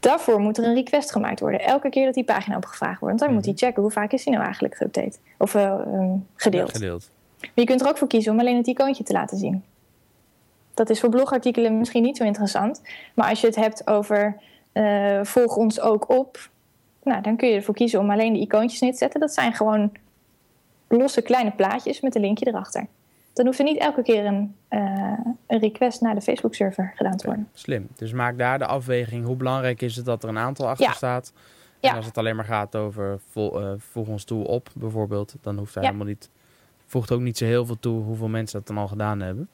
Daarvoor 0.00 0.40
moet 0.40 0.58
er 0.58 0.64
een 0.64 0.74
request 0.74 1.12
gemaakt 1.12 1.40
worden. 1.40 1.60
Elke 1.60 1.88
keer 1.88 2.04
dat 2.04 2.14
die 2.14 2.24
pagina 2.24 2.56
opgevraagd 2.56 3.00
wordt. 3.00 3.18
Want 3.18 3.18
dan 3.30 3.32
moet 3.34 3.44
hij 3.44 3.54
checken 3.68 3.82
hoe 3.82 3.90
vaak 3.90 4.12
is 4.12 4.22
die 4.24 4.32
nou 4.32 4.44
eigenlijk 4.44 4.74
geüpdate. 4.84 5.18
Of 5.38 5.54
eh, 5.54 5.62
ehm, 5.64 6.10
gedeeld. 6.34 6.66
Ja, 6.68 6.74
gedeeld. 6.74 7.10
Maar 7.40 7.50
je 7.54 7.64
kunt 7.64 7.80
er 7.80 7.88
ook 7.88 7.98
voor 7.98 8.08
kiezen 8.08 8.32
om 8.32 8.40
alleen 8.40 8.56
het 8.56 8.66
icoontje 8.66 9.04
te 9.04 9.12
laten 9.12 9.38
zien. 9.38 9.64
Dat 10.74 10.90
is 10.90 11.00
voor 11.00 11.08
blogartikelen 11.08 11.78
misschien 11.78 12.02
niet 12.02 12.16
zo 12.16 12.24
interessant. 12.24 12.82
Maar 13.14 13.28
als 13.28 13.40
je 13.40 13.46
het 13.46 13.56
hebt 13.56 13.86
over 13.86 14.36
eh, 14.72 15.24
volg 15.24 15.56
ons 15.56 15.80
ook 15.80 16.08
op. 16.08 16.48
Nou, 17.02 17.22
dan 17.22 17.36
kun 17.36 17.48
je 17.48 17.54
ervoor 17.54 17.74
kiezen 17.74 18.00
om 18.00 18.10
alleen 18.10 18.32
de 18.32 18.38
icoontjes 18.38 18.80
neer 18.80 18.92
te 18.92 18.98
zetten. 18.98 19.20
Dat 19.20 19.32
zijn 19.32 19.52
gewoon 19.52 19.92
losse 20.88 21.22
kleine 21.22 21.50
plaatjes 21.50 22.00
met 22.00 22.14
een 22.14 22.20
linkje 22.20 22.46
erachter. 22.46 22.86
dan 23.32 23.46
hoeft 23.46 23.58
er 23.58 23.64
niet 23.64 23.78
elke 23.78 24.02
keer 24.02 24.24
een, 24.24 24.54
uh, 24.70 25.18
een 25.46 25.58
request 25.58 26.00
naar 26.00 26.14
de 26.14 26.20
Facebook-server 26.20 26.92
gedaan 26.96 27.16
te 27.16 27.26
worden. 27.26 27.48
Slim. 27.52 27.88
Dus 27.96 28.12
maak 28.12 28.38
daar 28.38 28.58
de 28.58 28.66
afweging. 28.66 29.26
Hoe 29.26 29.36
belangrijk 29.36 29.82
is 29.82 29.96
het 29.96 30.04
dat 30.04 30.22
er 30.22 30.28
een 30.28 30.38
aantal 30.38 30.68
achter 30.68 30.92
staat? 30.92 31.32
En 31.80 31.94
als 31.94 32.06
het 32.06 32.18
alleen 32.18 32.36
maar 32.36 32.44
gaat 32.44 32.76
over 32.76 33.20
vol, 33.30 33.62
uh, 33.62 33.72
voeg 33.76 34.08
ons 34.08 34.24
toe 34.24 34.46
op, 34.46 34.68
bijvoorbeeld, 34.74 35.34
dan 35.40 35.58
hoeft 35.58 35.74
hij 35.74 35.84
helemaal 35.84 36.06
niet, 36.06 36.30
voegt 36.88 37.12
ook 37.12 37.20
niet 37.20 37.38
zo 37.38 37.44
heel 37.44 37.66
veel 37.66 37.78
toe 37.80 38.02
hoeveel 38.02 38.28
mensen 38.28 38.58
dat 38.58 38.68
dan 38.68 38.78
al 38.78 38.88
gedaan 38.88 39.20
hebben. 39.20 39.48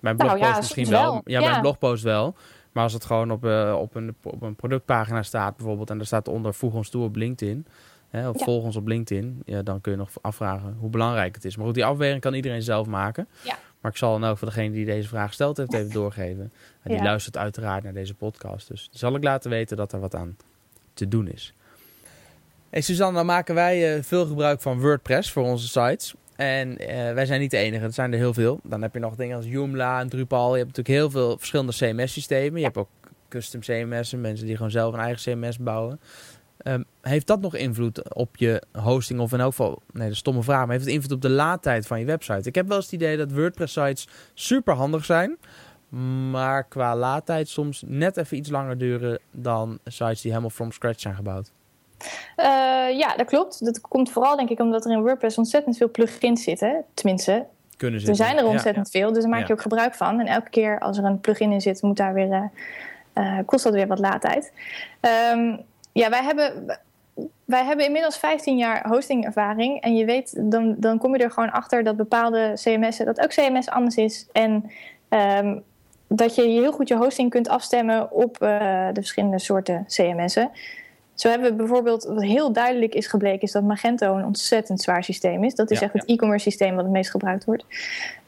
Mijn 0.00 0.16
nou 0.16 0.28
blogpost 0.28 0.56
misschien 0.56 0.88
wel. 0.88 1.20
Ja, 1.24 1.40
mijn 1.40 1.60
blogpost 1.60 2.02
wel. 2.02 2.34
Maar 2.72 2.82
als 2.82 2.92
het 2.92 3.04
gewoon 3.04 3.30
op, 3.30 3.44
uh, 3.44 3.76
op, 3.78 3.94
een, 3.94 4.14
op 4.22 4.42
een 4.42 4.54
productpagina 4.54 5.22
staat 5.22 5.56
bijvoorbeeld 5.56 5.90
en 5.90 5.98
er 5.98 6.06
staat 6.06 6.28
onder 6.28 6.54
voeg 6.54 6.74
ons 6.74 6.88
toe 6.88 7.04
op 7.04 7.16
LinkedIn, 7.16 7.66
hè, 8.08 8.28
of 8.28 8.42
volg 8.42 8.64
ons 8.64 8.76
op 8.76 8.86
LinkedIn, 8.86 9.42
ja, 9.44 9.62
dan 9.62 9.80
kun 9.80 9.92
je 9.92 9.98
nog 9.98 10.10
afvragen 10.20 10.76
hoe 10.78 10.90
belangrijk 10.90 11.34
het 11.34 11.44
is. 11.44 11.56
Maar 11.56 11.66
goed, 11.66 11.74
die 11.74 11.84
afweging 11.84 12.20
kan 12.20 12.34
iedereen 12.34 12.62
zelf 12.62 12.86
maken. 12.86 13.28
Ja. 13.42 13.58
Maar 13.80 13.90
ik 13.90 13.96
zal 13.96 14.20
dan 14.20 14.30
ook 14.30 14.38
voor 14.38 14.48
degene 14.48 14.74
die 14.74 14.84
deze 14.84 15.08
vraag 15.08 15.26
gesteld 15.26 15.56
heeft 15.56 15.72
even 15.72 15.90
doorgeven. 15.90 16.52
En 16.82 16.90
die 16.90 17.02
luistert 17.02 17.36
uiteraard 17.36 17.82
naar 17.82 17.92
deze 17.92 18.14
podcast. 18.14 18.68
Dus 18.68 18.88
zal 18.92 19.14
ik 19.14 19.24
laten 19.24 19.50
weten 19.50 19.76
dat 19.76 19.92
er 19.92 20.00
wat 20.00 20.14
aan 20.14 20.36
te 20.94 21.08
doen 21.08 21.28
is. 21.28 21.54
Hey 22.72 22.80
Suzanne, 22.80 23.16
dan 23.16 23.26
maken 23.26 23.54
wij 23.54 23.96
uh, 23.96 24.02
veel 24.02 24.26
gebruik 24.26 24.60
van 24.60 24.80
WordPress 24.80 25.32
voor 25.32 25.42
onze 25.42 25.68
sites. 25.68 26.14
En 26.36 26.70
uh, 26.70 26.86
wij 27.12 27.26
zijn 27.26 27.40
niet 27.40 27.50
de 27.50 27.56
enige, 27.56 27.84
er 27.84 27.92
zijn 27.92 28.12
er 28.12 28.18
heel 28.18 28.34
veel. 28.34 28.60
Dan 28.62 28.82
heb 28.82 28.94
je 28.94 29.00
nog 29.00 29.14
dingen 29.14 29.36
als 29.36 29.46
Joomla 29.46 30.00
en 30.00 30.08
Drupal. 30.08 30.50
Je 30.50 30.62
hebt 30.62 30.76
natuurlijk 30.76 30.98
heel 30.98 31.10
veel 31.10 31.38
verschillende 31.38 31.72
CMS-systemen. 31.72 32.58
Je 32.58 32.64
hebt 32.64 32.76
ook 32.76 32.88
custom 33.28 33.60
CMS'en, 33.60 34.20
mensen 34.20 34.46
die 34.46 34.56
gewoon 34.56 34.70
zelf 34.70 34.94
een 34.94 35.00
eigen 35.00 35.32
CMS 35.32 35.58
bouwen. 35.58 36.00
Um, 36.64 36.84
heeft 37.00 37.26
dat 37.26 37.40
nog 37.40 37.54
invloed 37.54 38.14
op 38.14 38.36
je 38.36 38.62
hosting 38.72 39.20
of 39.20 39.32
in 39.32 39.40
elk 39.40 39.50
geval, 39.50 39.82
nee, 39.92 40.08
de 40.08 40.14
stomme 40.14 40.42
vraag, 40.42 40.60
maar 40.60 40.70
heeft 40.70 40.84
het 40.84 40.94
invloed 40.94 41.12
op 41.12 41.22
de 41.22 41.30
laadtijd 41.30 41.86
van 41.86 41.98
je 41.98 42.04
website? 42.04 42.48
Ik 42.48 42.54
heb 42.54 42.68
wel 42.68 42.76
eens 42.76 42.84
het 42.84 42.94
idee 42.94 43.16
dat 43.16 43.32
WordPress-sites 43.32 44.08
super 44.34 44.74
handig 44.74 45.04
zijn, 45.04 45.38
maar 46.30 46.64
qua 46.64 46.96
laadtijd 46.96 47.48
soms 47.48 47.82
net 47.86 48.16
even 48.16 48.36
iets 48.36 48.50
langer 48.50 48.78
duren 48.78 49.18
dan 49.30 49.78
sites 49.84 50.20
die 50.20 50.30
helemaal 50.30 50.50
from 50.50 50.72
scratch 50.72 51.00
zijn 51.00 51.14
gebouwd. 51.14 51.52
Uh, 52.36 52.98
ja, 52.98 53.16
dat 53.16 53.26
klopt. 53.26 53.64
Dat 53.64 53.80
komt 53.80 54.10
vooral 54.10 54.36
denk 54.36 54.48
ik 54.48 54.60
omdat 54.60 54.84
er 54.84 54.90
in 54.90 55.02
WordPress 55.02 55.38
ontzettend 55.38 55.76
veel 55.76 55.90
plugins 55.90 56.42
zitten. 56.42 56.84
Tenminste, 56.94 57.46
Kunnen 57.76 58.00
zitten. 58.00 58.24
er 58.24 58.30
zijn 58.30 58.44
er 58.44 58.50
ontzettend 58.50 58.90
veel, 58.90 59.12
dus 59.12 59.22
daar 59.22 59.32
maak 59.32 59.46
je 59.46 59.52
ook 59.52 59.60
gebruik 59.60 59.94
van. 59.94 60.20
En 60.20 60.26
elke 60.26 60.50
keer 60.50 60.78
als 60.78 60.98
er 60.98 61.04
een 61.04 61.20
plugin 61.20 61.52
in 61.52 61.60
zit, 61.60 61.82
moet 61.82 61.96
daar 61.96 62.14
weer, 62.14 62.28
uh, 62.28 62.44
uh, 63.14 63.38
kost 63.46 63.64
dat 63.64 63.72
weer 63.72 63.86
wat 63.86 63.98
laadtijd. 63.98 64.52
Um, 65.32 65.60
ja, 65.92 66.10
wij 66.10 66.22
hebben, 66.22 66.78
wij 67.44 67.64
hebben 67.64 67.86
inmiddels 67.86 68.16
15 68.16 68.56
jaar 68.56 68.88
hostingervaring. 68.88 69.80
En 69.80 69.96
je 69.96 70.04
weet, 70.04 70.50
dan, 70.50 70.74
dan 70.78 70.98
kom 70.98 71.16
je 71.16 71.22
er 71.22 71.30
gewoon 71.30 71.50
achter 71.50 71.84
dat 71.84 71.96
bepaalde 71.96 72.52
CMS'en, 72.54 73.06
dat 73.06 73.20
ook 73.20 73.30
CMS 73.30 73.68
anders 73.68 73.96
is. 73.96 74.26
En 74.32 74.70
um, 75.08 75.62
dat 76.16 76.34
je 76.34 76.42
heel 76.42 76.72
goed 76.72 76.88
je 76.88 76.96
hosting 76.96 77.30
kunt 77.30 77.48
afstemmen 77.48 78.10
op 78.10 78.42
uh, 78.42 78.48
de 78.92 79.00
verschillende 79.00 79.38
soorten 79.38 79.84
CMS'en. 79.86 80.50
Zo 81.22 81.28
hebben 81.28 81.50
we 81.50 81.56
bijvoorbeeld, 81.56 82.04
wat 82.04 82.22
heel 82.22 82.52
duidelijk 82.52 82.94
is 82.94 83.06
gebleken, 83.06 83.40
is 83.40 83.52
dat 83.52 83.62
Magento 83.62 84.16
een 84.16 84.24
ontzettend 84.24 84.80
zwaar 84.80 85.04
systeem 85.04 85.44
is. 85.44 85.54
Dat 85.54 85.70
is 85.70 85.80
echt 85.80 85.92
het 85.92 86.04
e-commerce 86.04 86.50
systeem 86.50 86.74
wat 86.74 86.84
het 86.84 86.92
meest 86.92 87.10
gebruikt 87.10 87.44
wordt. 87.44 87.64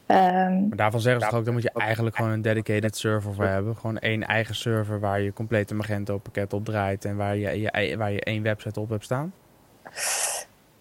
Um, 0.07 0.67
maar 0.67 0.77
daarvan 0.77 0.99
zeggen 0.99 1.21
ze 1.21 1.27
toch 1.27 1.39
ook, 1.39 1.45
dan 1.45 1.53
moet 1.53 1.63
je 1.63 1.71
eigenlijk 1.73 2.15
gewoon 2.15 2.31
een 2.31 2.41
dedicated 2.41 2.97
server 2.97 3.33
voor 3.33 3.45
hebben. 3.45 3.75
Gewoon 3.75 3.97
één 3.97 4.23
eigen 4.23 4.55
server 4.55 4.99
waar 4.99 5.21
je 5.21 5.33
complete 5.33 5.75
Magento 5.75 6.17
pakket 6.17 6.53
op 6.53 6.65
draait 6.65 7.05
en 7.05 7.15
waar 7.15 7.37
je, 7.37 7.61
je, 7.61 7.97
waar 7.97 8.11
je 8.11 8.21
één 8.21 8.43
website 8.43 8.79
op 8.79 8.89
hebt 8.89 9.03
staan? 9.03 9.33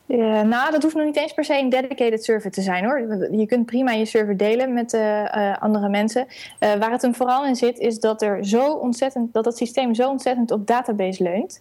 Ja, 0.06 0.42
nou, 0.42 0.70
dat 0.70 0.82
hoeft 0.82 0.94
nog 0.94 1.04
niet 1.04 1.16
eens 1.16 1.32
per 1.32 1.44
se 1.44 1.58
een 1.58 1.68
dedicated 1.68 2.24
server 2.24 2.50
te 2.50 2.62
zijn 2.62 2.84
hoor. 2.84 3.28
Je 3.30 3.46
kunt 3.46 3.66
prima 3.66 3.92
je 3.92 4.04
server 4.04 4.36
delen 4.36 4.72
met 4.72 4.92
uh, 4.92 5.00
uh, 5.00 5.56
andere 5.58 5.88
mensen. 5.88 6.26
Uh, 6.26 6.74
waar 6.74 6.90
het 6.90 7.02
hem 7.02 7.14
vooral 7.14 7.46
in 7.46 7.56
zit, 7.56 7.78
is 7.78 8.00
dat 8.00 8.22
er 8.22 8.46
zo 8.46 8.72
ontzettend, 8.72 9.32
dat 9.32 9.44
het 9.44 9.56
systeem 9.56 9.94
zo 9.94 10.08
ontzettend 10.08 10.50
op 10.50 10.66
database 10.66 11.22
leunt. 11.22 11.60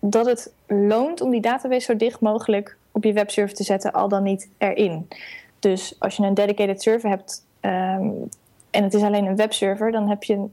Dat 0.00 0.26
het 0.26 0.52
loont 0.66 1.20
om 1.20 1.30
die 1.30 1.40
database 1.40 1.80
zo 1.80 1.96
dicht 1.96 2.20
mogelijk 2.20 2.76
op 2.92 3.04
je 3.04 3.12
webserver 3.12 3.56
te 3.56 3.64
zetten, 3.64 3.92
al 3.92 4.08
dan 4.08 4.22
niet 4.22 4.48
erin. 4.58 5.08
Dus 5.58 5.96
als 5.98 6.16
je 6.16 6.22
een 6.22 6.34
dedicated 6.34 6.82
server 6.82 7.08
hebt 7.10 7.44
um, 7.60 8.28
en 8.70 8.82
het 8.82 8.94
is 8.94 9.02
alleen 9.02 9.26
een 9.26 9.36
webserver, 9.36 9.92
dan 9.92 10.08
heb 10.08 10.22
je. 10.22 10.44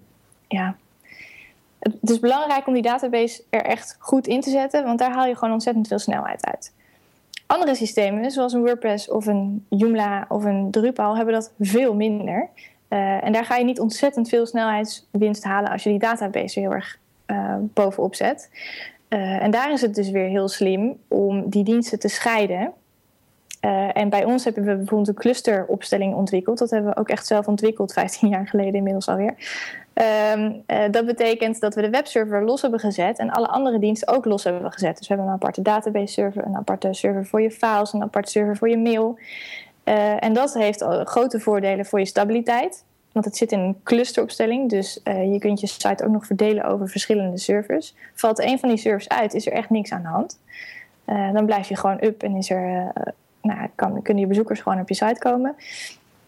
Ja, 0.47 0.75
het 1.79 2.09
is 2.09 2.19
belangrijk 2.19 2.67
om 2.67 2.73
die 2.73 2.81
database 2.81 3.43
er 3.49 3.65
echt 3.65 3.95
goed 3.99 4.27
in 4.27 4.41
te 4.41 4.49
zetten, 4.49 4.83
want 4.83 4.99
daar 4.99 5.11
haal 5.11 5.25
je 5.25 5.35
gewoon 5.35 5.53
ontzettend 5.53 5.87
veel 5.87 5.99
snelheid 5.99 6.45
uit. 6.45 6.73
Andere 7.45 7.75
systemen, 7.75 8.31
zoals 8.31 8.53
een 8.53 8.61
WordPress 8.61 9.09
of 9.09 9.25
een 9.25 9.65
Joomla 9.69 10.25
of 10.29 10.43
een 10.43 10.71
Drupal, 10.71 11.15
hebben 11.15 11.33
dat 11.33 11.51
veel 11.59 11.95
minder. 11.95 12.49
Uh, 12.89 13.23
en 13.23 13.31
daar 13.33 13.45
ga 13.45 13.55
je 13.55 13.63
niet 13.63 13.79
ontzettend 13.79 14.29
veel 14.29 14.45
snelheidswinst 14.45 15.43
halen 15.43 15.71
als 15.71 15.83
je 15.83 15.89
die 15.89 15.99
database 15.99 16.59
heel 16.59 16.71
erg 16.71 16.99
uh, 17.31 17.55
bovenop 17.73 18.15
zet. 18.15 18.49
Uh, 19.09 19.43
en 19.43 19.51
daar 19.51 19.71
is 19.71 19.81
het 19.81 19.95
dus 19.95 20.09
weer 20.09 20.27
heel 20.27 20.47
slim 20.47 20.97
om 21.07 21.49
die 21.49 21.63
diensten 21.63 21.99
te 21.99 22.07
scheiden. 22.07 22.73
Uh, 23.65 23.97
en 23.97 24.09
bij 24.09 24.25
ons 24.25 24.43
hebben 24.43 24.63
we 24.63 24.75
bijvoorbeeld 24.75 25.07
een 25.07 25.13
clusteropstelling 25.13 26.15
ontwikkeld. 26.15 26.57
Dat 26.57 26.69
hebben 26.69 26.91
we 26.91 26.99
ook 26.99 27.09
echt 27.09 27.27
zelf 27.27 27.47
ontwikkeld, 27.47 27.93
15 28.01 28.29
jaar 28.29 28.47
geleden 28.47 28.73
inmiddels 28.73 29.07
alweer. 29.07 29.35
Um, 30.33 30.63
dat 30.91 31.05
betekent 31.05 31.59
dat 31.59 31.75
we 31.75 31.81
de 31.81 31.89
webserver 31.89 32.43
los 32.43 32.61
hebben 32.61 32.79
gezet 32.79 33.19
en 33.19 33.29
alle 33.29 33.47
andere 33.47 33.79
diensten 33.79 34.07
ook 34.07 34.25
los 34.25 34.43
hebben 34.43 34.71
gezet. 34.71 34.97
Dus 34.97 35.07
we 35.07 35.13
hebben 35.13 35.31
een 35.31 35.39
aparte 35.39 35.61
database 35.61 36.13
server, 36.13 36.45
een 36.45 36.55
aparte 36.55 36.93
server 36.93 37.25
voor 37.25 37.41
je 37.41 37.51
files, 37.51 37.93
een 37.93 38.01
aparte 38.01 38.31
server 38.31 38.57
voor 38.57 38.69
je 38.69 38.77
mail. 38.77 39.19
En 40.19 40.33
dat 40.33 40.53
heeft 40.53 40.83
grote 41.03 41.39
voordelen 41.39 41.85
voor 41.85 41.99
je 41.99 42.05
stabiliteit. 42.05 42.83
Want 43.11 43.25
het 43.25 43.37
zit 43.37 43.51
in 43.51 43.59
een 43.59 43.79
clusteropstelling, 43.83 44.69
dus 44.69 44.99
je 45.03 45.37
kunt 45.39 45.59
je 45.59 45.67
site 45.67 46.03
ook 46.05 46.11
nog 46.11 46.25
verdelen 46.25 46.63
over 46.63 46.89
verschillende 46.89 47.37
servers. 47.37 47.95
Valt 48.13 48.39
een 48.39 48.59
van 48.59 48.69
die 48.69 48.77
servers 48.77 49.09
uit, 49.09 49.33
is 49.33 49.45
er 49.45 49.53
echt 49.53 49.69
niks 49.69 49.91
aan 49.91 50.01
de 50.01 50.07
hand. 50.07 50.39
dan 51.33 51.45
blijf 51.45 51.67
je 51.69 51.75
gewoon 51.75 52.03
up 52.03 52.23
en 52.23 52.35
is 52.35 52.49
er 52.49 52.91
nou, 53.41 53.67
kan, 53.75 54.01
kunnen 54.01 54.23
je 54.23 54.29
bezoekers 54.29 54.59
gewoon 54.59 54.79
op 54.79 54.89
je 54.89 54.95
site 54.95 55.19
komen. 55.19 55.55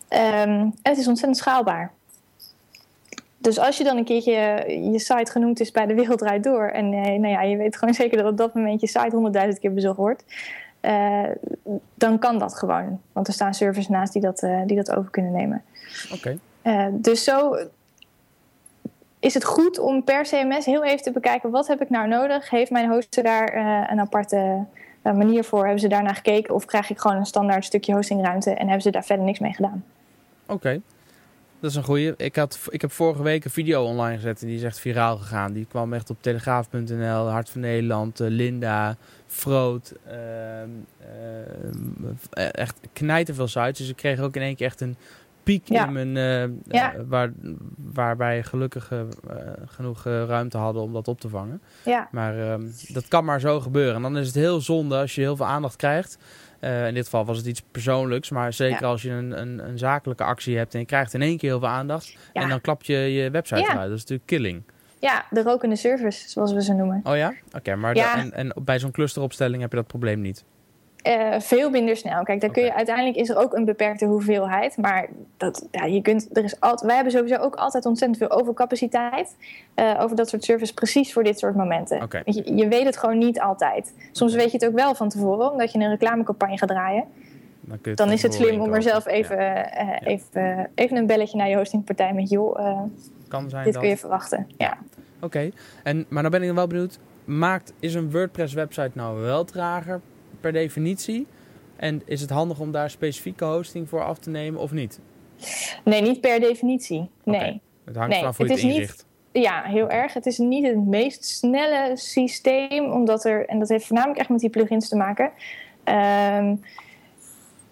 En 0.08 0.76
het 0.82 0.98
is 0.98 1.08
ontzettend 1.08 1.38
schaalbaar. 1.38 1.92
Dus 3.38 3.60
als 3.60 3.78
je 3.78 3.84
dan 3.84 3.98
een 3.98 4.04
keertje 4.04 4.66
je 4.92 5.00
site 5.00 5.32
genoemd 5.32 5.60
is 5.60 5.72
bij 5.72 5.86
de 5.86 5.94
Wereld 5.94 6.44
Door... 6.44 6.68
en 6.68 6.94
eh, 6.94 7.20
nou 7.20 7.28
ja, 7.28 7.42
je 7.42 7.58
weet 7.58 7.78
gewoon 7.78 7.94
zeker 8.04 8.18
dat 8.18 8.32
op 8.32 8.38
dat 8.38 8.54
moment 8.54 8.82
je 8.82 8.88
site 8.88 9.52
100.000 9.54 9.60
keer 9.60 9.74
bezocht 9.74 9.98
wordt... 9.98 10.24
Dan 11.96 12.20
kan 12.20 12.40
dat 12.40 12.56
gewoon. 12.56 13.02
Want 13.12 13.28
er 13.28 13.34
staan 13.34 13.54
servers 13.54 13.88
naast 13.88 14.14
die 14.14 14.22
dat, 14.22 14.48
die 14.66 14.76
dat 14.76 14.96
over 14.96 15.12
kunnen 15.12 15.32
nemen. 15.32 15.64
Oké. 16.14 16.38
Dus 16.92 17.24
zo 17.24 17.56
is 19.20 19.34
het 19.34 19.44
goed 19.44 19.80
om 19.80 20.04
per 20.04 20.24
CMS 20.24 20.66
heel 20.66 20.84
even 20.84 21.04
te 21.04 21.12
bekijken... 21.12 21.50
wat 21.50 21.68
heb 21.68 21.82
ik 21.82 21.90
nou 21.90 22.08
nodig? 22.08 22.50
Heeft 22.50 22.72
mijn 22.72 22.90
hoster 22.90 23.24
daar 23.24 23.56
een 23.92 24.00
aparte 24.00 24.66
manier 25.02 25.44
voor? 25.44 25.62
Hebben 25.62 25.80
ze 25.80 25.88
daarnaar 25.88 26.16
gekeken 26.16 26.54
of 26.54 26.66
krijg 26.66 26.90
ik 26.90 27.00
gewoon 27.00 27.18
een 27.18 27.26
standaard 27.26 27.66
stukje 27.66 27.94
hostingruimte 27.94 28.50
en 28.50 28.66
hebben 28.66 28.82
ze 28.82 28.92
daar 28.92 29.04
verder 29.04 29.26
niks 29.26 29.40
mee 29.40 29.54
gedaan? 29.54 29.84
Oké, 30.46 30.82
dat 31.60 31.72
is 31.72 31.78
een 31.78 31.84
goeie. 31.84 32.14
Ik, 32.18 32.36
had, 32.36 32.60
ik 32.70 32.82
heb 32.82 32.92
vorige 32.92 33.24
week 33.24 33.46
een 33.46 33.52
video 33.52 33.84
online 33.84 34.16
gezet 34.16 34.42
en 34.42 34.48
die 34.48 34.56
is 34.56 34.64
echt 34.64 34.80
viraal 34.80 35.18
gegaan. 35.18 35.54
Die 35.54 35.66
kwam 35.66 35.94
echt 35.94 36.10
op 36.10 36.18
telegraaf.nl, 36.22 37.30
Hart 37.30 37.50
van 37.50 37.62
Nederland, 37.62 38.20
Linda, 38.20 38.96
Froot. 39.28 39.94
Uh, 40.08 40.14
uh, 42.38 42.48
echt 42.52 42.80
knijten 42.94 43.36
veel 43.36 43.48
sites. 43.48 43.78
Dus 43.78 43.90
ik 43.90 43.96
kreeg 43.96 44.20
ook 44.20 44.36
in 44.36 44.42
één 44.42 44.56
keer 44.56 44.68
echt 44.68 44.82
een 44.82 44.96
piek 45.44 45.70
in 45.70 45.94
mijn, 45.94 46.16
uh, 46.16 46.56
ja. 46.68 46.94
waar, 47.08 47.32
waarbij 47.76 48.44
gelukkig 48.44 48.92
uh, 48.92 49.02
genoeg 49.66 50.04
ruimte 50.04 50.58
hadden 50.58 50.82
om 50.82 50.94
dat 50.94 51.08
op 51.08 51.20
te 51.20 51.30
vangen. 51.30 51.62
Ja. 51.86 52.08
Maar 52.12 52.40
ehm, 52.40 52.62
dat 52.88 53.08
kan 53.08 53.26
maar 53.26 53.40
zo 53.40 53.60
gebeuren. 53.60 53.96
En 53.96 54.02
dan 54.02 54.18
is 54.18 54.28
het 54.28 54.36
heel 54.36 54.62
zonde 54.62 54.98
als 54.98 55.16
je 55.16 55.22
heel 55.22 55.36
veel 55.36 55.46
aandacht 55.46 55.76
krijgt. 55.76 56.18
in 56.60 56.94
dit 56.94 57.04
geval 57.04 57.26
was 57.26 57.38
het 57.38 57.46
iets 57.46 57.62
persoonlijks, 57.72 58.30
maar 58.30 58.54
zeker 58.54 58.86
als 58.86 59.02
je 59.02 59.10
een, 59.10 59.42
een, 59.42 59.68
een, 59.68 59.78
zakelijke 59.78 60.24
actie 60.24 60.58
hebt 60.58 60.74
en 60.74 60.80
je 60.80 60.86
krijgt 60.86 61.14
in 61.14 61.22
één 61.22 61.38
keer 61.38 61.50
heel 61.50 61.60
veel 61.60 61.68
aandacht. 61.68 62.18
En 62.34 62.50
dan 62.50 62.62
klap 62.62 62.84
je 62.84 62.98
je 62.98 63.32
website 63.32 63.68
uit. 63.68 63.90
Dat 63.90 63.98
is 63.98 64.00
natuurlijk 64.00 64.28
killing. 64.28 64.64
Ja, 65.00 65.26
de 65.30 65.42
rokende 65.42 65.76
service, 65.76 66.30
zoals 66.30 66.54
we 66.54 66.64
ze 66.64 66.74
noemen. 66.74 67.02
Oh 67.04 67.16
ja? 67.16 67.34
Oké, 67.52 67.76
maar 67.76 67.96
en, 67.96 68.34
en 68.34 68.54
bij 68.62 68.80
zo'n 68.80 68.92
clusteropstelling 68.92 69.62
heb 69.62 69.72
je 69.72 69.78
dat 69.78 69.88
probleem 69.88 70.22
niet? 70.22 70.44
Uh, 71.08 71.40
veel 71.40 71.70
minder 71.70 71.96
snel. 71.96 72.24
Kijk, 72.24 72.42
daar 72.42 72.50
kun 72.50 72.64
je 72.64 72.74
uiteindelijk 72.74 73.16
is 73.16 73.30
er 73.30 73.38
ook 73.38 73.54
een 73.54 73.66
beperkte 73.66 74.06
hoeveelheid. 74.06 74.78
Maar 74.78 75.08
dat, 75.38 75.68
ja, 75.72 75.86
je 75.86 76.02
kunt, 76.02 76.38
er 76.38 76.44
is 76.44 76.60
altijd, 76.60 76.82
wij 76.82 76.96
hebben 76.96 77.14
sowieso 77.14 77.36
ook 77.36 77.56
altijd 77.56 77.86
ontzettend 77.86 78.20
veel 78.20 78.40
overcapaciteit. 78.40 79.36
Uh, 79.76 80.00
over 80.00 80.16
dat 80.16 80.30
soort 80.30 80.44
service, 80.44 80.74
precies 80.74 81.14
voor 81.14 81.24
dit 81.24 81.40
soort 81.40 81.56
momenten. 81.56 82.02
Okay. 82.02 82.22
Je, 82.26 82.56
je, 82.56 82.68
weet 82.68 82.86
het 82.86 82.98
gewoon 82.98 83.18
niet 83.18 83.40
altijd. 83.40 83.94
Soms 84.12 84.34
weet 84.34 84.52
je 84.52 84.58
het 84.58 84.66
ook 84.66 84.76
wel 84.76 84.96
van 84.96 85.10
tevoren, 85.10 85.52
omdat 85.52 85.72
je 85.72 85.80
een 85.80 85.90
reclamecampagne 85.90 86.58
gaat 86.58 86.70
draaien. 86.70 87.04
Dan, 87.62 87.96
Dan 87.96 88.12
is 88.12 88.22
het 88.22 88.34
slim 88.34 88.62
om 88.62 88.74
er 88.74 88.82
zelf 88.82 89.08
even, 89.08 89.38
ja. 89.38 89.82
uh, 89.82 89.88
ja. 89.88 90.02
even, 90.02 90.70
even 90.76 90.98
een 90.98 91.06
belletje 91.06 91.38
naar 91.38 91.50
je 91.50 91.56
hostingpartij 91.56 92.14
met 92.14 92.30
joh. 92.30 92.56
kan 93.28 93.50
zijn 93.50 93.64
dit 93.64 93.74
dat... 93.74 93.82
kun 93.82 93.92
je 93.92 93.98
verwachten. 93.98 94.48
Ja. 94.58 94.78
Oké, 95.16 95.26
okay. 95.26 95.54
en 95.84 96.06
maar 96.10 96.22
dan 96.22 96.32
ben 96.32 96.44
ik 96.44 96.54
wel 96.54 96.68
benieuwd. 96.68 97.00
Maakt, 97.26 97.74
is 97.80 97.94
een 97.94 98.12
WordPress 98.12 98.54
website 98.54 98.92
nou 98.94 99.22
wel 99.22 99.44
trager 99.44 100.02
per 100.44 100.52
definitie? 100.52 101.28
En 101.76 102.02
is 102.06 102.22
het 102.22 102.30
handig 102.30 102.60
om 102.60 102.72
daar 102.72 102.90
specifieke 102.90 103.46
hosting 103.46 103.90
voor 103.90 104.04
af 104.04 104.18
te 104.20 104.30
nemen 104.30 104.60
of 104.62 104.72
niet? 104.72 105.00
Nee, 105.84 106.02
niet 106.02 106.22
per 106.22 106.40
definitie. 106.40 107.10
Nee. 107.24 107.62
Het 107.86 107.96
hangt 107.96 108.10
Nee, 108.10 108.20
vanaf 108.20 108.38
hoe 108.38 108.46
je 108.46 108.52
het 108.52 108.62
het 108.62 108.72
is 108.72 108.76
niet- 108.78 108.82
inricht. 108.82 109.06
Ja, 109.32 109.62
heel 109.64 109.90
erg. 109.90 110.14
Het 110.14 110.26
is 110.26 110.38
niet 110.38 110.66
het 110.68 110.86
meest 110.86 111.26
snelle 111.26 111.92
systeem, 111.94 112.92
omdat 112.92 113.26
er, 113.26 113.46
en 113.46 113.60
dat 113.60 113.70
heeft 113.70 113.86
voornamelijk 113.86 114.20
echt 114.20 114.30
met 114.30 114.40
die 114.40 114.50
plugins 114.50 114.90
te 114.90 114.96
maken. 114.96 115.32
Ehm, 115.84 116.56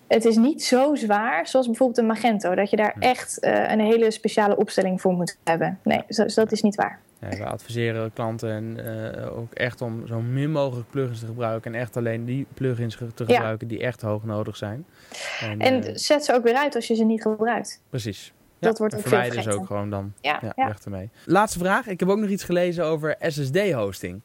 het 0.08 0.26
is 0.26 0.36
niet 0.36 0.64
zo 0.64 0.96
zwaar 0.96 1.48
zoals 1.48 1.66
bijvoorbeeld 1.66 1.98
een 1.98 2.06
Magento, 2.06 2.56
dat 2.56 2.70
je 2.70 2.76
daar 2.76 2.96
echt 3.00 3.40
eh, 3.40 3.72
een 3.72 3.80
hele 3.80 4.12
speciale 4.12 4.58
opstelling 4.58 5.02
voor 5.02 5.14
moet 5.14 5.38
hebben. 5.44 5.80
Nee, 5.84 6.02
zo- 6.10 6.26
dat 6.26 6.52
is 6.52 6.62
niet 6.62 6.76
waar. 6.76 7.00
Ja, 7.22 7.30
we 7.38 7.46
adviseren 7.46 8.14
klanten 8.14 8.52
en, 8.52 8.86
eh, 9.16 9.38
ook 9.38 9.54
echt 9.54 9.82
om 9.82 10.08
zo 10.08 10.22
min 10.22 10.52
mogelijk 10.52 10.90
plugins 10.90 11.20
te 11.20 11.26
gebruiken. 11.26 11.74
En 11.74 11.80
echt 11.80 11.98
alleen 11.98 12.26
die 12.26 12.46
plugins 12.54 12.96
te 13.14 13.24
Ja. 13.28 13.34
gebruiken 13.36 13.68
die 13.68 13.80
echt 13.80 14.02
hoog 14.02 14.24
nodig 14.24 14.58
zijn. 14.58 14.86
En, 15.40 15.60
En 15.60 15.84
eh, 15.84 15.92
zet 15.96 16.26
ze 16.26 16.34
ook 16.34 16.44
weer 16.44 16.56
uit 16.56 16.76
als 16.76 16.88
je 16.88 16.96
ze 16.96 17.04
niet 17.04 17.22
gebruikt. 17.22 17.82
precies. 17.90 18.34
dat 18.60 18.78
wordt 18.78 18.96
ook 18.96 19.02
verwijder 19.02 19.42
ze 19.42 19.52
ook 19.54 19.66
gewoon 19.66 19.90
dan. 19.90 20.14
Ja, 20.22 20.40
Ja, 20.56 20.66
weg 20.68 20.80
ermee. 20.84 21.10
Laatste 21.26 21.60
vraag. 21.60 21.88
Ik 21.88 22.00
heb 22.00 22.10
ook 22.10 22.18
nog 22.20 22.30
iets 22.30 22.44
gelezen 22.44 22.86
over 22.86 23.16
SSD-hosting. 23.20 24.22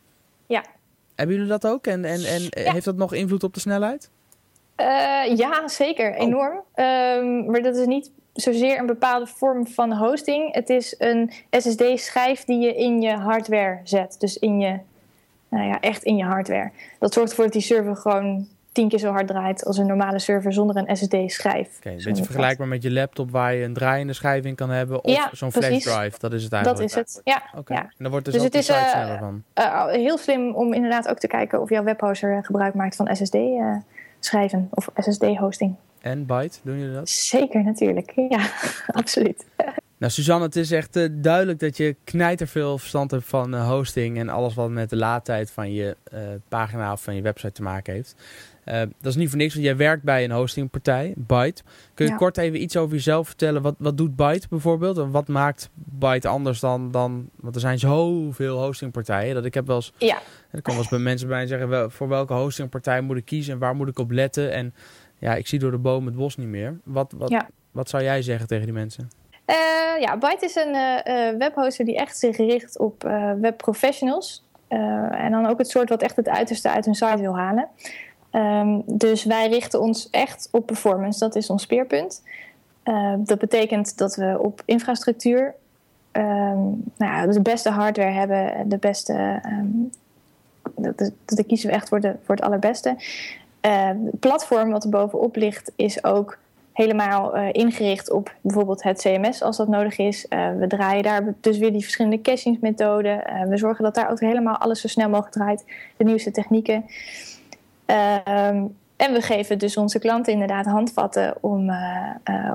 Ja. 0.46 0.64
Hebben 1.14 1.34
jullie 1.36 1.50
dat 1.50 1.66
ook? 1.66 1.86
En, 1.86 2.04
en, 2.04 2.20
en 2.24 2.48
eh, 2.48 2.72
heeft 2.72 2.84
dat 2.84 2.96
nog 2.96 3.12
invloed 3.14 3.42
op 3.42 3.54
de 3.54 3.60
snelheid? 3.60 4.10
Eh, 4.76 5.36
ja, 5.36 5.68
zeker. 5.68 6.10
Oh. 6.10 6.20
Enorm. 6.20 6.60
Ehm, 6.74 7.50
maar 7.50 7.62
dat 7.62 7.76
is 7.76 7.86
niet 7.86 8.10
zozeer 8.32 8.78
een 8.78 8.86
bepaalde 8.86 9.26
vorm 9.26 9.66
van 9.66 9.92
hosting. 9.92 10.54
Het 10.54 10.70
is 10.70 10.94
een 10.98 11.32
SSD-schijf 11.50 12.44
die 12.44 12.58
je 12.58 12.74
in 12.74 13.00
je 13.00 13.12
hardware 13.12 13.80
zet. 13.84 14.16
Dus 14.18 14.38
in 14.38 14.60
je, 14.60 14.78
nou 15.48 15.68
ja, 15.68 15.80
echt 15.80 16.02
in 16.02 16.16
je 16.16 16.24
hardware. 16.24 16.70
Dat 16.98 17.12
zorgt 17.12 17.28
ervoor 17.28 17.44
dat 17.44 17.52
die 17.52 17.62
server 17.62 17.96
gewoon 17.96 18.46
tien 18.72 18.88
keer 18.88 18.98
zo 18.98 19.10
hard 19.10 19.26
draait 19.26 19.64
als 19.64 19.78
een 19.78 19.86
normale 19.86 20.18
server 20.18 20.52
zonder 20.52 20.76
een 20.76 20.96
SSD-schijf. 20.96 21.76
Oké, 21.76 21.90
een 21.90 22.00
beetje 22.04 22.24
vergelijkbaar 22.24 22.68
met 22.68 22.82
je 22.82 22.90
laptop 22.90 23.30
waar 23.30 23.54
je 23.54 23.64
een 23.64 23.74
draaiende 23.74 24.12
schijf 24.12 24.44
in 24.44 24.54
kan 24.54 24.70
hebben. 24.70 25.04
Of 25.04 25.14
Ja, 25.14 25.28
zo'n 25.32 25.52
flash 25.52 25.82
drive. 25.84 26.18
Dat 26.18 26.32
is 26.32 26.42
het 26.42 26.50
Dat 26.50 26.60
eigenlijk. 26.66 26.88
is 26.88 26.94
het. 26.94 27.20
Ja. 27.24 27.42
Oké. 27.56 27.72
ja. 27.74 27.80
En 27.80 27.90
dan 27.98 28.10
wordt 28.10 28.24
dus, 28.24 28.34
Dus 28.34 28.44
ook 28.44 28.52
het 28.52 28.66
de 28.66 28.72
is, 28.72 28.78
site 28.78 28.78
eh, 28.78 28.90
sneller 28.90 29.18
van. 29.18 29.42
Eh, 29.52 29.86
heel 29.86 30.18
slim 30.18 30.54
om 30.54 30.72
inderdaad 30.72 31.08
ook 31.08 31.18
te 31.18 31.26
kijken 31.26 31.60
of 31.60 31.70
jouw 31.70 31.82
webhoster 31.82 32.36
eh, 32.36 32.44
gebruik 32.44 32.74
maakt 32.74 32.96
van 32.96 33.08
SSD-schijven 34.26 34.68
of 34.70 34.88
SSD-hosting. 34.96 35.74
En 36.00 36.26
Byte, 36.26 36.58
doen 36.62 36.78
jullie 36.78 36.94
dat? 36.94 37.08
Zeker, 37.08 37.64
natuurlijk. 37.64 38.12
Ja, 38.28 38.50
absoluut. 39.00 39.44
Nou, 39.98 40.12
Suzanne, 40.12 40.44
het 40.44 40.56
is 40.56 40.70
echt 40.70 40.96
eh, 40.96 41.08
duidelijk 41.12 41.58
dat 41.58 41.76
je 41.76 41.96
knijterveel 42.04 42.78
verstand 42.78 43.10
hebt 43.10 43.24
van 43.24 43.54
eh, 43.54 43.68
hosting 43.68 44.18
en 44.18 44.28
alles 44.28 44.54
wat 44.54 44.70
met 44.70 44.90
de 44.90 44.96
laadtijd 44.96 45.50
van 45.50 45.72
je 45.72 45.96
eh, 46.04 46.20
pagina 46.48 46.92
of 46.92 47.02
van 47.02 47.14
je 47.14 47.22
website 47.22 47.52
te 47.52 47.62
maken 47.62 47.92
heeft. 47.94 48.14
Dat 49.00 49.12
is 49.12 49.16
niet 49.16 49.28
voor 49.28 49.38
niks, 49.38 49.54
want 49.54 49.66
jij 49.66 49.76
werkt 49.76 50.02
bij 50.02 50.24
een 50.24 50.30
hostingpartij, 50.30 51.14
Byte. 51.16 51.62
Kun 51.94 52.04
je 52.04 52.10
Ja. 52.10 52.16
kort 52.16 52.38
even 52.38 52.62
iets 52.62 52.76
over 52.76 52.94
jezelf 52.94 53.26
vertellen? 53.26 53.62
Wat, 53.62 53.74
wat 53.78 53.96
doet 53.96 54.16
Byte 54.16 54.46
bijvoorbeeld? 54.48 54.98
En 54.98 55.10
wat 55.10 55.28
maakt 55.28 55.70
Byte 55.74 56.28
anders 56.28 56.60
dan, 56.60 56.90
dan... 56.90 57.28
Want 57.36 57.54
er 57.54 57.60
zijn 57.60 57.78
zoveel 57.78 58.62
hostingpartijen 58.62 59.34
dat 59.34 59.44
ik 59.44 59.54
heb 59.54 59.66
wel 59.66 59.76
eens... 59.76 59.92
Ja. 59.98 60.18
Er 60.56 60.62
komen 60.62 60.82
wel 60.82 60.82
eens 60.82 60.88
bij 60.88 60.98
mensen 60.98 61.28
bij 61.28 61.40
en 61.40 61.48
zeggen, 61.48 61.68
wel, 61.68 61.90
voor 61.90 62.08
welke 62.08 62.32
hostingpartij 62.32 63.00
moet 63.00 63.16
ik 63.16 63.24
kiezen 63.24 63.52
en 63.52 63.58
waar 63.58 63.74
moet 63.76 63.88
ik 63.88 63.98
op 63.98 64.10
letten? 64.10 64.52
En 64.52 64.74
ja, 65.18 65.34
ik 65.34 65.46
zie 65.46 65.58
door 65.58 65.70
de 65.70 65.78
boom 65.78 66.06
het 66.06 66.16
bos 66.16 66.36
niet 66.36 66.48
meer. 66.48 66.78
Wat, 66.84 67.12
wat, 67.16 67.30
Ja. 67.30 67.48
wat 67.70 67.88
zou 67.88 68.02
jij 68.02 68.22
zeggen 68.22 68.46
tegen 68.46 68.64
die 68.64 68.74
mensen? 68.74 69.10
Eh, 69.44 69.56
ja, 70.00 70.18
Byte 70.18 70.44
is 70.44 70.54
een 70.56 70.74
eh, 70.74 71.28
eh, 71.28 71.38
webhoster 71.38 71.84
die 71.84 71.96
echt 71.96 72.18
zich 72.18 72.36
richt 72.36 72.78
op 72.78 73.02
webprofessionals. 73.40 74.44
En 75.10 75.30
dan 75.30 75.46
ook 75.46 75.58
het 75.58 75.68
soort 75.68 75.88
wat 75.88 76.02
echt 76.02 76.16
het 76.16 76.28
uiterste 76.28 76.70
uit 76.70 76.84
hun 76.84 76.94
site 76.94 77.20
wil 77.20 77.36
halen. 77.36 77.68
Ehm, 78.30 78.80
dus 78.86 79.24
wij 79.24 79.48
richten 79.48 79.80
ons 79.80 80.10
echt 80.10 80.48
op 80.52 80.66
performance. 80.66 81.18
Dat 81.18 81.36
is 81.36 81.50
ons 81.50 81.62
speerpunt. 81.62 82.22
Dat 83.18 83.38
betekent 83.38 83.98
dat 83.98 84.14
we 84.16 84.36
op 84.40 84.62
infrastructuur 84.64 85.54
ehm, 86.12 86.58
nou 86.96 87.12
ja, 87.12 87.26
de 87.26 87.42
beste 87.42 87.70
hardware 87.70 88.10
hebben. 88.10 88.68
De 88.68 88.78
beste, 88.78 89.40
ehm, 89.42 89.66
dat, 90.76 91.46
kiezen 91.46 91.68
we 91.68 91.74
echt 91.74 91.88
voor, 91.88 92.00
de, 92.00 92.14
voor 92.22 92.34
het 92.34 92.44
allerbeste. 92.44 92.96
Eh, 93.60 93.86
het 93.86 94.20
platform 94.20 94.70
wat 94.70 94.84
er 94.84 94.90
bovenop 94.90 95.36
ligt 95.36 95.72
is 95.76 96.04
ook 96.04 96.38
helemaal 96.76 97.36
eh, 97.36 97.48
ingericht 97.52 98.10
op 98.10 98.34
bijvoorbeeld 98.40 98.82
het 98.82 99.00
CMS 99.00 99.42
als 99.42 99.56
dat 99.56 99.68
nodig 99.68 99.98
is. 99.98 100.28
Eh, 100.28 100.48
we 100.58 100.66
draaien 100.66 101.02
daar 101.02 101.34
dus 101.40 101.58
weer 101.58 101.72
die 101.72 101.82
verschillende 101.82 102.20
cachingsmethoden. 102.20 103.26
Eh, 103.26 103.42
we 103.42 103.56
zorgen 103.56 103.84
dat 103.84 103.94
daar 103.94 104.10
ook 104.10 104.20
helemaal 104.20 104.56
alles 104.56 104.80
zo 104.80 104.88
snel 104.88 105.08
mogelijk 105.08 105.34
draait. 105.34 105.64
De 105.96 106.04
nieuwste 106.04 106.30
technieken. 106.30 106.84
Ehm, 107.86 108.64
en 108.96 109.12
we 109.12 109.20
geven 109.20 109.58
dus 109.58 109.76
onze 109.76 109.98
klanten 109.98 110.32
inderdaad 110.32 110.66
handvatten 110.66 111.34
om, 111.40 111.70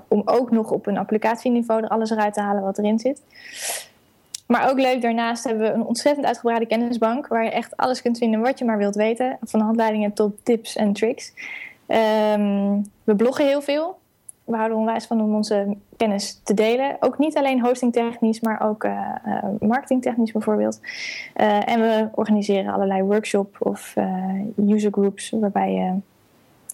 om 0.07 0.22
ook 0.26 0.51
nog 0.51 0.72
op 0.72 0.88
een 0.88 0.97
applicatieniveau 0.97 1.84
er 1.84 1.89
alles 1.89 2.09
eruit 2.09 2.34
te 2.34 2.41
halen 2.41 2.63
wat 2.63 2.78
erin 2.78 2.99
zit. 2.99 3.22
Maar 4.51 4.69
ook 4.69 4.79
leuk, 4.79 5.01
daarnaast 5.01 5.43
hebben 5.43 5.67
we 5.67 5.73
een 5.73 5.85
ontzettend 5.85 6.25
uitgebreide 6.25 6.65
kennisbank 6.65 7.27
waar 7.27 7.43
je 7.43 7.49
echt 7.49 7.77
alles 7.77 8.01
kunt 8.01 8.17
vinden 8.17 8.39
wat 8.39 8.59
je 8.59 8.65
maar 8.65 8.77
wilt 8.77 8.95
weten. 8.95 9.37
Van 9.41 9.59
handleidingen 9.59 10.13
tot 10.13 10.45
tips 10.45 10.75
en 10.75 10.93
tricks. 10.93 11.33
Ehm, 11.87 12.81
we 13.03 13.15
bloggen 13.15 13.45
heel 13.45 13.61
veel. 13.61 13.99
We 14.43 14.55
houden 14.55 14.77
onwijs 14.77 15.05
van 15.05 15.21
om 15.21 15.35
onze 15.35 15.77
kennis 15.97 16.41
te 16.43 16.53
delen. 16.53 16.97
Ook 16.99 17.17
niet 17.17 17.37
alleen 17.37 17.61
hostingtechnisch, 17.61 18.39
maar 18.39 18.61
ook 18.61 18.83
eh, 18.83 19.15
eh, 19.23 19.43
marketingtechnisch 19.59 20.31
bijvoorbeeld. 20.31 20.79
Eh, 21.33 21.69
en 21.69 21.81
we 21.81 22.09
organiseren 22.15 22.73
allerlei 22.73 23.03
workshops 23.03 23.59
of 23.59 23.95
user 24.67 24.91
groups 24.91 25.29
waarbij 25.29 26.01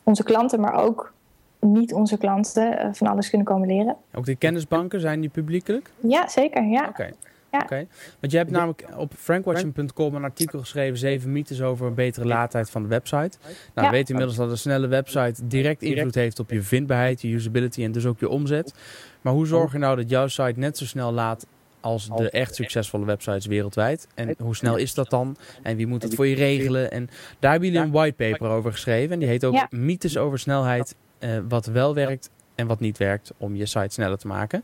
onze 0.04 0.24
klanten, 0.24 0.60
maar 0.60 0.74
ook 0.74 1.14
niet 1.60 1.94
onze 1.94 2.18
klanten, 2.18 2.96
van 2.96 3.08
alles 3.08 3.30
kunnen 3.30 3.48
komen 3.48 3.68
leren. 3.68 3.96
Ook 4.14 4.26
die 4.26 4.36
kennisbanken, 4.36 5.00
zijn 5.00 5.22
die 5.22 5.30
publiekelijk? 5.30 5.92
Ja, 6.00 6.28
zeker. 6.28 6.64
Ja. 6.64 6.88
Oké. 6.88 7.14
Ja. 7.52 7.60
Oké. 7.64 7.88
Want 8.20 8.32
je 8.32 8.38
hebt 8.38 8.52
namelijk 8.52 8.86
op 8.98 9.14
frankwatching.com 9.18 10.16
een 10.16 10.24
artikel 10.24 10.60
geschreven, 10.60 10.98
zeven 10.98 11.32
mythes 11.32 11.62
over 11.62 11.88
een 11.88 11.94
betere 11.94 12.26
laadtijd 12.26 12.70
van 12.70 12.82
de 12.82 12.88
website. 12.88 13.38
Nou, 13.42 13.52
we 13.74 13.82
Ja. 13.82 13.90
weten 13.92 14.10
inmiddels 14.10 14.38
dat 14.38 14.50
een 14.52 14.58
snelle 14.58 14.88
website 14.88 15.48
direct 15.48 15.82
invloed 15.82 16.16
heeft 16.16 16.40
op 16.40 16.50
je 16.52 16.62
vindbaarheid, 16.62 17.22
je 17.22 17.28
usability 17.28 17.84
en 17.84 17.92
dus 17.92 18.06
ook 18.06 18.20
je 18.20 18.30
omzet. 18.30 18.74
Maar 19.22 19.34
hoe 19.34 19.48
zorg 19.48 19.72
je 19.72 19.78
nou 19.78 19.96
dat 19.96 20.10
jouw 20.10 20.28
site 20.28 20.54
net 20.56 20.78
zo 20.78 20.86
snel 20.86 21.12
laadt 21.14 21.46
als 21.80 22.08
de 22.16 22.30
echt 22.30 22.56
succesvolle 22.56 23.06
websites 23.06 23.46
wereldwijd? 23.46 24.08
En 24.16 24.36
hoe 24.38 24.56
snel 24.56 24.76
is 24.76 24.94
dat 24.94 25.10
dan? 25.10 25.38
En 25.64 25.78
wie 25.78 25.88
moet 25.88 26.04
het 26.04 26.16
voor 26.16 26.28
je 26.28 26.36
regelen? 26.36 26.92
En 26.92 27.10
daar 27.40 27.52
hebben 27.52 27.70
jullie 27.70 27.86
een 27.86 27.92
whitepaper 27.92 28.50
over 28.50 28.72
geschreven. 28.72 29.14
En 29.14 29.20
die 29.20 29.28
heet 29.28 29.46
ook 29.46 29.54
Ja. 29.54 29.68
Mythes 29.70 30.18
over 30.18 30.40
snelheid, 30.40 30.96
eh, 31.20 31.30
wat 31.48 31.66
wel 31.66 31.94
werkt 31.94 32.30
en 32.56 32.68
wat 32.68 32.80
niet 32.80 32.98
werkt 32.98 33.32
om 33.38 33.56
je 33.56 33.66
site 33.66 33.94
sneller 33.94 34.18
te 34.18 34.28
maken. 34.28 34.64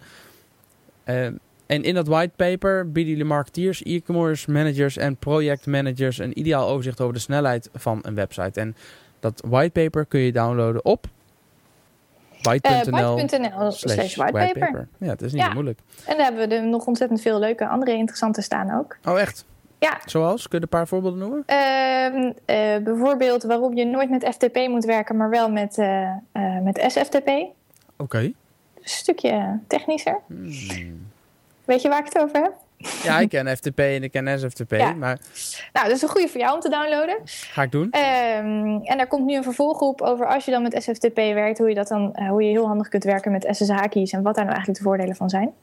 Eh, 1.04 1.28
en 1.66 1.84
in 1.84 1.93
dat 1.93 2.07
whitepaper 2.07 2.91
bieden 2.91 3.11
jullie 3.14 3.28
marketeers, 3.28 3.84
e-commerce 3.84 4.51
managers 4.51 4.97
en 4.97 5.16
projectmanagers 5.16 6.18
een 6.18 6.39
ideaal 6.39 6.68
overzicht 6.70 7.01
over 7.01 7.14
de 7.14 7.20
snelheid 7.20 7.70
van 7.74 7.99
een 8.01 8.16
website. 8.16 8.59
En 8.59 8.76
dat 9.20 9.43
whitepaper 9.47 10.05
kun 10.05 10.20
je 10.20 10.32
downloaden 10.32 10.86
op 10.86 11.05
Eh, 12.43 12.51
byte.nl 12.51 13.16
byte.nl 13.16 13.72
slash 13.72 14.16
whitepaper. 14.16 14.88
Ja, 14.97 15.07
het 15.07 15.22
is 15.22 15.32
niet 15.34 15.41
Ja. 15.41 15.53
moeilijk. 15.53 15.80
En 16.05 16.18
daar 16.18 16.26
hebben 16.26 16.49
we 16.49 16.55
er 16.55 16.68
nog 16.68 16.86
ontzettend 16.86 17.22
veel 17.22 17.39
leuke 17.39 17.68
andere 17.68 17.91
interessante 17.93 18.41
staan 18.41 18.80
ook. 18.80 18.97
Oh, 19.05 19.20
echt? 19.20 19.45
Ja. 19.80 19.99
Zoals? 20.05 20.47
Kun 20.47 20.57
je 20.57 20.64
een 20.64 20.70
paar 20.70 20.88
voorbeelden 20.88 21.20
noemen? 21.20 21.43
Ehm, 21.45 22.32
eh, 22.45 22.84
bijvoorbeeld 22.84 23.43
waarom 23.43 23.76
je 23.76 23.86
nooit 23.86 24.09
met 24.09 24.24
FTP 24.26 24.55
moet 24.68 24.86
werken, 24.86 25.18
maar 25.18 25.30
wel 25.30 25.51
met, 25.51 25.78
eh, 25.78 26.03
eh, 26.32 26.61
met 26.64 26.86
SFTP. 26.88 27.30
Oké. 27.97 28.18
Een 28.20 28.34
stukje 28.82 29.59
technischer. 29.68 30.20
Hmm. 30.28 31.11
Weet 31.66 31.82
je 31.82 31.89
waar 31.89 31.99
ik 31.99 32.05
het 32.14 32.20
over 32.20 32.41
heb? 32.41 32.53
Ja, 33.03 33.20
ik 33.20 33.30
ken 33.30 33.57
FTP 33.57 33.80
en 33.80 34.03
ik 34.03 34.11
ken 34.11 34.39
SFTP, 34.39 34.72
Ja. 34.72 34.93
maar 34.93 35.18
Nou, 35.74 35.88
dat 35.88 35.95
is 35.95 36.01
een 36.01 36.09
goede 36.09 36.28
voor 36.28 36.39
jou 36.39 36.53
om 36.55 36.59
te 36.59 36.70
downloaden. 36.70 37.18
ga 37.26 37.61
ik 37.61 37.72
doen. 37.72 37.91
Ehm, 37.91 38.80
en 38.84 38.97
daar 38.97 39.07
komt 39.07 39.26
nu 39.26 39.36
een 39.36 39.43
vervolggroep 39.43 40.01
over 40.01 40.28
als 40.28 40.45
je 40.45 40.51
dan 40.51 40.61
met 40.61 40.84
SFTP 40.84 41.16
werkt, 41.16 41.57
hoe 41.57 41.70
je, 41.70 41.76
dat 41.76 41.88
dan, 41.88 42.16
eh, 42.16 42.28
hoe 42.30 42.43
je 42.43 42.49
heel 42.49 42.68
handig 42.68 42.88
kunt 42.88 43.03
werken 43.03 43.32
met 43.32 43.47
SSH-keys 43.51 44.11
en 44.11 44.22
wat 44.22 44.36
daar 44.36 44.45
nou 44.45 44.55
eigenlijk 44.55 44.78
de 44.78 44.84
voordelen 44.84 45.16
van 45.16 45.30
zijn. 45.30 45.53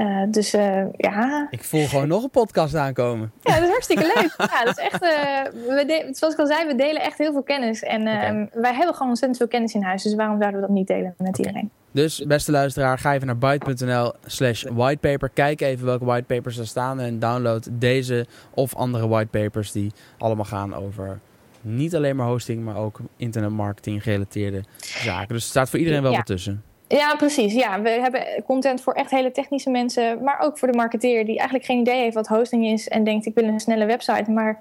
Eh, 0.00 0.22
dus 0.30 0.52
eh, 0.54 0.82
ja. 0.96 1.46
Ik 1.50 1.64
voel 1.64 1.86
gewoon 1.86 2.08
nog 2.08 2.22
een 2.22 2.30
podcast 2.30 2.74
aankomen. 2.74 3.32
ja, 3.42 3.54
dat 3.54 3.62
is 3.62 3.68
hartstikke 3.68 4.02
leuk. 4.14 4.34
Ja, 4.50 4.64
dat 4.64 4.78
is 4.78 4.84
echt, 4.84 5.02
eh, 5.02 5.42
we 5.52 5.84
de- 5.86 6.08
zoals 6.12 6.34
ik 6.34 6.40
al 6.40 6.46
zei, 6.46 6.66
we 6.66 6.74
delen 6.74 7.02
echt 7.02 7.18
heel 7.18 7.32
veel 7.32 7.42
kennis. 7.42 7.82
En 7.82 8.04
wij 8.52 8.74
hebben 8.74 8.94
gewoon 8.94 9.08
ontzettend 9.08 9.36
veel 9.36 9.48
kennis 9.48 9.74
in 9.74 9.82
huis, 9.82 10.02
dus 10.02 10.14
waarom 10.14 10.38
zouden 10.38 10.60
we 10.60 10.66
dat 10.66 10.76
niet 10.76 10.86
delen 10.86 11.14
met 11.18 11.38
iedereen? 11.38 11.70
Dus, 11.92 12.24
beste 12.26 12.50
luisteraar, 12.50 12.98
ga 12.98 13.14
even 13.14 13.26
naar 13.26 13.38
byte.nl 13.38 14.12
slash 14.26 14.64
whitepaper. 14.72 15.28
Kijk 15.28 15.60
even 15.60 15.86
welke 15.86 16.04
whitepapers 16.04 16.58
er 16.58 16.66
staan 16.66 17.00
en 17.00 17.18
download 17.18 17.68
deze 17.72 18.26
of 18.54 18.74
andere 18.76 19.08
whitepapers 19.08 19.72
die 19.72 19.92
allemaal 20.18 20.44
gaan 20.44 20.74
over 20.74 21.18
niet 21.60 21.94
alleen 21.96 22.16
maar 22.16 22.26
hosting, 22.26 22.64
maar 22.64 22.76
ook 22.76 23.00
internetmarketing 23.16 24.02
gerelateerde 24.02 24.62
zaken. 24.76 25.28
Dus 25.28 25.42
er 25.44 25.50
staat 25.50 25.70
voor 25.70 25.78
iedereen 25.78 26.02
wel 26.02 26.10
Ja. 26.10 26.16
wat 26.16 26.26
tussen. 26.26 26.62
Ja, 26.96 27.16
precies. 27.16 27.54
Ja, 27.54 27.82
we 27.82 27.88
hebben 27.88 28.24
content 28.46 28.80
voor 28.80 28.92
echt 28.92 29.10
hele 29.10 29.30
technische 29.30 29.70
mensen, 29.70 30.22
maar 30.22 30.40
ook 30.40 30.58
voor 30.58 30.70
de 30.70 30.76
marketeer 30.76 31.24
die 31.24 31.36
eigenlijk 31.36 31.64
geen 31.64 31.78
idee 31.78 32.00
heeft 32.00 32.14
wat 32.14 32.26
hosting 32.26 32.66
is 32.66 32.88
en 32.88 33.04
denkt 33.04 33.26
ik 33.26 33.34
wil 33.34 33.44
een 33.44 33.60
snelle 33.60 33.84
website, 33.84 34.30
maar 34.30 34.60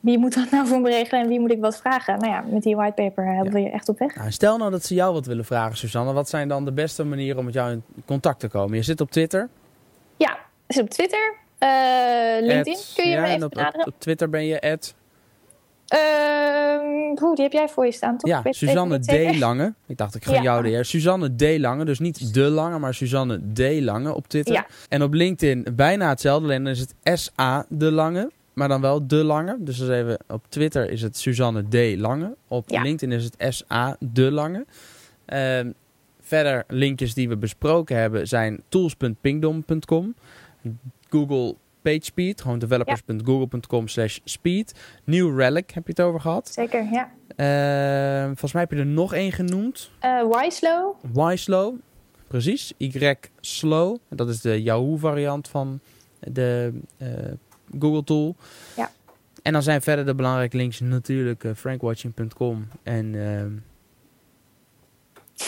wie 0.00 0.18
moet 0.18 0.34
dat 0.34 0.50
nou 0.54 0.66
voor 0.66 0.80
me 0.80 0.90
regelen 0.90 1.22
en 1.22 1.28
wie 1.28 1.40
moet 1.40 1.50
ik 1.50 1.60
wat 1.60 1.76
vragen? 1.76 2.18
Nou 2.18 2.32
ja, 2.32 2.44
met 2.50 2.62
die 2.62 2.76
whitepaper 2.76 3.34
helpen 3.34 3.52
we 3.52 3.60
je 3.60 3.70
echt 3.70 3.88
op 3.88 3.98
weg. 3.98 4.14
Nou, 4.14 4.30
stel 4.30 4.58
nou 4.58 4.70
dat 4.70 4.84
ze 4.84 4.94
jou 4.94 5.12
wat 5.12 5.26
willen 5.26 5.44
vragen, 5.44 5.76
Suzanne. 5.76 6.12
Wat 6.12 6.28
zijn 6.28 6.48
dan 6.48 6.64
de 6.64 6.72
beste 6.72 7.04
manieren 7.04 7.38
om 7.38 7.44
met 7.44 7.54
jou 7.54 7.70
in 7.70 7.82
contact 8.06 8.40
te 8.40 8.48
komen? 8.48 8.76
Je 8.76 8.82
zit 8.82 9.00
op 9.00 9.10
Twitter. 9.10 9.48
Ja, 10.16 10.38
is 10.66 10.78
op 10.78 10.90
Twitter. 10.90 11.34
Uh, 11.60 11.68
LinkedIn 12.40 12.78
kun 12.94 13.08
je 13.08 13.14
ja, 13.14 13.20
me 13.20 13.26
even 13.26 13.44
op, 13.44 13.50
benaderen. 13.50 13.86
op, 13.86 13.94
Twitter 13.98 14.30
ben 14.30 14.46
je 14.46 14.60
at... 14.60 14.94
Uh, 15.94 17.34
die 17.34 17.44
heb 17.44 17.52
jij 17.52 17.68
voor 17.68 17.84
je 17.84 17.92
staan, 17.92 18.18
toch? 18.18 18.30
Ja, 18.30 18.42
Suzanne 18.52 18.98
D. 18.98 19.38
Lange. 19.38 19.74
Ik 19.86 19.96
dacht, 19.96 20.14
ik 20.14 20.24
ga 20.24 20.32
Ja. 20.32 20.42
jou 20.42 20.62
de 20.62 20.68
heer. 20.68 20.84
Suzanne 20.84 21.34
D. 21.36 21.58
Lange, 21.58 21.84
dus 21.84 21.98
niet 21.98 22.34
De 22.34 22.40
Lange, 22.40 22.78
maar 22.78 22.94
Suzanne 22.94 23.40
D. 23.52 23.58
Lange 23.80 24.14
op 24.14 24.28
Twitter. 24.28 24.54
Ja. 24.54 24.66
En 24.88 25.02
op 25.02 25.12
LinkedIn 25.12 25.66
bijna 25.76 26.08
hetzelfde, 26.08 26.44
alleen 26.46 26.64
dan 26.64 26.72
is 26.72 26.80
het 26.80 27.20
S.A. 27.20 27.64
De 27.68 27.92
Lange. 27.92 28.30
Maar 28.52 28.68
dan 28.68 28.80
wel 28.80 29.06
De 29.06 29.24
Lange. 29.24 29.56
Dus 29.58 29.78
dat 29.78 29.88
is 29.88 29.94
even, 29.96 30.18
op 30.28 30.44
Twitter 30.48 30.90
is 30.90 31.02
het 31.02 31.16
Suzanne 31.18 31.62
D. 31.68 31.98
Lange. 31.98 32.34
Op 32.48 32.70
Ja. 32.70 32.82
LinkedIn 32.82 33.16
is 33.18 33.24
het 33.24 33.54
S.A. 33.54 33.96
De 34.00 34.30
Lange. 34.32 34.64
Ehm, 35.24 35.70
verder, 36.20 36.64
linkjes 36.68 37.14
die 37.14 37.28
we 37.28 37.36
besproken 37.36 37.96
hebben 37.96 38.28
zijn 38.28 38.62
tools.pingdom.com. 38.68 40.14
Google 41.10 41.54
PageSpeed, 41.86 42.40
gewoon 42.40 42.58
developers.google.com 42.58 43.88
slash 43.88 44.18
speed. 44.24 44.74
New 45.04 45.38
Relic 45.38 45.70
heb 45.70 45.86
je 45.86 45.90
het 45.90 46.00
over 46.00 46.20
gehad. 46.20 46.48
Zeker, 46.48 46.88
ja. 46.92 47.10
Ehm, 47.36 48.26
volgens 48.26 48.52
mij 48.52 48.62
heb 48.62 48.70
je 48.70 48.78
er 48.78 48.86
nog 48.86 49.14
één 49.14 49.32
genoemd. 49.32 49.90
Eh 49.98 50.42
Yslow. 50.46 50.94
Y-Slow. 51.32 51.74
Precies. 52.26 52.72
Y-Slow. 52.76 53.96
Dat 54.08 54.28
is 54.28 54.40
de 54.40 54.62
Yahoo 54.62 54.96
variant 54.96 55.48
van 55.48 55.80
de 56.20 56.72
eh, 56.96 57.08
Google 57.78 58.04
tool. 58.04 58.36
Ja. 58.76 58.90
En 59.42 59.52
dan 59.52 59.62
zijn 59.62 59.82
verder 59.82 60.04
de 60.04 60.14
belangrijke 60.14 60.56
links 60.56 60.80
natuurlijk 60.80 61.44
eh, 61.44 61.50
frankwatching.com 61.54 62.68
en 62.82 63.14
ehm, 63.14 63.52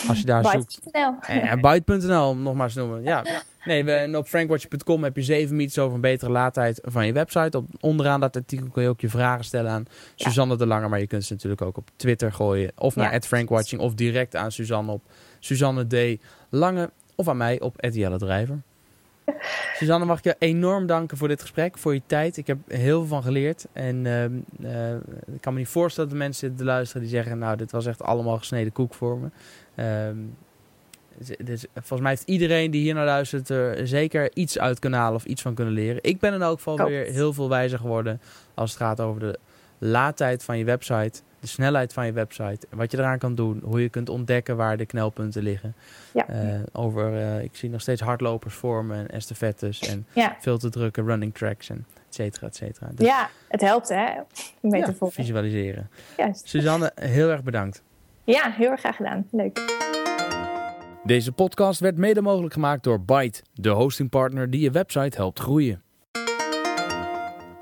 als 0.09 0.19
je 0.19 0.25
daar 0.25 0.45
zoekt. 0.53 0.81
Byte.nl. 0.83 1.15
En 1.21 1.61
byte.nl, 1.61 2.29
om 2.29 2.43
nog 2.43 2.55
maar 2.55 2.65
eens 2.65 2.75
te 2.75 2.81
noemen. 2.81 3.03
Ja. 3.03 3.25
Nee, 3.69 3.85
we, 3.85 3.93
en 3.93 4.17
op 4.17 4.27
frankwatching.com 4.27 5.05
heb 5.05 5.17
je 5.17 5.23
zeven 5.23 5.57
mythes 5.57 5.79
over 5.79 5.95
een 5.95 6.01
betere 6.01 6.31
laadtijd 6.31 6.81
van 6.85 7.07
je 7.07 7.13
website. 7.13 7.57
Op, 7.57 7.67
onderaan 7.81 8.21
dat 8.21 8.37
artikel 8.37 8.69
kun 8.69 8.83
je 8.83 8.89
ook 8.89 9.01
je 9.01 9.09
vragen 9.09 9.45
stellen 9.45 9.71
aan 9.71 9.85
Suzanne 10.15 10.57
de 10.57 10.67
Lange. 10.67 10.89
Maar 10.89 11.01
je 11.01 11.07
kunt 11.07 11.25
ze 11.25 11.33
natuurlijk 11.33 11.63
ook 11.63 11.77
op 11.77 11.91
Twitter 11.97 12.33
gooien. 12.33 12.73
Of 12.77 12.97
naar. 12.97 13.21
@frankwatching 13.21 13.81
of 13.81 13.95
direct 13.95 14.37
aan 14.37 14.53
Suzanne 14.53 14.93
op 14.93 15.03
Suzanne 15.39 15.87
D. 15.87 16.21
Lange. 16.49 16.91
Of 17.15 17.29
aan 17.29 17.37
mij 17.37 17.61
op 17.61 17.75
Jelle 17.91 18.19
Drijver. 18.19 18.63
Suzanne, 19.79 20.05
mag 20.05 20.19
ik 20.19 20.25
je 20.25 20.37
enorm 20.39 20.87
danken 20.87 21.17
voor 21.17 21.29
dit 21.29 21.41
gesprek, 21.41 21.79
voor 21.79 21.95
je 21.95 22.03
tijd. 22.07 22.37
Ik 22.37 22.47
heb 22.47 22.59
heel 22.69 22.99
veel 22.99 23.09
van 23.09 23.23
geleerd. 23.23 23.67
En 23.73 24.07
ehm, 24.07 24.33
eh, 24.63 24.95
ik 25.35 25.41
kan 25.41 25.53
me 25.53 25.59
niet 25.59 25.69
voorstellen 25.69 26.11
dat 26.11 26.19
de 26.19 26.25
mensen 26.25 26.41
zitten 26.41 26.59
te 26.59 26.73
luisteren 26.73 27.03
die 27.03 27.11
zeggen... 27.11 27.39
nou, 27.39 27.57
dit 27.57 27.71
was 27.71 27.87
echt 27.87 28.03
allemaal 28.03 28.39
gesneden 28.39 28.73
koek 28.73 28.95
voor 28.95 29.19
me. 29.19 29.29
Ehm, 29.75 30.17
dus- 31.19 31.37
dus 31.45 31.67
volgens 31.75 32.01
mij 32.01 32.11
heeft 32.11 32.29
iedereen 32.29 32.71
die 32.71 32.83
hier 32.83 32.95
naar 32.95 33.05
luistert 33.05 33.49
er 33.49 33.87
zeker 33.87 34.31
iets 34.35 34.59
uit 34.59 34.79
kunnen 34.79 34.99
halen 34.99 35.15
of 35.15 35.25
iets 35.25 35.43
van 35.43 35.55
kunnen 35.55 35.75
leren. 35.75 35.99
Ik 36.03 36.19
ben 36.21 36.35
in 36.35 36.43
elk 36.43 36.57
geval 36.57 36.87
weer 36.87 37.05
heel 37.07 37.33
veel 37.33 37.49
wijzer 37.49 37.79
geworden 37.79 38.21
als 38.55 38.71
het 38.71 38.81
gaat 38.81 39.01
over 39.01 39.21
de 39.21 39.39
laadtijd 39.79 40.45
van 40.45 40.59
je 40.59 40.65
website, 40.65 41.21
de 41.41 41.47
snelheid 41.47 41.93
van 41.93 42.07
je 42.07 42.13
website, 42.13 42.67
wat 42.71 42.91
je 42.91 42.99
eraan 42.99 43.19
kan 43.19 43.35
doen, 43.35 43.61
hoe 43.65 43.83
je 43.83 43.89
kunt 43.89 44.09
ontdekken 44.09 44.57
waar 44.57 44.77
de 44.77 44.87
knelpunten 44.87 45.43
liggen. 45.43 45.75
Ja. 46.13 46.29
Eh, 46.29 46.61
over, 46.73 47.17
eh, 47.17 47.43
ik 47.43 47.57
zie 47.57 47.71
nog 47.71 47.81
steeds 47.81 48.01
hardlopers 48.01 48.55
vormen 48.55 48.97
en 48.99 49.09
estafettes 49.09 49.79
en 49.81 50.07
Ja. 50.13 50.37
veel 50.41 50.59
te 50.59 50.71
drukke 50.71 51.03
running 51.03 51.35
tracks 51.35 51.71
en 51.71 51.87
et 52.09 52.15
cetera, 52.15 52.47
et 52.47 52.57
cetera. 52.57 52.89
Dus, 52.95 53.07
ja, 53.07 53.31
het 53.49 53.61
helpt 53.61 53.89
hè, 53.89 54.11
om 54.61 54.71
mee 54.71 54.81
ja, 54.81 54.87
te 54.87 54.95
volgen. 54.95 55.23
visualiseren. 55.25 55.91
Juist. 56.17 56.49
Suzanne, 56.49 56.93
heel 56.95 57.31
erg 57.31 57.43
bedankt. 57.43 57.83
Ja, 58.25 58.51
heel 58.51 58.71
erg 58.71 58.81
graag 58.81 58.97
gedaan. 58.97 59.27
Leuk. 59.31 59.97
Deze 61.09 61.33
podcast 61.33 61.81
werd 61.81 61.97
mede 61.97 62.21
mogelijk 62.21 62.53
gemaakt 62.53 62.83
door 62.83 63.05
Byte, 63.05 63.43
de 63.53 63.69
hostingpartner 63.69 64.51
die 64.51 64.61
je 64.61 64.71
website 64.71 65.17
helpt 65.17 65.39
groeien. 65.39 65.83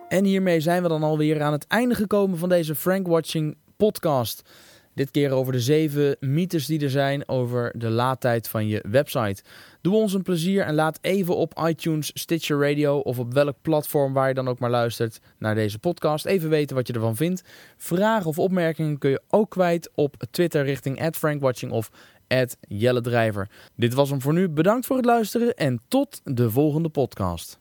En 0.09 0.25
hiermee 0.25 0.61
zijn 0.61 0.83
we 0.83 0.89
dan 0.89 1.03
alweer 1.03 1.43
aan 1.43 1.53
het 1.53 1.67
einde 1.67 1.95
gekomen 1.95 2.39
van 2.39 2.49
deze 2.49 2.75
Frank 2.75 3.07
Watching 3.07 3.57
podcast. 3.77 4.43
Dit 4.95 5.11
keer 5.11 5.31
over 5.31 5.53
de 5.53 5.61
zeven 5.61 6.17
mythes 6.21 6.67
die 6.67 6.81
er 6.81 6.91
zijn 6.91 7.29
over 7.29 7.73
de 7.79 7.91
laadtijd 7.91 8.49
van 8.49 8.69
je 8.69 8.85
website. 8.91 9.43
Doe 9.81 9.95
ons 9.95 10.13
een 10.13 10.23
plezier 10.23 10.63
en 10.63 10.75
laat 10.75 10.99
even 11.01 11.37
op 11.37 11.61
iTunes, 11.67 12.11
Stitcher 12.15 12.61
Radio 12.61 12.99
of 12.99 13.19
op 13.19 13.33
welk 13.33 13.57
platform 13.63 14.13
waar 14.13 14.29
je 14.29 14.35
dan 14.35 14.49
ook 14.49 14.59
maar 14.59 14.71
luistert 14.71 15.21
naar 15.39 15.55
deze 15.55 15.79
podcast 15.79 16.25
even 16.25 16.49
weten 16.49 16.77
wat 16.77 16.87
je 16.87 16.93
ervan 16.93 17.17
vindt. 17.17 17.43
Vragen 17.77 18.27
of 18.27 18.39
opmerkingen 18.39 18.99
kun 18.99 19.11
je 19.11 19.23
ook 19.29 19.51
kwijt 19.51 19.91
op 19.95 20.17
Twitter 20.31 20.65
richting 20.65 21.09
@frankwatching 21.13 21.73
of 21.73 21.91
Jelle 22.69 23.01
Drijver. 23.01 23.51
Dit 23.75 23.95
was 23.95 24.11
hem 24.11 24.21
voor 24.21 24.33
nu. 24.33 24.49
Bedankt 24.49 24.87
voor 24.87 24.97
het 24.97 25.05
luisteren 25.05 25.55
en 25.55 25.81
tot 25.89 26.21
de 26.25 26.51
volgende 26.51 26.89
podcast. 26.89 27.59